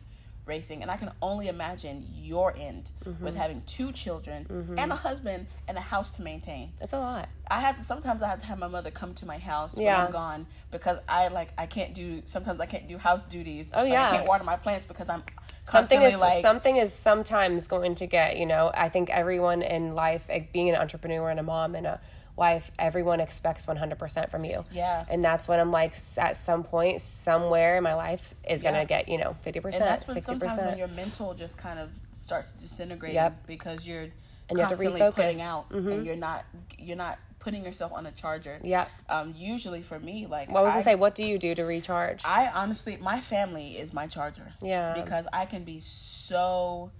racing 0.48 0.82
and 0.82 0.90
I 0.90 0.96
can 0.96 1.12
only 1.22 1.48
imagine 1.48 2.06
your 2.14 2.54
end 2.56 2.90
Mm-hmm. 3.04 3.24
with 3.24 3.36
having 3.36 3.62
two 3.66 3.90
children 3.92 4.74
and 4.78 4.92
a 4.92 4.94
husband 4.94 5.46
and 5.66 5.78
a 5.78 5.80
house 5.80 6.10
to 6.12 6.22
maintain. 6.22 6.72
that's 6.78 6.92
a 6.92 6.98
lot. 6.98 7.28
I 7.50 7.60
have 7.60 7.76
to 7.76 7.82
sometimes 7.82 8.22
I 8.22 8.28
have 8.28 8.40
to 8.40 8.46
have 8.46 8.58
my 8.58 8.68
mother 8.68 8.90
come 8.90 9.14
to 9.14 9.26
my 9.26 9.38
house 9.38 9.76
when 9.76 9.88
I'm 9.88 10.10
gone 10.12 10.46
because 10.70 10.98
I 11.08 11.28
like 11.28 11.50
I 11.56 11.66
can't 11.66 11.94
do 11.94 12.22
sometimes 12.26 12.60
I 12.60 12.66
can't 12.66 12.86
do 12.88 12.98
house 12.98 13.24
duties. 13.24 13.70
Oh, 13.74 13.82
Like, 13.82 13.92
yeah. 13.92 14.08
I 14.08 14.16
can't 14.16 14.28
water 14.28 14.44
my 14.44 14.56
plants 14.56 14.84
because 14.86 15.08
I'm 15.08 15.22
Something 15.64 16.00
is 16.02 16.18
like 16.18 16.40
something 16.42 16.76
is 16.76 16.92
sometimes 16.92 17.68
going 17.68 17.94
to 17.96 18.06
get. 18.06 18.36
You 18.38 18.46
know, 18.46 18.70
I 18.74 18.88
think 18.88 19.10
everyone 19.10 19.60
in 19.62 19.94
life, 19.94 20.26
like, 20.28 20.50
being 20.52 20.70
an 20.70 20.76
entrepreneur 20.76 21.28
and 21.30 21.38
a 21.38 21.42
mom 21.42 21.74
and 21.74 21.86
a 21.86 22.00
wife, 22.38 22.70
everyone 22.78 23.20
expects 23.20 23.66
100% 23.66 24.30
from 24.30 24.44
you. 24.44 24.64
Yeah. 24.70 25.04
And 25.10 25.24
that's 25.24 25.48
when 25.48 25.58
I'm 25.60 25.70
like, 25.70 25.92
at 26.18 26.36
some 26.36 26.62
point, 26.62 27.00
somewhere 27.02 27.76
in 27.76 27.82
my 27.82 27.94
life 27.94 28.34
is 28.48 28.62
Yeah. 28.62 28.70
gonna 28.72 28.84
get 28.86 29.08
you 29.08 29.18
know 29.18 29.36
50%, 29.44 29.80
and 29.80 29.90
that's 29.90 30.06
when 30.06 30.16
60%. 30.16 30.24
sometimes 30.24 30.56
when 30.70 30.78
your 30.78 30.88
mental 30.88 31.34
just 31.34 31.58
kind 31.58 31.78
of 31.78 31.90
starts 32.12 32.52
disintegrating 32.54 33.16
Yep. 33.16 33.46
because 33.46 33.86
you're 33.86 34.08
And 34.48 34.56
you 34.56 34.58
have 34.60 34.68
to 34.70 34.76
constantly 34.76 35.00
refocus. 35.00 35.14
putting 35.14 35.40
out 35.42 35.70
and 35.70 36.06
you're 36.06 36.16
not 36.16 36.44
you're 36.78 36.96
not 36.96 37.18
putting 37.40 37.64
yourself 37.64 37.92
on 37.92 38.04
a 38.06 38.10
charger. 38.12 38.58
Yeah. 38.62 38.86
Um, 39.08 39.34
usually 39.36 39.82
for 39.82 39.98
me, 40.00 40.26
like 40.26 40.50
What 40.50 40.64
was 40.64 40.74
I, 40.74 40.78
I 40.78 40.82
say? 40.82 40.94
What 40.96 41.14
do 41.14 41.24
you 41.24 41.38
do 41.38 41.54
to 41.54 41.64
recharge? 41.64 42.24
I 42.24 42.48
honestly, 42.48 42.96
my 42.98 43.20
family 43.20 43.78
is 43.78 43.92
my 43.92 44.06
charger. 44.06 44.52
Yeah. 44.60 44.94
Because 44.94 45.26
I 45.32 45.44
can 45.46 45.64
be 45.64 45.80
so 45.80 46.90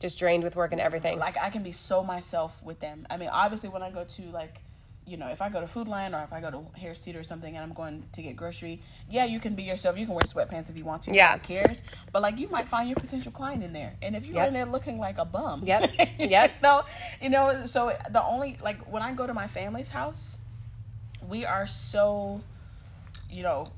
Just 0.00 0.18
drained 0.18 0.42
with 0.44 0.56
work 0.56 0.72
and 0.72 0.80
everything. 0.80 1.18
like 1.18 1.36
I 1.38 1.50
can 1.50 1.62
be 1.62 1.72
so 1.72 2.02
myself 2.02 2.62
with 2.62 2.80
them. 2.80 3.06
I 3.10 3.16
mean, 3.16 3.28
obviously 3.30 3.68
when 3.70 3.82
I 3.82 3.90
go 3.90 4.04
to 4.04 4.22
like 4.30 4.60
you 5.06 5.16
know, 5.18 5.28
if 5.28 5.42
I 5.42 5.50
go 5.50 5.60
to 5.60 5.66
Food 5.66 5.86
Lion 5.86 6.14
or 6.14 6.22
if 6.22 6.32
I 6.32 6.40
go 6.40 6.50
to 6.50 6.66
Harris 6.78 7.00
Teeter 7.00 7.20
or 7.20 7.22
something 7.24 7.54
and 7.54 7.62
I'm 7.62 7.72
going 7.74 8.04
to 8.12 8.22
get 8.22 8.36
grocery, 8.36 8.80
yeah, 9.10 9.26
you 9.26 9.38
can 9.38 9.54
be 9.54 9.62
yourself. 9.62 9.98
You 9.98 10.06
can 10.06 10.14
wear 10.14 10.24
sweatpants 10.24 10.70
if 10.70 10.78
you 10.78 10.84
want 10.84 11.02
to. 11.02 11.14
Yeah. 11.14 11.34
Who 11.34 11.40
cares? 11.40 11.82
But 12.10 12.22
like 12.22 12.38
you 12.38 12.48
might 12.48 12.68
find 12.68 12.88
your 12.88 12.96
potential 12.96 13.30
client 13.30 13.62
in 13.62 13.72
there. 13.74 13.94
And 14.00 14.16
if 14.16 14.24
you're 14.24 14.36
Yep. 14.36 14.48
in 14.48 14.54
there 14.54 14.64
looking 14.66 14.98
like 14.98 15.18
a 15.18 15.24
bum. 15.26 15.62
Yep. 15.66 15.90
you 16.18 16.28
Yep. 16.28 16.52
know, 16.62 16.82
you 17.20 17.28
know, 17.28 17.66
so 17.66 17.94
the 18.10 18.22
only 18.24 18.56
like 18.62 18.80
when 18.90 19.02
I 19.02 19.12
go 19.12 19.26
to 19.26 19.34
my 19.34 19.46
family's 19.46 19.90
house, 19.90 20.38
we 21.28 21.44
are 21.44 21.66
so, 21.66 22.40
you 23.30 23.42
know, 23.42 23.68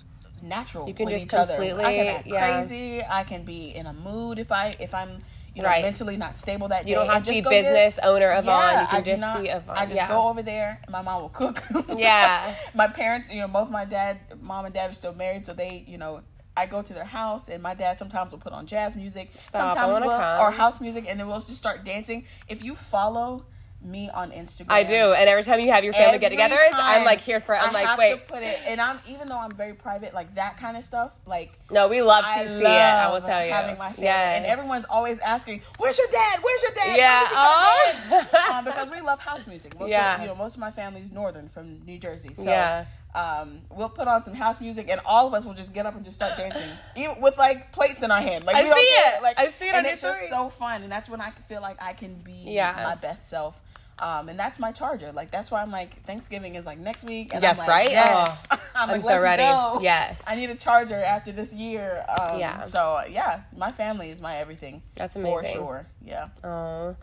natural 0.43 0.87
You 0.87 0.95
can 0.95 1.07
with 1.07 1.15
just 1.15 1.27
each 1.27 1.35
other. 1.35 1.55
I 1.55 1.57
completely- 1.57 1.85
can 1.85 2.07
act 2.07 2.27
yeah. 2.29 2.53
crazy. 2.55 3.03
I 3.05 3.25
can 3.25 3.43
be 3.43 3.75
in 3.75 3.87
a 3.87 3.93
mood 3.93 4.39
if 4.39 4.53
I 4.53 4.73
if 4.79 4.95
I'm 4.95 5.23
you 5.57 5.63
know 5.63 5.69
Right. 5.69 5.83
mentally 5.83 6.17
not 6.19 6.37
stable 6.37 6.69
that 6.69 6.85
day. 6.85 6.91
You 6.91 6.97
don't 6.97 7.07
have 7.09 7.23
to 7.25 7.31
be 7.31 7.37
just 7.37 7.45
go 7.45 7.51
get- 7.51 7.63
business 7.63 7.99
owner 8.03 8.31
of 8.31 8.47
on. 8.49 8.81
You 8.83 8.87
can 8.89 9.05
just 9.05 9.21
not- 9.23 9.43
be 9.43 9.49
of 9.51 9.69
on. 9.71 9.77
I 9.77 9.85
just 9.87 9.95
yeah. 9.97 10.07
go 10.09 10.29
over 10.29 10.43
there. 10.43 10.79
and 10.83 10.93
My 10.93 11.01
mom 11.03 11.23
will 11.23 11.29
cook. 11.31 11.63
Yeah. 11.97 12.55
my 12.75 12.87
parents, 12.89 13.31
you 13.33 13.41
know, 13.41 13.49
both 13.49 13.71
my 13.71 13.87
dad, 13.87 14.19
mom 14.41 14.67
and 14.67 14.75
dad 14.75 14.91
are 14.91 14.93
still 14.93 15.15
married, 15.15 15.47
so 15.47 15.55
they, 15.55 15.83
you 15.87 15.97
know, 15.97 16.21
I 16.59 16.67
go 16.67 16.83
to 16.83 16.93
their 16.95 17.05
house, 17.05 17.49
and 17.49 17.63
my 17.63 17.75
dad 17.75 17.97
sometimes 17.99 18.33
will 18.33 18.39
put 18.39 18.53
on 18.53 18.67
jazz 18.67 18.97
music, 18.97 19.31
Stop, 19.37 19.77
sometimes 19.77 20.05
will, 20.05 20.11
or 20.13 20.51
house 20.51 20.81
music, 20.81 21.07
and 21.09 21.19
then 21.19 21.27
we'll 21.27 21.37
just 21.37 21.57
start 21.57 21.85
dancing. 21.85 22.25
If 22.49 22.63
you 22.63 22.75
follow 22.75 23.45
me 23.83 24.11
on 24.11 24.31
Instagram, 24.33 24.67
I 24.71 24.83
do, 24.83 25.13
and 25.13 25.29
every 25.29 25.43
time 25.45 25.61
you 25.61 25.71
have 25.71 25.85
your 25.85 25.93
family 25.93 26.17
every 26.25 26.37
get-togethers, 26.37 26.71
I'm 26.75 27.05
like 27.05 27.21
here 27.21 27.41
for. 27.41 27.57
I'm 27.57 27.71
I 27.71 27.73
like, 27.73 27.87
have 27.87 27.99
wait, 27.99 28.27
to 28.27 28.35
put 28.35 28.43
it, 28.43 28.59
and 28.67 28.81
I'm 28.81 28.99
even 29.09 29.29
though 29.29 29.39
I'm 29.39 29.51
very 29.53 29.75
private, 29.75 30.13
like 30.13 30.35
that 30.35 30.57
kind 30.59 30.77
of 30.77 30.83
stuff, 30.85 31.13
like 31.27 31.53
no, 31.71 31.87
we 31.89 32.03
love 32.03 32.25
to 32.25 32.31
I 32.31 32.47
see 32.47 32.65
it. 32.65 32.67
I 32.67 33.07
will 33.09 33.15
love 33.15 33.27
tell 33.27 33.45
you. 33.45 33.53
having 33.53 33.79
my 33.79 33.91
family, 33.93 34.05
Yes. 34.07 34.37
and 34.39 34.47
everyone's 34.47 34.85
always 34.87 35.19
asking, 35.21 35.63
"Where's 35.79 35.97
your 35.99 36.09
dad? 36.09 36.41
Where's 36.43 36.63
your 36.63 36.73
dad?" 36.73 36.97
Yeah. 36.97 37.21
When 37.21 37.95
is 37.95 38.21
he 38.21 38.27
Oh. 38.39 38.53
um, 38.55 38.65
because 38.65 38.91
we 38.91 39.01
love 39.01 39.21
house 39.21 39.47
music. 39.47 39.79
Most 39.79 39.91
Yeah. 39.91 40.17
of, 40.17 40.21
you 40.23 40.27
know, 40.29 40.35
most 40.35 40.55
of 40.55 40.61
my 40.61 40.71
family's 40.71 41.13
northern 41.13 41.49
from 41.49 41.85
New 41.85 41.99
Jersey, 41.99 42.35
so 42.35 42.51
Yeah. 42.51 42.87
Um, 43.17 43.63
we'll 43.71 43.89
put 43.89 44.07
on 44.09 44.23
some 44.23 44.35
house 44.35 44.61
music, 44.61 44.89
and 44.91 45.01
all 45.07 45.27
of 45.27 45.35
us 45.35 45.45
will 45.47 45.55
just 45.55 45.73
get 45.73 45.87
up 45.87 45.97
and 45.97 46.05
just 46.05 46.17
start 46.17 46.37
dancing, 46.37 46.69
even 46.97 47.21
with 47.21 47.39
like 47.39 47.73
plates 47.73 48.03
in 48.03 48.11
our 48.11 48.21
hand. 48.21 48.45
Like 48.45 48.57
I 48.57 48.63
see 48.63 48.69
it. 48.71 49.23
Like 49.23 49.39
I 49.39 49.49
see 49.49 49.69
it 49.69 49.75
and 49.75 49.87
it's 49.87 50.03
just 50.03 50.29
so 50.29 50.49
fun, 50.49 50.83
and 50.83 50.93
that's 50.93 51.09
when 51.09 51.21
I 51.21 51.31
feel 51.31 51.61
like 51.63 51.83
I 51.83 51.93
can 51.95 52.15
be 52.17 52.45
Yeah. 52.47 52.73
my 52.85 52.95
best 52.95 53.29
self. 53.29 53.63
Um, 53.99 54.29
and 54.29 54.39
that's 54.39 54.59
my 54.59 54.73
charger. 54.73 55.11
Like 55.13 55.31
that's 55.31 55.51
why 55.51 55.63
I'm 55.63 55.71
like 55.71 56.03
Thanksgiving 56.03 56.55
is 56.57 56.67
like 56.67 56.79
next 56.79 57.03
week. 57.05 57.33
And 57.33 57.43
Yes, 57.43 57.59
I'm 57.59 57.67
like, 57.67 57.75
right? 57.77 57.91
Yes. 57.91 58.47
Oh, 58.51 58.61
I'm, 58.61 58.61
I'm 58.91 58.95
like, 58.97 59.03
so 59.03 59.09
"Let's 59.09 59.23
ready." 59.23 59.43
go." 59.43 59.79
Yes. 59.81 60.23
I 60.29 60.37
need 60.37 60.51
a 60.51 60.55
charger 60.55 61.03
after 61.03 61.33
this 61.33 61.51
year. 61.55 62.05
Um, 62.21 62.39
Yeah. 62.39 62.61
So 62.61 63.01
yeah, 63.09 63.45
my 63.57 63.73
family 63.73 64.11
is 64.11 64.21
my 64.21 64.37
everything. 64.37 64.83
That's 64.97 65.17
For 65.17 65.43
sure. 65.47 65.87
Yeah. 66.05 66.27
Oh, 66.45 66.95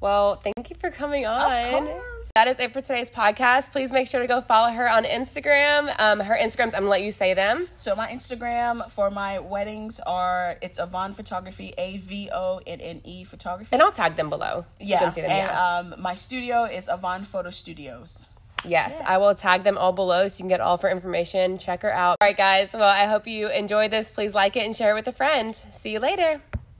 well, 0.00 0.36
thank 0.36 0.70
you 0.70 0.76
for 0.80 0.90
coming 0.90 1.26
on. 1.26 1.88
That 2.34 2.46
is 2.46 2.60
it 2.60 2.72
for 2.72 2.80
today's 2.80 3.10
podcast. 3.10 3.72
Please 3.72 3.90
make 3.90 4.06
sure 4.06 4.20
to 4.20 4.26
go 4.28 4.40
follow 4.40 4.70
her 4.70 4.88
on 4.88 5.02
Instagram. 5.04 5.92
Um, 5.98 6.20
her 6.20 6.36
Instagrams, 6.36 6.66
I'm 6.66 6.82
gonna 6.82 6.88
let 6.88 7.02
you 7.02 7.10
say 7.10 7.34
them. 7.34 7.68
So 7.74 7.96
my 7.96 8.06
Instagram 8.08 8.88
for 8.92 9.10
my 9.10 9.40
weddings 9.40 9.98
are 10.06 10.56
it's 10.62 10.78
Yvonne 10.78 11.14
Photography, 11.14 11.74
A 11.76 11.96
V 11.96 12.30
O 12.32 12.60
N 12.64 12.80
N 12.80 13.00
E 13.02 13.24
Photography. 13.24 13.70
And 13.72 13.82
I'll 13.82 13.90
tag 13.90 14.14
them 14.14 14.30
below. 14.30 14.66
so 14.80 14.86
yeah. 14.86 14.98
You 14.98 15.04
can 15.06 15.12
see 15.12 15.20
them. 15.22 15.30
and 15.30 15.48
yeah. 15.48 15.78
um, 15.78 16.00
my 16.00 16.14
studio 16.14 16.62
is 16.64 16.88
Yvonne 16.92 17.24
Photo 17.24 17.50
Studios. 17.50 18.34
yes, 18.64 19.00
I 19.04 19.18
will 19.18 19.34
tag 19.34 19.64
them 19.64 19.76
all 19.76 19.92
below 19.92 20.28
so 20.28 20.38
you 20.38 20.42
can 20.42 20.48
get 20.48 20.60
all 20.60 20.74
of 20.74 20.82
her 20.82 20.90
information. 20.90 21.58
Check 21.58 21.82
her 21.82 21.92
out. 21.92 22.18
All 22.20 22.28
right, 22.28 22.36
guys. 22.36 22.72
Well, 22.72 22.82
I 22.84 23.06
hope 23.06 23.26
you 23.26 23.48
enjoyed 23.48 23.90
this. 23.90 24.12
Please 24.12 24.34
like 24.34 24.54
it 24.54 24.64
and 24.64 24.76
share 24.76 24.92
it 24.92 24.94
with 24.94 25.08
a 25.08 25.12
friend. 25.12 25.56
See 25.56 25.90
you 25.90 25.98
later. 25.98 26.42